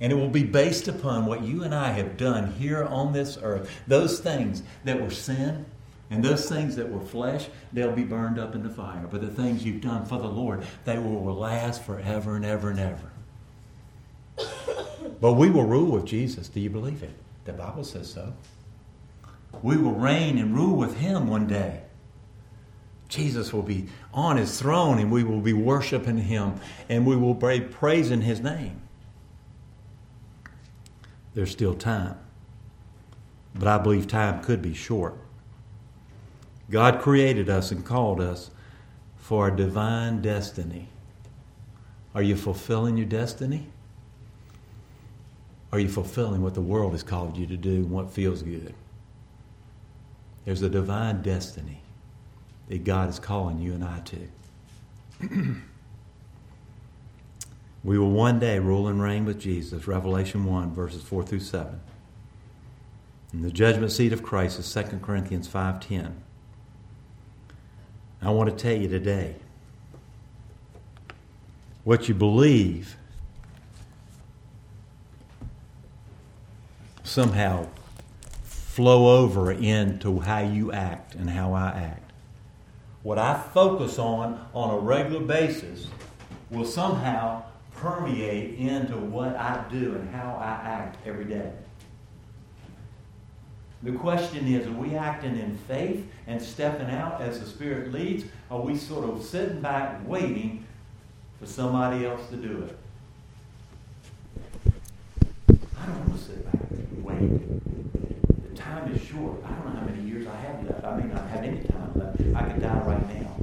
And 0.00 0.12
it 0.12 0.16
will 0.16 0.30
be 0.30 0.44
based 0.44 0.88
upon 0.88 1.26
what 1.26 1.42
you 1.42 1.62
and 1.62 1.74
I 1.74 1.90
have 1.90 2.16
done 2.16 2.52
here 2.52 2.84
on 2.84 3.12
this 3.12 3.38
earth. 3.42 3.70
Those 3.86 4.18
things 4.18 4.62
that 4.84 5.00
were 5.00 5.10
sin 5.10 5.66
and 6.08 6.24
those 6.24 6.48
things 6.48 6.74
that 6.76 6.90
were 6.90 7.00
flesh, 7.00 7.48
they'll 7.72 7.92
be 7.92 8.04
burned 8.04 8.38
up 8.38 8.54
in 8.54 8.62
the 8.62 8.70
fire. 8.70 9.06
But 9.10 9.20
the 9.20 9.28
things 9.28 9.64
you've 9.64 9.82
done 9.82 10.06
for 10.06 10.18
the 10.18 10.28
Lord, 10.28 10.66
they 10.84 10.98
will 10.98 11.34
last 11.34 11.84
forever 11.84 12.34
and 12.34 12.44
ever 12.44 12.70
and 12.70 12.80
ever. 12.80 13.12
But 15.20 15.34
we 15.34 15.50
will 15.50 15.66
rule 15.66 15.92
with 15.92 16.06
Jesus. 16.06 16.48
Do 16.48 16.60
you 16.60 16.70
believe 16.70 17.02
it? 17.02 17.12
The 17.44 17.52
Bible 17.52 17.84
says 17.84 18.10
so. 18.10 18.32
We 19.62 19.76
will 19.76 19.92
reign 19.92 20.38
and 20.38 20.54
rule 20.54 20.76
with 20.76 20.96
Him 20.96 21.28
one 21.28 21.46
day. 21.46 21.82
Jesus 23.08 23.52
will 23.52 23.62
be 23.62 23.88
on 24.14 24.36
His 24.36 24.58
throne 24.58 24.98
and 24.98 25.10
we 25.10 25.24
will 25.24 25.40
be 25.40 25.52
worshiping 25.52 26.16
Him 26.16 26.54
and 26.88 27.04
we 27.04 27.16
will 27.16 27.34
be 27.34 27.60
praising 27.60 28.22
His 28.22 28.40
name 28.40 28.80
there's 31.34 31.50
still 31.50 31.74
time. 31.74 32.16
But 33.54 33.68
I 33.68 33.78
believe 33.78 34.06
time 34.06 34.42
could 34.42 34.62
be 34.62 34.74
short. 34.74 35.16
God 36.70 37.00
created 37.00 37.48
us 37.48 37.72
and 37.72 37.84
called 37.84 38.20
us 38.20 38.50
for 39.16 39.48
a 39.48 39.56
divine 39.56 40.22
destiny. 40.22 40.88
Are 42.14 42.22
you 42.22 42.36
fulfilling 42.36 42.96
your 42.96 43.06
destiny? 43.06 43.66
Are 45.72 45.78
you 45.78 45.88
fulfilling 45.88 46.42
what 46.42 46.54
the 46.54 46.60
world 46.60 46.92
has 46.92 47.02
called 47.02 47.36
you 47.36 47.46
to 47.46 47.56
do 47.56 47.76
and 47.76 47.90
what 47.90 48.10
feels 48.10 48.42
good? 48.42 48.74
There's 50.44 50.62
a 50.62 50.68
divine 50.68 51.22
destiny 51.22 51.82
that 52.68 52.84
God 52.84 53.08
is 53.08 53.18
calling 53.18 53.60
you 53.60 53.74
and 53.74 53.84
I 53.84 54.00
to. 54.00 55.56
We 57.82 57.98
will 57.98 58.10
one 58.10 58.38
day 58.38 58.58
rule 58.58 58.88
and 58.88 59.00
reign 59.00 59.24
with 59.24 59.40
Jesus, 59.40 59.86
Revelation 59.86 60.44
1, 60.44 60.74
verses 60.74 61.02
4 61.02 61.22
through 61.22 61.40
7. 61.40 61.80
And 63.32 63.44
the 63.44 63.50
judgment 63.50 63.92
seat 63.92 64.12
of 64.12 64.22
Christ 64.22 64.58
is 64.58 64.72
2 64.72 64.98
Corinthians 65.02 65.48
5.10. 65.48 66.12
I 68.20 68.30
want 68.30 68.50
to 68.50 68.56
tell 68.56 68.76
you 68.76 68.88
today, 68.88 69.36
what 71.84 72.06
you 72.08 72.14
believe 72.14 72.96
somehow 77.02 77.66
flow 78.42 79.18
over 79.18 79.50
into 79.50 80.20
how 80.20 80.40
you 80.40 80.70
act 80.70 81.14
and 81.14 81.30
how 81.30 81.54
I 81.54 81.68
act. 81.68 82.12
What 83.02 83.18
I 83.18 83.42
focus 83.54 83.98
on 83.98 84.46
on 84.52 84.70
a 84.70 84.78
regular 84.78 85.20
basis 85.20 85.88
will 86.50 86.66
somehow 86.66 87.44
permeate 87.80 88.58
into 88.58 88.96
what 88.96 89.34
I 89.36 89.64
do 89.70 89.94
and 89.94 90.14
how 90.14 90.36
I 90.36 90.50
act 90.68 90.98
every 91.06 91.24
day. 91.24 91.50
The 93.82 93.92
question 93.92 94.46
is, 94.46 94.66
are 94.66 94.72
we 94.72 94.94
acting 94.94 95.38
in 95.38 95.56
faith 95.56 96.06
and 96.26 96.42
stepping 96.42 96.90
out 96.90 97.22
as 97.22 97.40
the 97.40 97.46
Spirit 97.46 97.92
leads? 97.92 98.24
Or 98.50 98.60
are 98.60 98.62
we 98.62 98.76
sort 98.76 99.08
of 99.08 99.24
sitting 99.24 99.62
back 99.62 100.06
waiting 100.06 100.66
for 101.38 101.46
somebody 101.46 102.04
else 102.04 102.28
to 102.28 102.36
do 102.36 102.68
it? 102.68 102.78
I 105.78 105.86
don't 105.86 105.98
want 106.00 106.18
to 106.18 106.22
sit 106.22 106.44
back 106.44 106.70
and 106.70 107.02
wait. 107.02 108.50
The 108.50 108.56
time 108.56 108.94
is 108.94 109.00
short. 109.00 109.42
I 109.42 109.48
don't 109.48 109.72
know 109.72 109.80
how 109.80 109.86
many 109.86 110.02
years 110.02 110.26
I 110.26 110.36
have 110.36 110.62
left. 110.68 110.84
I 110.84 110.96
may 110.98 111.14
not 111.14 111.26
have 111.28 111.42
any 111.42 111.62
time 111.64 111.92
left. 111.94 112.20
I 112.36 112.42
could 112.50 112.60
die 112.60 112.80
right 112.80 113.22
now. 113.22 113.34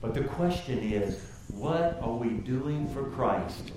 But 0.00 0.14
the 0.14 0.24
question 0.24 0.80
is, 0.80 1.27
what 1.58 1.98
are 2.00 2.14
we 2.14 2.30
doing 2.30 2.88
for 2.94 3.04
Christ? 3.10 3.72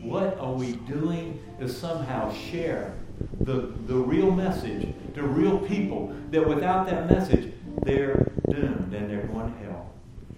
What 0.00 0.38
are 0.38 0.52
we 0.52 0.72
doing 0.72 1.42
to 1.60 1.68
somehow 1.68 2.32
share 2.32 2.94
the, 3.40 3.74
the 3.86 3.94
real 3.94 4.30
message 4.30 4.94
to 5.14 5.22
real 5.22 5.58
people 5.58 6.14
that 6.30 6.46
without 6.48 6.86
that 6.86 7.10
message, 7.10 7.52
they're 7.82 8.32
doomed 8.48 8.94
and 8.94 9.10
they're 9.10 9.26
going 9.26 9.52
to 9.52 9.58
hell? 9.58 9.92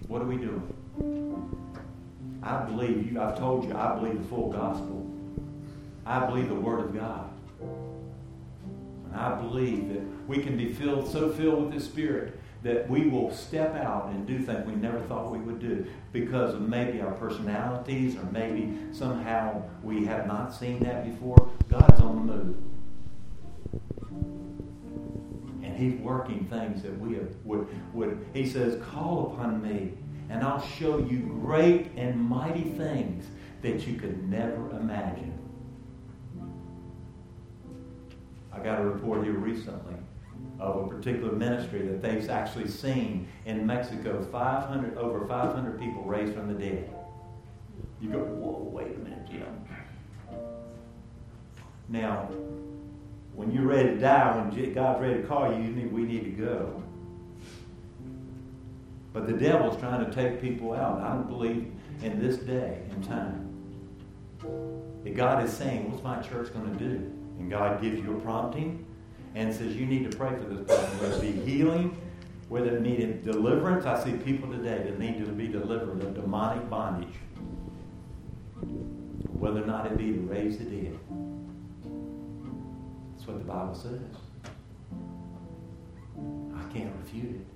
What 0.07 0.21
are 0.21 0.25
we 0.25 0.35
doing? 0.35 0.67
I 2.43 2.63
believe 2.65 3.09
you. 3.09 3.21
I've 3.21 3.37
told 3.37 3.65
you, 3.65 3.73
I 3.73 3.95
believe 3.95 4.21
the 4.21 4.27
full 4.27 4.51
gospel. 4.51 5.09
I 6.05 6.25
believe 6.25 6.49
the 6.49 6.55
Word 6.55 6.81
of 6.81 6.93
God. 6.93 7.29
And 9.05 9.15
I 9.15 9.35
believe 9.35 9.87
that 9.89 10.27
we 10.27 10.39
can 10.43 10.57
be 10.57 10.73
filled, 10.73 11.09
so 11.09 11.31
filled 11.31 11.65
with 11.65 11.73
the 11.73 11.79
Spirit 11.79 12.40
that 12.63 12.87
we 12.89 13.07
will 13.07 13.33
step 13.33 13.75
out 13.75 14.09
and 14.09 14.27
do 14.27 14.39
things 14.39 14.65
we 14.67 14.75
never 14.75 14.99
thought 15.01 15.31
we 15.31 15.39
would 15.39 15.59
do 15.59 15.85
because 16.11 16.53
of 16.53 16.61
maybe 16.61 17.01
our 17.01 17.13
personalities 17.13 18.15
or 18.15 18.23
maybe 18.31 18.77
somehow 18.91 19.63
we 19.81 20.05
have 20.05 20.27
not 20.27 20.53
seen 20.53 20.79
that 20.79 21.03
before. 21.03 21.51
God's 21.69 22.01
on 22.01 22.27
the 22.27 22.33
move. 22.33 22.57
And 25.63 25.75
He's 25.75 25.99
working 26.01 26.45
things 26.45 26.83
that 26.83 26.99
we 26.99 27.15
have, 27.15 27.29
would, 27.43 27.67
would. 27.93 28.23
He 28.33 28.47
says, 28.47 28.79
Call 28.83 29.33
upon 29.33 29.61
me, 29.63 29.93
and 30.29 30.43
I'll 30.43 30.61
show 30.61 30.99
you 30.99 31.19
great 31.43 31.91
and 31.95 32.19
mighty 32.19 32.63
things 32.63 33.25
that 33.63 33.87
you 33.87 33.95
could 33.95 34.29
never 34.29 34.69
imagine. 34.71 35.37
I 38.53 38.59
got 38.59 38.79
a 38.79 38.83
report 38.83 39.23
here 39.23 39.33
recently 39.33 39.95
of 40.61 40.85
a 40.85 40.87
particular 40.87 41.31
ministry 41.31 41.81
that 41.87 42.01
they've 42.01 42.29
actually 42.29 42.67
seen 42.67 43.27
in 43.45 43.65
Mexico 43.65 44.21
500 44.31 44.95
over 44.95 45.25
500 45.25 45.79
people 45.79 46.03
raised 46.03 46.33
from 46.35 46.47
the 46.47 46.53
dead. 46.53 46.93
You 47.99 48.09
go, 48.09 48.19
whoa, 48.19 48.69
wait 48.71 48.95
a 48.95 48.99
minute, 48.99 49.27
Jim. 49.27 49.65
Now, 51.89 52.29
when 53.33 53.51
you're 53.51 53.65
ready 53.65 53.89
to 53.89 53.97
die, 53.97 54.37
when 54.37 54.73
God's 54.73 55.01
ready 55.01 55.21
to 55.21 55.27
call 55.27 55.51
you, 55.51 55.63
you 55.63 55.71
need, 55.71 55.91
we 55.91 56.03
need 56.03 56.23
to 56.25 56.31
go. 56.31 56.83
But 59.13 59.27
the 59.27 59.33
devil's 59.33 59.79
trying 59.79 60.05
to 60.05 60.11
take 60.11 60.41
people 60.41 60.73
out. 60.73 61.01
I 61.01 61.09
don't 61.09 61.27
believe 61.27 61.71
in 62.03 62.19
this 62.19 62.37
day 62.37 62.81
and 62.91 63.03
time 63.03 63.47
that 65.03 65.15
God 65.15 65.43
is 65.43 65.51
saying, 65.51 65.91
what's 65.91 66.03
my 66.03 66.21
church 66.21 66.53
going 66.53 66.71
to 66.71 66.79
do? 66.79 66.95
And 67.39 67.49
God 67.49 67.81
gives 67.81 67.99
you 67.99 68.15
a 68.15 68.19
prompting 68.21 68.85
and 69.35 69.53
says 69.53 69.75
you 69.75 69.85
need 69.85 70.09
to 70.09 70.17
pray 70.17 70.29
for 70.29 70.43
this 70.43 70.67
person, 70.67 70.99
whether 70.99 71.15
it 71.15 71.21
be 71.21 71.51
healing, 71.51 71.95
whether 72.49 72.75
it 72.75 72.81
needed 72.81 73.23
deliverance. 73.23 73.85
I 73.85 74.03
see 74.03 74.11
people 74.13 74.51
today 74.51 74.83
that 74.83 74.99
need 74.99 75.23
to 75.25 75.31
be 75.31 75.47
delivered 75.47 76.03
of 76.03 76.13
demonic 76.15 76.69
bondage, 76.69 77.15
whether 79.39 79.63
or 79.63 79.65
not 79.65 79.85
it 79.87 79.97
be 79.97 80.11
to 80.13 80.19
raise 80.19 80.57
the 80.57 80.65
dead. 80.65 80.99
That's 83.13 83.27
what 83.27 83.37
the 83.37 83.45
Bible 83.45 83.75
says. 83.75 84.01
I 86.55 86.73
can't 86.73 86.93
refute 87.01 87.35
it. 87.35 87.47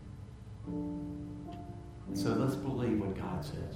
So 2.13 2.30
let's 2.30 2.55
believe 2.55 2.99
what 2.99 3.17
God 3.17 3.43
says 3.43 3.76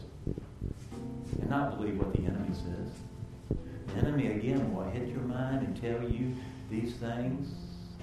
and 1.42 1.50
not 1.50 1.78
believe 1.78 1.98
what 1.98 2.14
the 2.14 2.22
enemy 2.22 2.54
says. 2.54 3.58
The 3.88 3.96
enemy, 3.98 4.28
again, 4.28 4.74
will 4.74 4.90
hit 4.90 5.08
your 5.08 5.22
mind 5.22 5.66
and 5.66 5.82
tell 5.82 6.02
you 6.10 6.36
these 6.70 6.94
things 6.96 7.50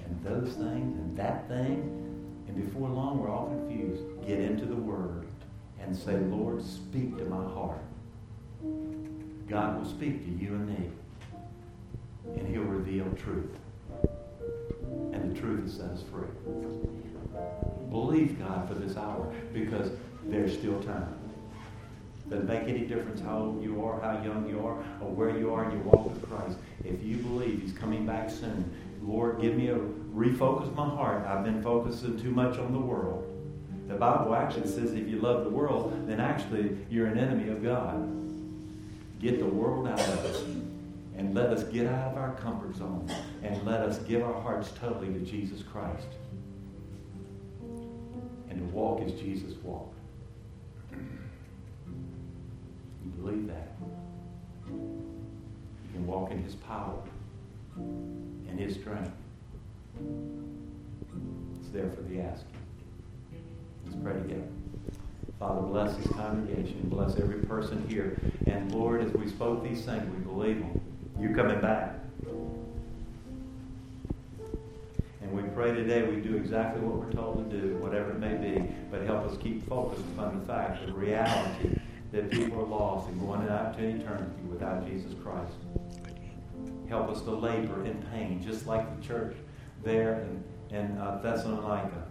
and 0.07 0.23
those 0.23 0.53
things 0.53 0.97
and 0.97 1.17
that 1.17 1.47
thing. 1.47 1.93
And 2.47 2.55
before 2.55 2.89
long, 2.89 3.19
we're 3.19 3.29
all 3.29 3.47
confused. 3.47 4.03
Get 4.25 4.39
into 4.39 4.65
the 4.65 4.75
Word 4.75 5.27
and 5.81 5.95
say, 5.95 6.17
Lord, 6.17 6.63
speak 6.63 7.17
to 7.17 7.25
my 7.25 7.43
heart. 7.53 7.81
God 9.49 9.79
will 9.79 9.89
speak 9.89 10.25
to 10.25 10.43
you 10.43 10.55
and 10.55 10.67
me. 10.67 10.89
And 12.35 12.47
He'll 12.47 12.63
reveal 12.63 13.05
truth. 13.13 13.57
And 15.13 15.35
the 15.35 15.39
truth 15.39 15.63
will 15.63 15.71
set 15.71 15.91
us 15.91 16.03
free. 16.11 16.27
Believe 17.89 18.39
God 18.39 18.67
for 18.67 18.75
this 18.75 18.97
hour 18.97 19.33
because 19.53 19.91
there's 20.25 20.53
still 20.53 20.81
time. 20.83 21.13
Doesn't 22.29 22.47
make 22.47 22.63
any 22.63 22.81
difference 22.81 23.21
how 23.21 23.39
old 23.39 23.63
you 23.63 23.85
are, 23.85 24.01
how 24.01 24.21
young 24.21 24.49
you 24.49 24.65
are, 24.65 24.77
or 24.99 25.09
where 25.09 25.37
you 25.37 25.53
are 25.53 25.63
in 25.63 25.71
your 25.71 25.83
walk 25.83 26.09
with 26.09 26.21
Christ. 26.29 26.57
If 26.83 27.01
you 27.01 27.17
believe 27.17 27.61
He's 27.61 27.71
coming 27.71 28.05
back 28.05 28.29
soon, 28.29 28.69
Lord, 29.01 29.41
give 29.41 29.55
me 29.55 29.69
a 29.69 29.77
refocus 30.15 30.73
my 30.75 30.85
heart. 30.85 31.25
I've 31.25 31.43
been 31.43 31.61
focusing 31.61 32.19
too 32.19 32.31
much 32.31 32.57
on 32.57 32.73
the 32.73 32.79
world. 32.79 33.23
The 33.87 33.95
Bible 33.95 34.35
actually 34.35 34.67
says 34.67 34.93
if 34.93 35.07
you 35.07 35.19
love 35.19 35.45
the 35.45 35.49
world, 35.49 36.07
then 36.07 36.19
actually 36.19 36.77
you're 36.89 37.07
an 37.07 37.17
enemy 37.17 37.49
of 37.49 37.63
God. 37.63 38.13
Get 39.21 39.39
the 39.39 39.45
world 39.45 39.87
out 39.87 39.99
of 39.99 40.25
us 40.25 40.43
and 41.15 41.33
let 41.33 41.47
us 41.47 41.63
get 41.63 41.87
out 41.87 42.11
of 42.11 42.17
our 42.17 42.35
comfort 42.35 42.75
zone 42.75 43.09
and 43.43 43.65
let 43.65 43.81
us 43.81 43.99
give 43.99 44.21
our 44.21 44.39
hearts 44.41 44.71
totally 44.79 45.13
to 45.13 45.19
Jesus 45.19 45.63
Christ 45.63 46.07
and 48.49 48.59
to 48.59 48.65
walk 48.65 49.01
as 49.01 49.13
Jesus 49.13 49.53
walked. 49.63 49.95
You 50.91 50.99
believe 53.21 53.47
that? 53.47 53.71
You 54.67 55.93
can 55.93 56.05
walk 56.05 56.31
in 56.31 56.43
his 56.43 56.55
power 56.55 57.01
and 57.77 58.59
his 58.59 58.75
strength. 58.75 59.11
It's 61.59 61.69
there 61.69 61.89
for 61.89 62.01
the 62.03 62.21
asking. 62.21 62.51
Let's 63.85 63.97
pray 64.03 64.13
together. 64.13 64.47
Father, 65.39 65.61
bless 65.61 65.95
this 65.97 66.07
congregation. 66.07 66.81
Bless 66.85 67.17
every 67.17 67.41
person 67.43 67.87
here. 67.87 68.17
And 68.47 68.71
Lord, 68.71 69.03
as 69.03 69.13
we 69.13 69.27
spoke 69.27 69.63
these 69.63 69.85
things, 69.85 70.03
we 70.11 70.23
believe 70.23 70.59
them. 70.59 70.81
You're 71.19 71.35
coming 71.35 71.61
back. 71.61 71.93
And 75.21 75.31
we 75.31 75.43
pray 75.53 75.73
today 75.73 76.03
we 76.03 76.21
do 76.21 76.35
exactly 76.35 76.81
what 76.81 76.95
we're 76.95 77.11
told 77.11 77.49
to 77.49 77.57
do, 77.57 77.75
whatever 77.77 78.11
it 78.11 78.19
may 78.19 78.35
be, 78.35 78.67
but 78.89 79.01
help 79.01 79.25
us 79.25 79.37
keep 79.37 79.67
focused 79.67 80.03
on 80.17 80.39
the 80.39 80.45
fact, 80.45 80.85
the 80.85 80.93
reality 80.93 81.77
that 82.11 82.31
people 82.31 82.61
are 82.61 82.65
lost 82.65 83.09
and 83.09 83.19
going 83.19 83.47
out 83.49 83.77
to 83.77 83.83
eternity 83.83 84.41
without 84.49 84.87
Jesus 84.87 85.13
Christ. 85.21 85.53
Help 86.89 87.09
us 87.09 87.21
to 87.21 87.31
labor 87.31 87.85
in 87.85 88.01
pain, 88.11 88.41
just 88.41 88.65
like 88.65 88.99
the 88.99 89.05
church 89.05 89.35
there 89.83 90.21
in, 90.21 90.75
in 90.75 90.97
uh, 90.97 91.19
Thessalonica. 91.21 92.03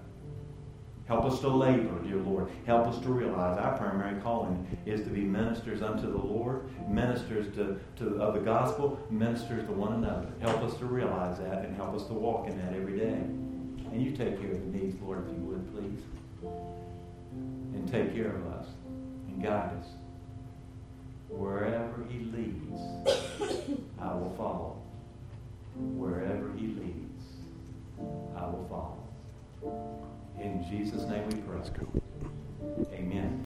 Help 1.06 1.24
us 1.24 1.38
to 1.40 1.48
labor, 1.48 2.02
dear 2.02 2.16
Lord. 2.16 2.50
Help 2.66 2.88
us 2.88 2.98
to 2.98 3.08
realize 3.10 3.58
our 3.58 3.78
primary 3.78 4.20
calling 4.22 4.66
is 4.86 5.02
to 5.02 5.08
be 5.08 5.20
ministers 5.20 5.80
unto 5.80 6.10
the 6.10 6.18
Lord, 6.18 6.68
ministers 6.88 7.54
to, 7.54 7.78
to, 7.96 8.20
of 8.20 8.34
the 8.34 8.40
gospel, 8.40 8.98
ministers 9.08 9.64
to 9.66 9.72
one 9.72 9.92
another. 9.92 10.26
Help 10.40 10.62
us 10.62 10.76
to 10.78 10.84
realize 10.84 11.38
that 11.38 11.64
and 11.64 11.76
help 11.76 11.94
us 11.94 12.06
to 12.08 12.12
walk 12.12 12.48
in 12.48 12.58
that 12.58 12.74
every 12.74 12.98
day. 12.98 13.12
And 13.92 14.02
you 14.02 14.10
take 14.10 14.40
care 14.40 14.50
of 14.50 14.60
the 14.60 14.78
needs, 14.78 15.00
Lord, 15.00 15.24
if 15.24 15.32
you 15.32 15.40
would, 15.44 15.72
please. 15.72 16.02
And 17.72 17.88
take 17.88 18.12
care 18.12 18.34
of 18.34 18.46
us 18.48 18.66
and 19.28 19.40
guide 19.40 19.78
us. 19.78 19.86
Wherever 21.36 22.04
He 22.08 22.18
leads, 22.20 22.80
I 24.00 24.14
will 24.14 24.34
follow. 24.38 24.82
Wherever 25.74 26.50
He 26.56 26.68
leads, 26.68 27.24
I 28.34 28.46
will 28.46 28.66
follow. 28.70 28.98
In 30.40 30.64
Jesus' 30.70 31.04
name 31.04 31.28
we 31.28 31.36
pray. 31.42 31.60
Amen. 32.94 33.34